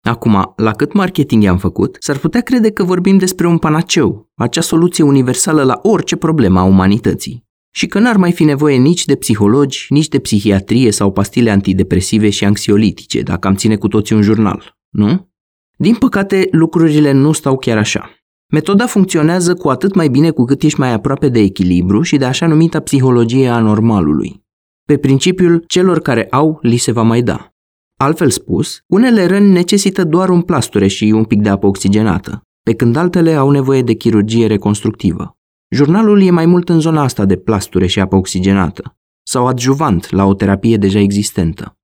Acum, 0.02 0.52
la 0.56 0.72
cât 0.72 0.92
marketing 0.92 1.44
am 1.44 1.58
făcut, 1.58 1.96
s-ar 2.00 2.18
putea 2.18 2.40
crede 2.40 2.70
că 2.70 2.84
vorbim 2.84 3.18
despre 3.18 3.46
un 3.46 3.58
panaceu, 3.58 4.30
acea 4.34 4.60
soluție 4.60 5.04
universală 5.04 5.62
la 5.62 5.78
orice 5.82 6.16
problemă 6.16 6.60
a 6.60 6.62
umanității. 6.62 7.50
Și 7.74 7.86
că 7.86 7.98
n-ar 7.98 8.16
mai 8.16 8.32
fi 8.32 8.44
nevoie 8.44 8.76
nici 8.76 9.04
de 9.04 9.14
psihologi, 9.14 9.86
nici 9.88 10.08
de 10.08 10.18
psihiatrie 10.18 10.90
sau 10.90 11.12
pastile 11.12 11.50
antidepresive 11.50 12.30
și 12.30 12.44
anxiolitice, 12.44 13.20
dacă 13.22 13.48
am 13.48 13.54
ține 13.54 13.76
cu 13.76 13.88
toții 13.88 14.14
un 14.14 14.22
jurnal, 14.22 14.78
nu? 14.90 15.30
Din 15.76 15.94
păcate, 15.94 16.48
lucrurile 16.50 17.12
nu 17.12 17.32
stau 17.32 17.56
chiar 17.58 17.78
așa. 17.78 18.10
Metoda 18.52 18.86
funcționează 18.86 19.54
cu 19.54 19.68
atât 19.68 19.94
mai 19.94 20.08
bine 20.08 20.30
cu 20.30 20.44
cât 20.44 20.62
ești 20.62 20.78
mai 20.78 20.92
aproape 20.92 21.28
de 21.28 21.40
echilibru 21.40 22.02
și 22.02 22.16
de 22.16 22.24
așa 22.24 22.46
numita 22.46 22.80
psihologie 22.80 23.48
a 23.48 23.60
normalului. 23.60 24.42
Pe 24.84 24.96
principiul 24.96 25.64
celor 25.66 26.00
care 26.00 26.26
au, 26.30 26.58
li 26.62 26.76
se 26.76 26.92
va 26.92 27.02
mai 27.02 27.22
da. 27.22 27.52
Altfel 27.96 28.30
spus, 28.30 28.80
unele 28.86 29.26
răni 29.26 29.52
necesită 29.52 30.04
doar 30.04 30.28
un 30.28 30.42
plasture 30.42 30.86
și 30.86 31.04
un 31.04 31.24
pic 31.24 31.40
de 31.40 31.48
apă 31.48 31.66
oxigenată, 31.66 32.42
pe 32.62 32.74
când 32.74 32.96
altele 32.96 33.34
au 33.34 33.50
nevoie 33.50 33.82
de 33.82 33.92
chirurgie 33.92 34.46
reconstructivă. 34.46 35.36
Jurnalul 35.74 36.22
e 36.22 36.30
mai 36.30 36.46
mult 36.46 36.68
în 36.68 36.80
zona 36.80 37.02
asta 37.02 37.24
de 37.24 37.36
plasture 37.36 37.86
și 37.86 38.00
apă 38.00 38.16
oxigenată, 38.16 38.96
sau 39.22 39.46
adjuvant 39.46 40.10
la 40.10 40.24
o 40.24 40.34
terapie 40.34 40.76
deja 40.76 40.98
existentă. 40.98 41.76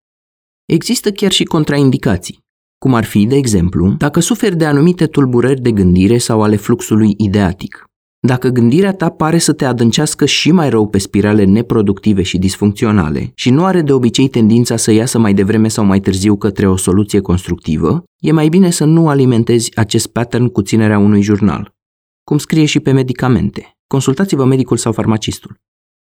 Există 0.65 1.11
chiar 1.11 1.31
și 1.31 1.45
contraindicații, 1.45 2.39
cum 2.79 2.95
ar 2.95 3.05
fi, 3.05 3.27
de 3.27 3.37
exemplu, 3.37 3.89
dacă 3.99 4.21
suferi 4.21 4.57
de 4.57 4.65
anumite 4.65 5.07
tulburări 5.07 5.61
de 5.61 5.73
gândire 5.73 6.19
sau 6.19 6.43
ale 6.43 6.57
fluxului 6.57 7.15
ideatic. 7.17 7.85
Dacă 8.27 8.49
gândirea 8.49 8.93
ta 8.93 9.11
pare 9.11 9.39
să 9.39 9.53
te 9.53 9.65
adâncească 9.65 10.25
și 10.25 10.51
mai 10.51 10.71
rău 10.71 10.89
pe 10.89 10.99
spirale 10.99 11.45
neproductive 11.45 12.23
și 12.23 12.39
disfuncționale 12.39 13.33
și 13.35 13.51
nu 13.51 13.65
are 13.65 13.83
de 13.83 13.93
obicei 13.93 14.29
tendința 14.29 14.77
să 14.77 14.91
iasă 14.91 15.19
mai 15.19 15.35
devreme 15.35 15.69
sau 15.69 15.85
mai 15.85 16.01
târziu 16.01 16.37
către 16.37 16.69
o 16.69 16.77
soluție 16.77 17.21
constructivă, 17.21 18.05
e 18.19 18.33
mai 18.33 18.49
bine 18.49 18.71
să 18.71 18.85
nu 18.85 19.09
alimentezi 19.09 19.77
acest 19.77 20.07
pattern 20.07 20.47
cu 20.47 20.63
ținerea 20.63 20.99
unui 20.99 21.23
jurnal. 21.23 21.77
Cum 22.25 22.39
scrie 22.39 22.65
și 22.65 22.81
pe 22.81 22.93
medicamente. 22.93 23.78
Consultați-vă 23.89 24.45
medicul 24.45 24.77
sau 24.77 24.93
farmacistul. 24.93 25.61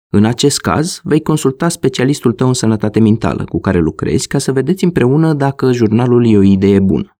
În 0.09 0.25
acest 0.25 0.59
caz, 0.59 1.01
vei 1.03 1.21
consulta 1.21 1.69
specialistul 1.69 2.33
tău 2.33 2.47
în 2.47 2.53
sănătate 2.53 2.99
mentală 2.99 3.45
cu 3.45 3.59
care 3.59 3.79
lucrezi 3.79 4.27
ca 4.27 4.37
să 4.37 4.51
vedeți 4.51 4.83
împreună 4.83 5.33
dacă 5.33 5.71
jurnalul 5.71 6.31
e 6.31 6.37
o 6.37 6.41
idee 6.41 6.79
bună. 6.79 7.17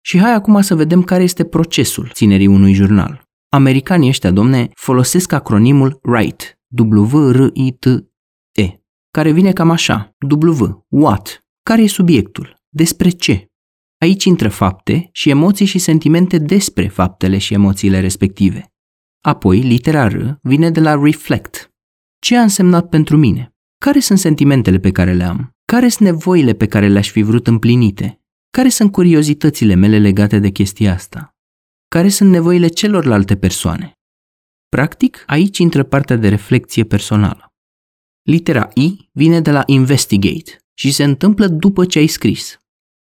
Și 0.00 0.18
hai 0.18 0.34
acum 0.34 0.60
să 0.60 0.74
vedem 0.74 1.02
care 1.02 1.22
este 1.22 1.44
procesul 1.44 2.10
ținerii 2.12 2.46
unui 2.46 2.72
jurnal. 2.72 3.22
Americanii 3.48 4.08
ăștia, 4.08 4.30
domne, 4.30 4.68
folosesc 4.74 5.32
acronimul 5.32 5.98
WRITE, 6.02 6.58
W-R-I-T-E, 6.76 8.82
care 9.10 9.30
vine 9.30 9.52
cam 9.52 9.70
așa, 9.70 10.16
W, 10.30 10.86
what, 10.88 11.44
care 11.62 11.82
e 11.82 11.88
subiectul, 11.88 12.56
despre 12.68 13.08
ce. 13.08 13.46
Aici 14.00 14.24
intră 14.24 14.48
fapte 14.48 15.08
și 15.12 15.30
emoții 15.30 15.66
și 15.66 15.78
sentimente 15.78 16.38
despre 16.38 16.88
faptele 16.88 17.38
și 17.38 17.54
emoțiile 17.54 18.00
respective. 18.00 18.72
Apoi, 19.20 19.60
litera 19.60 20.08
R 20.08 20.38
vine 20.42 20.70
de 20.70 20.80
la 20.80 21.02
reflect. 21.02 21.72
Ce 22.18 22.36
a 22.36 22.42
însemnat 22.42 22.88
pentru 22.88 23.16
mine? 23.16 23.52
Care 23.80 24.00
sunt 24.00 24.18
sentimentele 24.18 24.78
pe 24.78 24.90
care 24.90 25.12
le 25.12 25.24
am? 25.24 25.50
Care 25.64 25.88
sunt 25.88 26.08
nevoile 26.08 26.52
pe 26.52 26.66
care 26.66 26.88
le-aș 26.88 27.10
fi 27.10 27.22
vrut 27.22 27.46
împlinite? 27.46 28.20
Care 28.50 28.68
sunt 28.68 28.92
curiozitățile 28.92 29.74
mele 29.74 29.98
legate 29.98 30.38
de 30.38 30.50
chestia 30.50 30.92
asta? 30.92 31.36
Care 31.88 32.08
sunt 32.08 32.30
nevoile 32.30 32.68
celorlalte 32.68 33.36
persoane? 33.36 33.92
Practic, 34.68 35.22
aici 35.26 35.58
intră 35.58 35.82
partea 35.82 36.16
de 36.16 36.28
reflexie 36.28 36.84
personală. 36.84 37.52
Litera 38.22 38.68
I 38.74 39.08
vine 39.12 39.40
de 39.40 39.50
la 39.50 39.62
investigate 39.66 40.56
și 40.74 40.92
se 40.92 41.04
întâmplă 41.04 41.48
după 41.48 41.84
ce 41.84 41.98
ai 41.98 42.06
scris. 42.06 42.60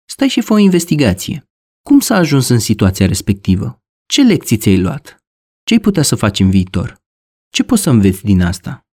Stai 0.09 0.29
și 0.29 0.41
fă 0.41 0.53
o 0.53 0.59
investigație. 0.59 1.45
Cum 1.83 2.01
s-a 2.01 2.17
ajuns 2.17 2.49
în 2.49 2.59
situația 2.59 3.07
respectivă? 3.07 3.83
Ce 4.07 4.23
lecții 4.23 4.57
ți-ai 4.57 4.81
luat? 4.81 5.26
Ce 5.69 5.75
ai 5.75 5.81
putea 5.81 6.03
să 6.03 6.15
faci 6.15 6.41
în 6.41 6.51
viitor? 6.51 7.03
Ce 7.49 7.65
poți 7.65 7.83
să 7.83 7.91
înveți 7.91 8.25
din 8.25 8.43
asta? 8.43 8.87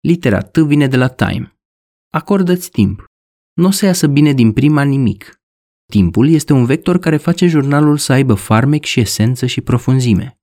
Litera 0.00 0.40
T 0.40 0.56
vine 0.56 0.86
de 0.86 0.96
la 0.96 1.08
time. 1.08 1.56
Acordă-ți 2.10 2.70
timp. 2.70 3.04
Nu 3.52 3.66
o 3.66 3.70
să 3.70 3.84
iasă 3.84 4.06
bine 4.06 4.32
din 4.32 4.52
prima 4.52 4.82
nimic. 4.82 5.40
Timpul 5.90 6.28
este 6.28 6.52
un 6.52 6.64
vector 6.64 6.98
care 6.98 7.16
face 7.16 7.46
jurnalul 7.46 7.98
să 7.98 8.12
aibă 8.12 8.34
farmec 8.34 8.84
și 8.84 9.00
esență 9.00 9.46
și 9.46 9.60
profunzime. 9.60 10.38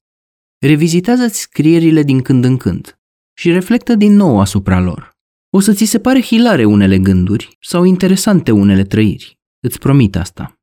Revizitează-ți 0.59 1.39
scrierile 1.39 2.03
din 2.03 2.21
când 2.21 2.43
în 2.43 2.57
când 2.57 2.99
și 3.33 3.51
reflectă 3.51 3.95
din 3.95 4.13
nou 4.13 4.39
asupra 4.39 4.79
lor. 4.79 5.11
O 5.49 5.59
să 5.59 5.73
ți 5.73 5.85
se 5.85 5.99
pare 5.99 6.21
hilare 6.21 6.65
unele 6.65 6.99
gânduri 6.99 7.57
sau 7.61 7.83
interesante 7.83 8.51
unele 8.51 8.83
trăiri. 8.83 9.39
Îți 9.59 9.79
promit 9.79 10.15
asta. 10.15 10.59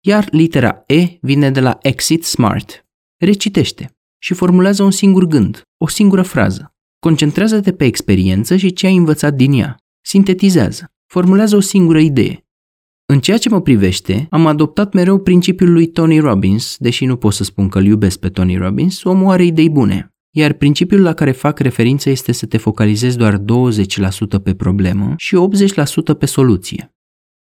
Iar 0.00 0.28
litera 0.30 0.84
E 0.86 1.18
vine 1.20 1.50
de 1.50 1.60
la 1.60 1.78
Exit 1.82 2.24
Smart. 2.24 2.86
Recitește 3.16 3.95
și 4.26 4.34
formulează 4.34 4.82
un 4.82 4.90
singur 4.90 5.26
gând, 5.26 5.62
o 5.76 5.88
singură 5.88 6.22
frază. 6.22 6.74
Concentrează-te 6.98 7.72
pe 7.72 7.84
experiență 7.84 8.56
și 8.56 8.72
ce 8.72 8.86
ai 8.86 8.96
învățat 8.96 9.34
din 9.34 9.52
ea. 9.52 9.76
Sintetizează. 10.00 10.92
Formulează 11.06 11.56
o 11.56 11.60
singură 11.60 11.98
idee. 11.98 12.46
În 13.12 13.20
ceea 13.20 13.38
ce 13.38 13.48
mă 13.48 13.60
privește, 13.60 14.26
am 14.30 14.46
adoptat 14.46 14.92
mereu 14.92 15.18
principiul 15.18 15.72
lui 15.72 15.86
Tony 15.86 16.18
Robbins, 16.18 16.76
deși 16.78 17.04
nu 17.04 17.16
pot 17.16 17.32
să 17.32 17.44
spun 17.44 17.68
că 17.68 17.78
îl 17.78 17.84
iubesc 17.84 18.18
pe 18.18 18.28
Tony 18.28 18.56
Robbins, 18.56 19.04
omul 19.04 19.30
are 19.30 19.44
idei 19.44 19.70
bune. 19.70 20.14
Iar 20.30 20.52
principiul 20.52 21.02
la 21.02 21.12
care 21.12 21.32
fac 21.32 21.58
referință 21.58 22.10
este 22.10 22.32
să 22.32 22.46
te 22.46 22.56
focalizezi 22.56 23.16
doar 23.16 23.38
20% 23.38 23.42
pe 24.42 24.54
problemă 24.54 25.14
și 25.16 25.36
80% 26.14 26.18
pe 26.18 26.26
soluție. 26.26 26.95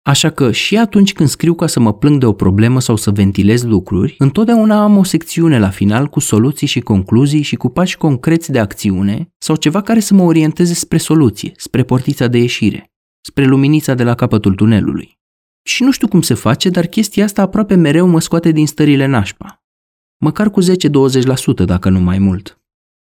Așa 0.05 0.29
că 0.29 0.51
și 0.51 0.77
atunci 0.77 1.13
când 1.13 1.29
scriu 1.29 1.53
ca 1.53 1.67
să 1.67 1.79
mă 1.79 1.93
plâng 1.93 2.19
de 2.19 2.25
o 2.25 2.33
problemă 2.33 2.79
sau 2.79 2.95
să 2.95 3.11
ventilez 3.11 3.63
lucruri, 3.63 4.15
întotdeauna 4.17 4.83
am 4.83 4.97
o 4.97 5.03
secțiune 5.03 5.59
la 5.59 5.69
final 5.69 6.07
cu 6.07 6.19
soluții 6.19 6.67
și 6.67 6.79
concluzii 6.79 7.41
și 7.41 7.55
cu 7.55 7.69
pași 7.69 7.97
concreți 7.97 8.51
de 8.51 8.59
acțiune 8.59 9.33
sau 9.37 9.55
ceva 9.55 9.81
care 9.81 9.99
să 9.99 10.13
mă 10.13 10.23
orienteze 10.23 10.73
spre 10.73 10.97
soluție, 10.97 11.51
spre 11.55 11.83
portița 11.83 12.27
de 12.27 12.37
ieșire, 12.37 12.91
spre 13.21 13.45
luminița 13.45 13.93
de 13.93 14.03
la 14.03 14.15
capătul 14.15 14.55
tunelului. 14.55 15.19
Și 15.65 15.83
nu 15.83 15.91
știu 15.91 16.07
cum 16.07 16.21
se 16.21 16.33
face, 16.33 16.69
dar 16.69 16.85
chestia 16.85 17.23
asta 17.23 17.41
aproape 17.41 17.75
mereu 17.75 18.07
mă 18.07 18.19
scoate 18.19 18.51
din 18.51 18.67
stările 18.67 19.05
nașpa. 19.05 19.63
Măcar 20.17 20.49
cu 20.49 20.61
10-20% 20.61 20.65
dacă 21.65 21.89
nu 21.89 21.99
mai 21.99 22.17
mult. 22.17 22.61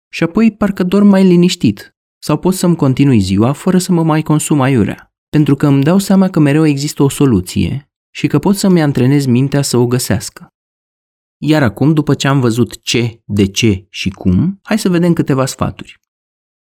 Și 0.09 0.22
apoi 0.22 0.52
parcă 0.52 0.83
dorm 0.83 1.07
mai 1.07 1.24
liniștit 1.24 1.96
sau 2.18 2.38
pot 2.38 2.54
să-mi 2.54 2.76
continui 2.76 3.20
ziua 3.20 3.52
fără 3.52 3.78
să 3.78 3.92
mă 3.92 4.02
mai 4.02 4.22
consum 4.22 4.61
aiurea. 4.61 5.13
Pentru 5.34 5.54
că 5.54 5.66
îmi 5.66 5.82
dau 5.82 5.98
seama 5.98 6.28
că 6.28 6.40
mereu 6.40 6.66
există 6.66 7.02
o 7.02 7.08
soluție 7.08 7.90
și 8.10 8.26
că 8.26 8.38
pot 8.38 8.56
să-mi 8.56 8.82
antrenez 8.82 9.26
mintea 9.26 9.62
să 9.62 9.76
o 9.76 9.86
găsească. 9.86 10.48
Iar 11.38 11.62
acum, 11.62 11.92
după 11.92 12.14
ce 12.14 12.28
am 12.28 12.40
văzut 12.40 12.82
ce, 12.82 13.22
de 13.24 13.46
ce 13.46 13.86
și 13.88 14.10
cum, 14.10 14.58
hai 14.62 14.78
să 14.78 14.88
vedem 14.88 15.12
câteva 15.12 15.46
sfaturi. 15.46 16.00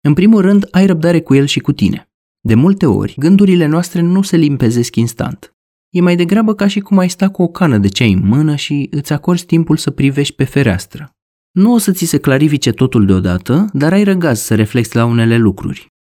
În 0.00 0.14
primul 0.14 0.40
rând, 0.40 0.68
ai 0.70 0.86
răbdare 0.86 1.20
cu 1.20 1.34
el 1.34 1.46
și 1.46 1.60
cu 1.60 1.72
tine. 1.72 2.10
De 2.40 2.54
multe 2.54 2.86
ori, 2.86 3.14
gândurile 3.18 3.66
noastre 3.66 4.00
nu 4.00 4.22
se 4.22 4.36
limpezesc 4.36 4.96
instant. 4.96 5.54
E 5.90 6.00
mai 6.00 6.16
degrabă 6.16 6.54
ca 6.54 6.66
și 6.66 6.80
cum 6.80 6.98
ai 6.98 7.08
sta 7.08 7.28
cu 7.28 7.42
o 7.42 7.48
cană 7.48 7.78
de 7.78 7.88
ceai 7.88 8.12
în 8.12 8.26
mână 8.26 8.56
și 8.56 8.88
îți 8.90 9.12
acorzi 9.12 9.46
timpul 9.46 9.76
să 9.76 9.90
privești 9.90 10.34
pe 10.34 10.44
fereastră. 10.44 11.10
Nu 11.50 11.72
o 11.72 11.78
să 11.78 11.92
ți 11.92 12.04
se 12.04 12.18
clarifice 12.18 12.72
totul 12.72 13.06
deodată, 13.06 13.68
dar 13.72 13.92
ai 13.92 14.04
răgaz 14.04 14.40
să 14.40 14.54
reflexi 14.54 14.96
la 14.96 15.04
unele 15.04 15.36
lucruri. 15.36 15.93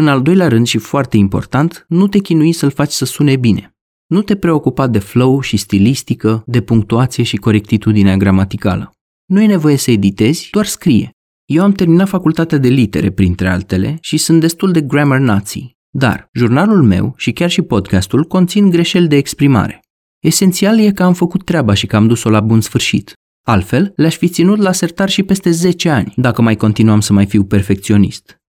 În 0.00 0.08
al 0.08 0.22
doilea 0.22 0.48
rând 0.48 0.66
și 0.66 0.78
foarte 0.78 1.16
important, 1.16 1.84
nu 1.88 2.08
te 2.08 2.18
chinui 2.18 2.52
să-l 2.52 2.70
faci 2.70 2.90
să 2.90 3.04
sune 3.04 3.36
bine. 3.36 3.74
Nu 4.06 4.22
te 4.22 4.36
preocupa 4.36 4.86
de 4.86 4.98
flow 4.98 5.40
și 5.40 5.56
stilistică, 5.56 6.42
de 6.46 6.60
punctuație 6.60 7.22
și 7.22 7.36
corectitudinea 7.36 8.16
gramaticală. 8.16 8.92
Nu 9.26 9.42
e 9.42 9.46
nevoie 9.46 9.76
să 9.76 9.90
editezi, 9.90 10.48
doar 10.50 10.66
scrie. 10.66 11.10
Eu 11.44 11.62
am 11.62 11.72
terminat 11.72 12.08
facultatea 12.08 12.58
de 12.58 12.68
litere, 12.68 13.10
printre 13.10 13.48
altele, 13.48 13.98
și 14.00 14.16
sunt 14.16 14.40
destul 14.40 14.72
de 14.72 14.80
grammar 14.80 15.18
nazi, 15.18 15.76
dar 15.90 16.28
jurnalul 16.32 16.82
meu 16.82 17.14
și 17.16 17.32
chiar 17.32 17.50
și 17.50 17.62
podcastul 17.62 18.24
conțin 18.24 18.70
greșeli 18.70 19.08
de 19.08 19.16
exprimare. 19.16 19.80
Esențial 20.18 20.78
e 20.78 20.90
că 20.92 21.02
am 21.02 21.14
făcut 21.14 21.44
treaba 21.44 21.74
și 21.74 21.86
că 21.86 21.96
am 21.96 22.06
dus-o 22.06 22.30
la 22.30 22.40
bun 22.40 22.60
sfârșit. 22.60 23.12
Altfel, 23.46 23.92
le-aș 23.96 24.16
fi 24.16 24.28
ținut 24.28 24.58
la 24.58 24.72
sertar 24.72 25.08
și 25.08 25.22
peste 25.22 25.50
10 25.50 25.88
ani, 25.90 26.12
dacă 26.16 26.42
mai 26.42 26.56
continuam 26.56 27.00
să 27.00 27.12
mai 27.12 27.26
fiu 27.26 27.44
perfecționist. 27.44 28.39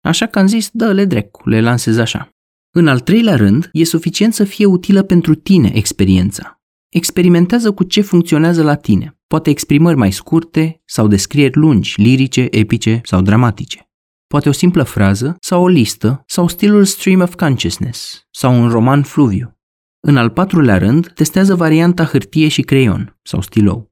Așa 0.00 0.26
că 0.26 0.38
am 0.38 0.46
zis, 0.46 0.70
dă-le 0.72 1.04
drecu, 1.04 1.48
le 1.48 1.60
lansez 1.60 1.96
așa. 1.96 2.28
În 2.70 2.88
al 2.88 3.00
treilea 3.00 3.36
rând, 3.36 3.68
e 3.72 3.84
suficient 3.84 4.34
să 4.34 4.44
fie 4.44 4.64
utilă 4.64 5.02
pentru 5.02 5.34
tine 5.34 5.70
experiența. 5.74 6.60
Experimentează 6.88 7.72
cu 7.72 7.84
ce 7.84 8.00
funcționează 8.00 8.62
la 8.62 8.74
tine, 8.74 9.18
poate 9.26 9.50
exprimări 9.50 9.96
mai 9.96 10.12
scurte 10.12 10.82
sau 10.84 11.08
descrieri 11.08 11.56
lungi, 11.56 12.00
lirice, 12.00 12.48
epice 12.50 13.00
sau 13.04 13.20
dramatice. 13.22 13.84
poate 14.26 14.48
o 14.48 14.52
simplă 14.52 14.82
frază 14.82 15.36
sau 15.40 15.62
o 15.62 15.68
listă 15.68 16.22
sau 16.26 16.48
stilul 16.48 16.84
stream 16.84 17.20
of 17.20 17.34
consciousness 17.34 18.26
sau 18.30 18.62
un 18.62 18.68
roman 18.68 19.02
fluviu. 19.02 19.58
În 20.00 20.16
al 20.16 20.30
patrulea 20.30 20.78
rând, 20.78 21.12
testează 21.12 21.54
varianta 21.54 22.04
hârtie 22.04 22.48
și 22.48 22.62
creion 22.62 23.18
sau 23.22 23.40
stilou. 23.40 23.89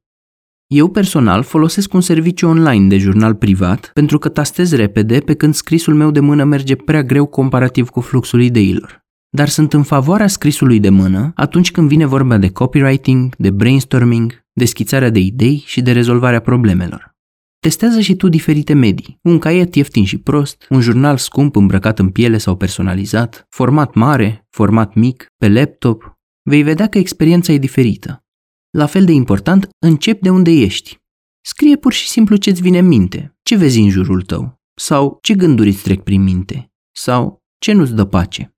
Eu 0.75 0.89
personal 0.89 1.43
folosesc 1.43 1.95
un 1.95 2.01
serviciu 2.01 2.47
online 2.47 2.89
de 2.89 2.99
jurnal 2.99 3.35
privat 3.35 3.91
pentru 3.95 4.19
că 4.19 4.29
tastez 4.29 4.73
repede 4.73 5.21
pe 5.21 5.35
când 5.35 5.55
scrisul 5.55 5.95
meu 5.95 6.11
de 6.11 6.21
mână 6.21 6.45
merge 6.45 6.77
prea 6.77 7.03
greu 7.03 7.27
comparativ 7.27 7.89
cu 7.89 8.01
fluxul 8.01 8.43
ideilor. 8.43 9.07
Dar 9.29 9.49
sunt 9.49 9.73
în 9.73 9.83
favoarea 9.83 10.27
scrisului 10.27 10.81
de 10.81 10.89
mână 10.89 11.33
atunci 11.35 11.71
când 11.71 11.89
vine 11.89 12.07
vorba 12.07 12.39
de 12.39 12.49
copywriting, 12.49 13.35
de 13.37 13.51
brainstorming, 13.51 14.45
de 14.53 14.65
schițarea 14.65 15.11
de 15.11 15.19
idei 15.19 15.63
și 15.67 15.83
de 15.83 15.93
rezolvarea 15.93 16.41
problemelor. 16.41 17.17
Testează 17.59 18.01
și 18.01 18.17
tu 18.17 18.29
diferite 18.29 18.73
medii, 18.73 19.19
un 19.23 19.39
caiet 19.39 19.75
ieftin 19.75 20.05
și 20.05 20.19
prost, 20.19 20.67
un 20.69 20.81
jurnal 20.81 21.17
scump 21.17 21.57
îmbrăcat 21.57 21.99
în 21.99 22.09
piele 22.09 22.39
sau 22.39 22.57
personalizat, 22.57 23.47
format 23.51 23.95
mare, 23.95 24.47
format 24.51 24.95
mic, 24.95 25.27
pe 25.39 25.49
laptop. 25.49 26.19
Vei 26.43 26.63
vedea 26.63 26.89
că 26.89 26.99
experiența 26.99 27.53
e 27.53 27.59
diferită 27.59 28.23
la 28.79 28.87
fel 28.87 29.05
de 29.05 29.13
important, 29.13 29.69
încep 29.79 30.21
de 30.21 30.31
unde 30.31 30.51
ești. 30.51 30.99
Scrie 31.41 31.77
pur 31.77 31.93
și 31.93 32.09
simplu 32.09 32.37
ce-ți 32.37 32.63
vine 32.63 32.79
în 32.79 32.87
minte, 32.87 33.37
ce 33.43 33.57
vezi 33.57 33.79
în 33.79 33.89
jurul 33.89 34.23
tău, 34.23 34.61
sau 34.75 35.19
ce 35.23 35.35
gânduri 35.35 35.69
îți 35.69 35.83
trec 35.83 36.03
prin 36.03 36.23
minte, 36.23 36.73
sau 36.93 37.43
ce 37.59 37.73
nu-ți 37.73 37.95
dă 37.95 38.05
pace. 38.05 38.57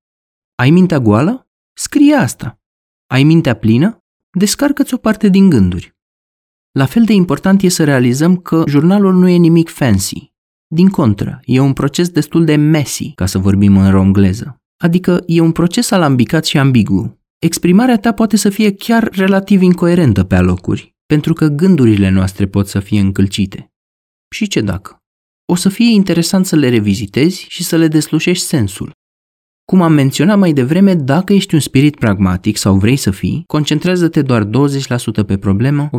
Ai 0.54 0.70
mintea 0.70 0.98
goală? 0.98 1.48
Scrie 1.72 2.14
asta. 2.14 2.60
Ai 3.06 3.22
mintea 3.22 3.54
plină? 3.54 3.98
Descarcă-ți 4.30 4.94
o 4.94 4.96
parte 4.96 5.28
din 5.28 5.50
gânduri. 5.50 5.96
La 6.70 6.86
fel 6.86 7.04
de 7.04 7.12
important 7.12 7.62
e 7.62 7.68
să 7.68 7.84
realizăm 7.84 8.36
că 8.36 8.64
jurnalul 8.66 9.14
nu 9.14 9.28
e 9.28 9.36
nimic 9.36 9.68
fancy. 9.68 10.32
Din 10.66 10.88
contră, 10.88 11.40
e 11.44 11.60
un 11.60 11.72
proces 11.72 12.08
destul 12.08 12.44
de 12.44 12.56
messy, 12.56 13.12
ca 13.14 13.26
să 13.26 13.38
vorbim 13.38 13.76
în 13.76 13.90
rongleză. 13.90 14.60
Adică 14.76 15.22
e 15.26 15.40
un 15.40 15.52
proces 15.52 15.90
alambicat 15.90 16.44
și 16.44 16.58
ambigu, 16.58 17.19
exprimarea 17.40 17.98
ta 17.98 18.12
poate 18.12 18.36
să 18.36 18.48
fie 18.48 18.74
chiar 18.74 19.08
relativ 19.12 19.62
incoerentă 19.62 20.24
pe 20.24 20.34
alocuri, 20.34 20.96
pentru 21.06 21.32
că 21.32 21.46
gândurile 21.46 22.08
noastre 22.08 22.46
pot 22.46 22.68
să 22.68 22.80
fie 22.80 23.00
încălcite. 23.00 23.72
Și 24.34 24.46
ce 24.46 24.60
dacă? 24.60 24.96
O 25.46 25.54
să 25.54 25.68
fie 25.68 25.92
interesant 25.92 26.46
să 26.46 26.56
le 26.56 26.68
revizitezi 26.68 27.46
și 27.48 27.64
să 27.64 27.76
le 27.76 27.88
deslușești 27.88 28.44
sensul. 28.44 28.92
Cum 29.64 29.82
am 29.82 29.92
menționat 29.92 30.38
mai 30.38 30.52
devreme, 30.52 30.94
dacă 30.94 31.32
ești 31.32 31.54
un 31.54 31.60
spirit 31.60 31.96
pragmatic 31.96 32.56
sau 32.56 32.78
vrei 32.78 32.96
să 32.96 33.10
fii, 33.10 33.44
concentrează-te 33.46 34.22
doar 34.22 34.44
20% 34.44 34.48
pe 35.26 35.38
problemă, 35.38 35.90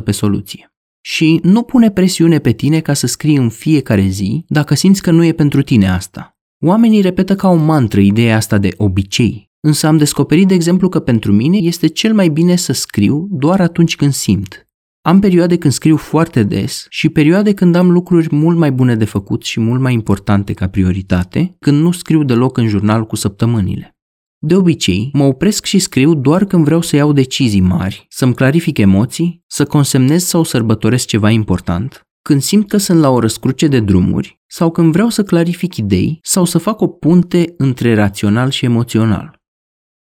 80% 0.00 0.04
pe 0.04 0.12
soluție. 0.12 0.72
Și 1.04 1.40
nu 1.42 1.62
pune 1.62 1.90
presiune 1.90 2.38
pe 2.38 2.52
tine 2.52 2.80
ca 2.80 2.92
să 2.92 3.06
scrii 3.06 3.36
în 3.36 3.48
fiecare 3.48 4.06
zi 4.06 4.44
dacă 4.48 4.74
simți 4.74 5.02
că 5.02 5.10
nu 5.10 5.24
e 5.24 5.32
pentru 5.32 5.62
tine 5.62 5.90
asta. 5.90 6.36
Oamenii 6.64 7.00
repetă 7.00 7.34
ca 7.34 7.48
o 7.48 7.54
mantră 7.54 8.00
ideea 8.00 8.36
asta 8.36 8.58
de 8.58 8.68
obicei, 8.76 9.51
Însă 9.64 9.86
am 9.86 9.96
descoperit, 9.96 10.48
de 10.48 10.54
exemplu, 10.54 10.88
că 10.88 11.00
pentru 11.00 11.32
mine 11.32 11.56
este 11.56 11.86
cel 11.86 12.14
mai 12.14 12.28
bine 12.28 12.56
să 12.56 12.72
scriu 12.72 13.28
doar 13.30 13.60
atunci 13.60 13.96
când 13.96 14.12
simt. 14.12 14.66
Am 15.04 15.20
perioade 15.20 15.58
când 15.58 15.72
scriu 15.72 15.96
foarte 15.96 16.42
des 16.42 16.86
și 16.88 17.08
perioade 17.08 17.54
când 17.54 17.74
am 17.74 17.90
lucruri 17.90 18.34
mult 18.34 18.58
mai 18.58 18.72
bune 18.72 18.96
de 18.96 19.04
făcut 19.04 19.42
și 19.42 19.60
mult 19.60 19.80
mai 19.80 19.92
importante 19.92 20.52
ca 20.52 20.68
prioritate, 20.68 21.56
când 21.58 21.80
nu 21.80 21.92
scriu 21.92 22.24
deloc 22.24 22.56
în 22.56 22.68
jurnal 22.68 23.06
cu 23.06 23.16
săptămânile. 23.16 23.96
De 24.38 24.56
obicei, 24.56 25.10
mă 25.12 25.24
opresc 25.24 25.64
și 25.64 25.78
scriu 25.78 26.14
doar 26.14 26.44
când 26.44 26.64
vreau 26.64 26.80
să 26.80 26.96
iau 26.96 27.12
decizii 27.12 27.60
mari, 27.60 28.06
să-mi 28.08 28.34
clarific 28.34 28.78
emoții, 28.78 29.42
să 29.46 29.64
consemnez 29.64 30.24
sau 30.24 30.42
sărbătoresc 30.42 31.06
ceva 31.06 31.30
important, 31.30 32.02
când 32.22 32.42
simt 32.42 32.68
că 32.68 32.76
sunt 32.76 33.00
la 33.00 33.08
o 33.08 33.18
răscruce 33.18 33.66
de 33.66 33.80
drumuri 33.80 34.40
sau 34.46 34.70
când 34.70 34.92
vreau 34.92 35.08
să 35.08 35.22
clarific 35.22 35.76
idei 35.76 36.18
sau 36.22 36.44
să 36.44 36.58
fac 36.58 36.80
o 36.80 36.86
punte 36.86 37.54
între 37.56 37.94
rațional 37.94 38.50
și 38.50 38.64
emoțional. 38.64 39.41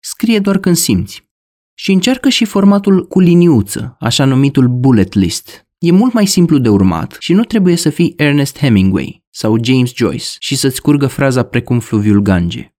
Scrie 0.03 0.39
doar 0.39 0.59
când 0.59 0.77
simți. 0.77 1.29
Și 1.75 1.93
încearcă 1.93 2.29
și 2.29 2.45
formatul 2.45 3.07
cu 3.07 3.21
liniuță, 3.21 3.97
așa 4.01 4.25
numitul 4.25 4.69
bullet 4.69 5.15
list. 5.15 5.67
E 5.79 5.91
mult 5.91 6.13
mai 6.13 6.27
simplu 6.27 6.59
de 6.59 6.69
urmat 6.69 7.17
și 7.19 7.33
nu 7.33 7.45
trebuie 7.45 7.77
să 7.77 7.91
fii 7.91 8.15
Ernest 8.17 8.59
Hemingway 8.59 9.25
sau 9.31 9.65
James 9.65 9.95
Joyce 9.95 10.27
și 10.39 10.57
să-ți 10.57 10.81
curgă 10.81 11.07
fraza 11.07 11.43
precum 11.43 11.79
fluviul 11.79 12.21
Gange. 12.21 12.75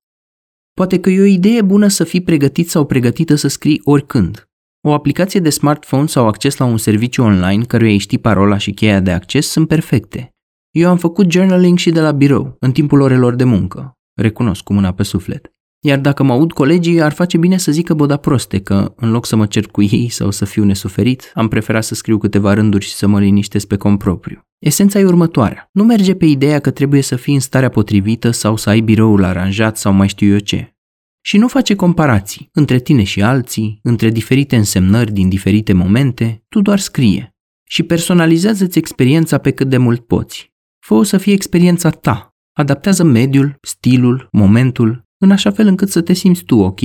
Poate 0.74 1.00
că 1.00 1.10
e 1.10 1.22
o 1.22 1.26
idee 1.26 1.62
bună 1.62 1.88
să 1.88 2.04
fii 2.04 2.22
pregătit 2.22 2.70
sau 2.70 2.86
pregătită 2.86 3.36
să 3.36 3.48
scrii 3.48 3.82
oricând. 3.84 4.50
O 4.82 4.94
aplicație 4.94 5.40
de 5.40 5.50
smartphone 5.50 6.08
sau 6.08 6.28
acces 6.28 6.58
la 6.58 6.66
un 6.66 6.78
serviciu 6.78 7.24
online 7.24 7.64
căruia 7.64 7.92
îi 7.92 7.98
știi 7.98 8.18
parola 8.18 8.58
și 8.58 8.72
cheia 8.72 9.00
de 9.00 9.12
acces 9.12 9.48
sunt 9.48 9.68
perfecte. 9.68 10.30
Eu 10.72 10.90
am 10.90 10.98
făcut 10.98 11.32
journaling 11.32 11.78
și 11.78 11.92
de 11.92 12.02
la 12.02 12.12
birou, 12.12 12.56
în 12.60 12.72
timpul 12.72 13.02
orelor 13.02 13.36
de 13.36 13.44
muncă. 13.44 13.98
Recunosc 14.14 14.64
cu 14.64 14.74
mâna 14.74 14.94
pe 14.94 15.04
suflet. 15.04 15.54
Iar 15.84 16.00
dacă 16.00 16.24
mă 16.24 16.32
aud 16.32 16.52
colegii, 16.52 17.02
ar 17.02 17.14
face 17.14 17.38
bine 17.38 17.58
să 17.58 17.72
zică 17.72 17.94
boda 17.94 18.18
proste 18.18 18.60
că, 18.60 18.94
în 18.96 19.12
loc 19.12 19.26
să 19.26 19.36
mă 19.36 19.46
cer 19.46 19.68
cu 19.68 19.82
ei 19.82 20.10
sau 20.10 20.32
să 20.32 20.46
fiu 20.46 20.64
nesuferit, 20.64 21.32
am 21.34 21.48
preferat 21.48 21.84
să 21.84 21.96
scriu 21.96 22.18
câteva 22.18 22.54
rânduri 22.54 22.86
și 22.86 22.94
să 22.94 23.08
mă 23.08 23.20
liniștesc 23.20 23.68
pe 23.68 23.76
cont 23.76 23.98
propriu. 23.98 24.42
Esența 24.60 25.00
e 25.00 25.06
următoarea. 25.06 25.70
Nu 25.72 25.84
merge 25.84 26.16
pe 26.16 26.26
ideea 26.26 26.60
că 26.60 26.72
trebuie 26.72 27.02
să 27.02 27.16
fii 27.16 27.34
în 27.34 27.40
starea 27.40 27.70
potrivită 27.70 28.32
sau 28.32 28.56
să 28.56 28.70
ai 28.70 28.80
biroul 28.80 29.24
aranjat 29.24 29.78
sau 29.78 29.94
mai 29.94 30.08
știu 30.08 30.32
eu 30.32 30.40
ce. 30.40 30.76
Și 31.22 31.38
nu 31.38 31.48
face 31.48 31.76
comparații 31.76 32.50
între 32.54 32.80
tine 32.80 33.04
și 33.04 33.22
alții, 33.22 33.80
între 33.84 34.10
diferite 34.10 34.56
însemnări 34.56 35.12
din 35.12 35.30
diferite 35.30 35.74
momente, 35.74 36.46
tu 36.50 36.62
doar 36.62 36.80
scrie. 36.80 37.36
Și 37.64 37.84
personalizează-ți 37.84 38.78
experiența 38.78 39.38
pe 39.38 39.52
cât 39.52 39.70
de 39.70 39.78
mult 39.78 40.06
poți. 40.06 40.54
Fă-o 40.80 41.04
să 41.04 41.18
fie 41.18 41.34
experiența 41.34 41.90
ta. 41.90 42.36
Adaptează 42.54 43.04
mediul, 43.04 43.58
stilul, 43.62 44.28
momentul 44.32 45.10
în 45.22 45.32
așa 45.32 45.52
fel 45.52 45.68
încât 45.68 45.90
să 45.90 46.02
te 46.02 46.14
simți 46.14 46.44
tu 46.44 46.58
ok. 46.58 46.80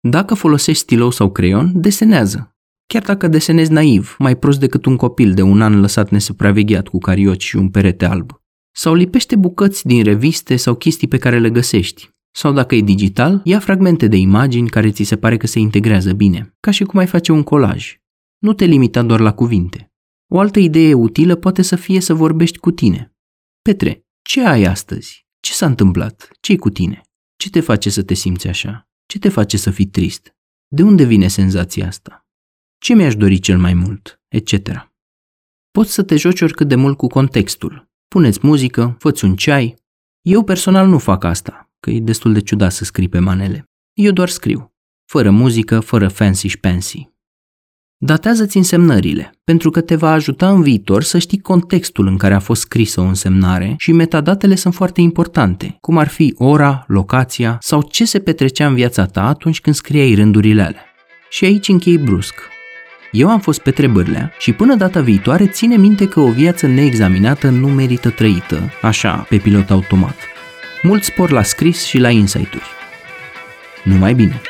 Dacă 0.00 0.34
folosești 0.34 0.82
stilou 0.82 1.10
sau 1.10 1.30
creion, 1.30 1.80
desenează. 1.80 2.56
Chiar 2.86 3.02
dacă 3.02 3.28
desenezi 3.28 3.72
naiv, 3.72 4.16
mai 4.18 4.36
prost 4.36 4.60
decât 4.60 4.84
un 4.84 4.96
copil 4.96 5.34
de 5.34 5.42
un 5.42 5.62
an 5.62 5.80
lăsat 5.80 6.10
nesupravegheat 6.10 6.88
cu 6.88 6.98
carioci 6.98 7.44
și 7.44 7.56
un 7.56 7.70
perete 7.70 8.04
alb. 8.04 8.40
Sau 8.74 8.94
lipește 8.94 9.36
bucăți 9.36 9.86
din 9.86 10.04
reviste 10.04 10.56
sau 10.56 10.74
chestii 10.74 11.08
pe 11.08 11.18
care 11.18 11.38
le 11.38 11.50
găsești. 11.50 12.10
Sau 12.34 12.52
dacă 12.52 12.74
e 12.74 12.80
digital, 12.80 13.40
ia 13.44 13.58
fragmente 13.58 14.08
de 14.08 14.16
imagini 14.16 14.68
care 14.68 14.90
ți 14.90 15.02
se 15.02 15.16
pare 15.16 15.36
că 15.36 15.46
se 15.46 15.58
integrează 15.58 16.12
bine, 16.12 16.54
ca 16.60 16.70
și 16.70 16.84
cum 16.84 16.98
ai 16.98 17.06
face 17.06 17.32
un 17.32 17.42
colaj. 17.42 17.96
Nu 18.38 18.52
te 18.52 18.64
limita 18.64 19.02
doar 19.02 19.20
la 19.20 19.32
cuvinte. 19.32 19.92
O 20.28 20.38
altă 20.38 20.58
idee 20.58 20.94
utilă 20.94 21.34
poate 21.34 21.62
să 21.62 21.76
fie 21.76 22.00
să 22.00 22.14
vorbești 22.14 22.58
cu 22.58 22.70
tine. 22.70 23.14
Petre, 23.62 24.04
ce 24.22 24.46
ai 24.46 24.64
astăzi? 24.64 25.26
Ce 25.40 25.52
s-a 25.52 25.66
întâmplat? 25.66 26.30
ce 26.40 26.56
cu 26.56 26.70
tine? 26.70 27.02
Ce 27.42 27.50
te 27.50 27.60
face 27.60 27.90
să 27.90 28.02
te 28.02 28.14
simți 28.14 28.48
așa? 28.48 28.88
Ce 29.06 29.18
te 29.18 29.28
face 29.28 29.56
să 29.56 29.70
fii 29.70 29.86
trist? 29.86 30.34
De 30.68 30.82
unde 30.82 31.04
vine 31.04 31.28
senzația 31.28 31.86
asta? 31.86 32.26
Ce 32.78 32.94
mi-aș 32.94 33.16
dori 33.16 33.38
cel 33.38 33.58
mai 33.58 33.74
mult? 33.74 34.20
Etc. 34.28 34.90
Poți 35.70 35.92
să 35.92 36.02
te 36.02 36.16
joci 36.16 36.40
oricât 36.40 36.68
de 36.68 36.74
mult 36.74 36.96
cu 36.96 37.06
contextul. 37.06 37.90
Puneți 38.08 38.38
muzică, 38.42 38.96
fă 38.98 39.12
un 39.22 39.36
ceai. 39.36 39.76
Eu 40.20 40.44
personal 40.44 40.88
nu 40.88 40.98
fac 40.98 41.24
asta, 41.24 41.70
că 41.80 41.90
e 41.90 42.00
destul 42.00 42.32
de 42.32 42.40
ciudat 42.40 42.72
să 42.72 42.84
scrii 42.84 43.08
pe 43.08 43.18
manele. 43.18 43.64
Eu 43.92 44.12
doar 44.12 44.28
scriu. 44.28 44.74
Fără 45.04 45.30
muzică, 45.30 45.80
fără 45.80 46.08
fancy 46.08 46.48
și 46.48 46.58
fancy. 46.60 47.11
Datează-ți 48.04 48.56
însemnările, 48.56 49.32
pentru 49.44 49.70
că 49.70 49.80
te 49.80 49.94
va 49.94 50.12
ajuta 50.12 50.50
în 50.50 50.62
viitor 50.62 51.02
să 51.02 51.18
știi 51.18 51.40
contextul 51.40 52.06
în 52.06 52.16
care 52.16 52.34
a 52.34 52.38
fost 52.38 52.60
scrisă 52.60 53.00
o 53.00 53.04
însemnare 53.04 53.74
și 53.78 53.92
metadatele 53.92 54.54
sunt 54.54 54.74
foarte 54.74 55.00
importante, 55.00 55.76
cum 55.80 55.98
ar 55.98 56.08
fi 56.08 56.34
ora, 56.36 56.84
locația 56.86 57.58
sau 57.60 57.82
ce 57.82 58.04
se 58.04 58.18
petrecea 58.18 58.66
în 58.66 58.74
viața 58.74 59.06
ta 59.06 59.26
atunci 59.26 59.60
când 59.60 59.76
scriai 59.76 60.14
rândurile 60.14 60.62
alea. 60.62 60.84
Și 61.30 61.44
aici 61.44 61.68
închei 61.68 61.98
brusc. 61.98 62.34
Eu 63.12 63.28
am 63.30 63.40
fost 63.40 63.60
Petre 63.60 63.86
Bârlea 63.86 64.32
și 64.38 64.52
până 64.52 64.74
data 64.74 65.00
viitoare 65.00 65.46
ține 65.46 65.76
minte 65.76 66.08
că 66.08 66.20
o 66.20 66.30
viață 66.30 66.66
neexaminată 66.66 67.48
nu 67.48 67.68
merită 67.68 68.10
trăită, 68.10 68.70
așa, 68.80 69.26
pe 69.28 69.36
pilot 69.36 69.70
automat. 69.70 70.16
Mult 70.82 71.02
spor 71.02 71.30
la 71.30 71.42
scris 71.42 71.84
și 71.84 71.98
la 71.98 72.10
insight-uri. 72.10 72.66
Numai 73.84 74.14
bine! 74.14 74.40